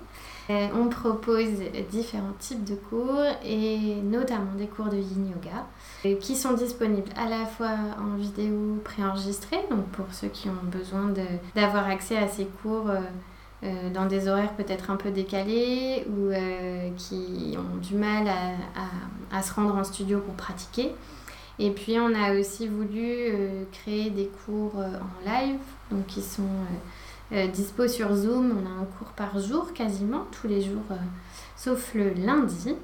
Euh, 0.50 0.68
on 0.76 0.90
propose 0.90 1.48
différents 1.90 2.34
types 2.38 2.66
de 2.66 2.76
cours 2.76 3.24
et 3.46 3.96
notamment 4.04 4.54
des 4.58 4.68
cours 4.68 4.88
de 4.88 4.98
yin 4.98 5.30
yoga 5.30 5.66
euh, 6.06 6.18
qui 6.20 6.36
sont 6.36 6.52
disponibles 6.52 7.12
à 7.16 7.30
la 7.30 7.46
fois 7.46 7.72
en 7.98 8.18
vidéo 8.18 8.82
préenregistrée, 8.84 9.62
donc 9.70 9.86
pour 9.92 10.06
ceux 10.12 10.28
qui 10.28 10.50
ont 10.50 10.66
besoin 10.66 11.14
d'avoir 11.56 11.88
accès 11.88 12.18
à 12.18 12.28
ces 12.28 12.46
cours 12.62 12.90
euh, 12.90 13.90
dans 13.94 14.06
des 14.06 14.28
horaires 14.28 14.54
peut-être 14.56 14.92
un 14.92 14.98
peu 14.98 15.12
décalés 15.12 16.06
ou 16.10 16.34
qui 16.98 17.58
ont 17.58 17.78
du 17.78 17.96
mal 17.96 18.28
à, 19.32 19.42
se 19.42 19.54
rendre 19.54 19.76
en 19.76 19.86
studio 19.86 20.20
pour 20.20 20.34
pratiquer. 20.34 20.92
Et 21.60 21.72
puis 21.72 21.98
on 22.00 22.14
a 22.14 22.38
aussi 22.38 22.68
voulu 22.68 23.32
créer 23.72 24.10
des 24.10 24.30
cours 24.46 24.76
en 24.76 25.32
live, 25.32 25.60
donc 25.90 26.06
qui 26.08 26.22
sont 26.22 26.44
euh, 27.32 27.48
dispo 27.48 27.88
sur 27.88 28.14
Zoom. 28.14 28.52
On 28.62 28.66
a 28.66 28.82
un 28.82 28.86
cours 28.86 29.12
par 29.14 29.40
jour 29.40 29.74
quasiment, 29.74 30.26
tous 30.32 30.48
les 30.48 30.62
jours, 30.62 30.84
euh, 30.92 30.96
sauf 31.56 31.94
le 31.94 32.14
lundi. 32.14 32.76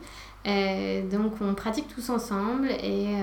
Euh, 0.48 1.08
donc 1.10 1.34
on 1.42 1.54
pratique 1.54 1.88
tous 1.94 2.10
ensemble 2.10 2.70
et, 2.72 3.14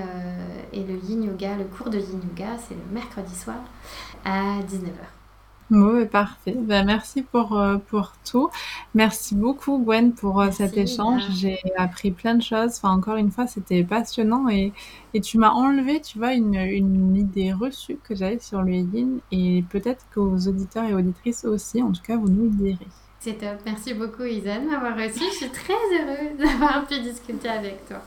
et, 0.71 0.83
le 0.83 0.95
yin 1.03 1.23
yoga, 1.23 1.55
le 1.55 1.65
cours 1.65 1.89
de 1.89 1.97
yin 1.97 2.21
yoga, 2.29 2.57
c'est 2.59 2.75
le 2.75 2.93
mercredi 2.93 3.35
soir 3.35 3.57
à 4.23 4.59
19h. 4.61 5.16
Oui, 5.69 6.05
parfait. 6.05 6.55
Ben, 6.57 6.85
merci 6.85 7.23
pour, 7.23 7.59
euh, 7.59 7.77
pour 7.77 8.13
tout. 8.29 8.49
Merci 8.95 9.35
beaucoup, 9.35 9.77
Gwen, 9.79 10.13
pour 10.13 10.39
euh, 10.39 10.49
cet 10.51 10.77
échange. 10.77 11.23
J'ai 11.35 11.59
appris 11.77 12.11
plein 12.11 12.35
de 12.35 12.41
choses. 12.41 12.77
Enfin, 12.77 12.91
encore 12.91 13.17
une 13.17 13.31
fois, 13.31 13.47
c'était 13.47 13.83
passionnant 13.83 14.47
et, 14.47 14.71
et 15.13 15.19
tu 15.19 15.37
m'as 15.37 15.51
enlevé, 15.51 15.99
tu 16.01 16.19
vois, 16.19 16.33
une, 16.33 16.55
une 16.55 17.17
idée 17.17 17.51
reçue 17.51 17.97
que 18.01 18.15
j'avais 18.15 18.39
sur 18.39 18.61
le 18.61 18.71
yin 18.71 19.19
et 19.31 19.63
peut-être 19.69 20.05
qu'aux 20.13 20.37
auditeurs 20.47 20.85
et 20.85 20.93
auditrices 20.93 21.43
aussi, 21.43 21.81
en 21.83 21.91
tout 21.91 22.01
cas, 22.01 22.15
vous 22.15 22.29
nous 22.29 22.45
le 22.45 22.49
direz. 22.51 22.87
C'est 23.19 23.37
top. 23.39 23.59
Merci 23.65 23.93
beaucoup, 23.93 24.23
Isa, 24.23 24.59
de 24.59 24.65
m'avoir 24.69 24.95
reçu. 24.95 25.19
Je 25.31 25.35
suis 25.35 25.49
très 25.49 25.73
heureuse 25.73 26.37
d'avoir 26.39 26.87
pu 26.87 27.01
discuter 27.01 27.49
avec 27.49 27.85
toi. 27.87 28.01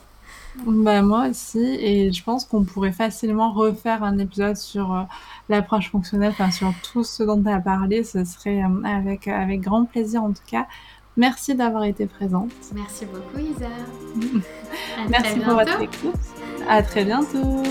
Bah, 0.66 1.02
moi 1.02 1.28
aussi, 1.28 1.58
et 1.58 2.12
je 2.12 2.22
pense 2.22 2.44
qu'on 2.44 2.64
pourrait 2.64 2.92
facilement 2.92 3.52
refaire 3.52 4.02
un 4.02 4.18
épisode 4.18 4.56
sur 4.56 4.94
euh, 4.94 5.02
l'approche 5.48 5.90
fonctionnelle, 5.90 6.32
enfin 6.32 6.50
sur 6.50 6.72
tout 6.82 7.04
ce 7.04 7.22
dont 7.22 7.42
tu 7.42 7.48
as 7.48 7.60
parlé, 7.60 8.04
ce 8.04 8.24
serait 8.24 8.62
euh, 8.62 8.84
avec, 8.84 9.26
avec 9.28 9.60
grand 9.60 9.84
plaisir 9.84 10.22
en 10.22 10.32
tout 10.32 10.42
cas. 10.46 10.66
Merci 11.16 11.54
d'avoir 11.54 11.84
été 11.84 12.06
présente. 12.06 12.52
Merci 12.74 13.06
beaucoup 13.06 13.38
Isa. 13.38 13.68
Merci 15.08 15.40
pour 15.40 15.54
votre 15.54 15.80
écoute. 15.80 16.14
À 16.68 16.82
très 16.82 17.04
bientôt. 17.04 17.62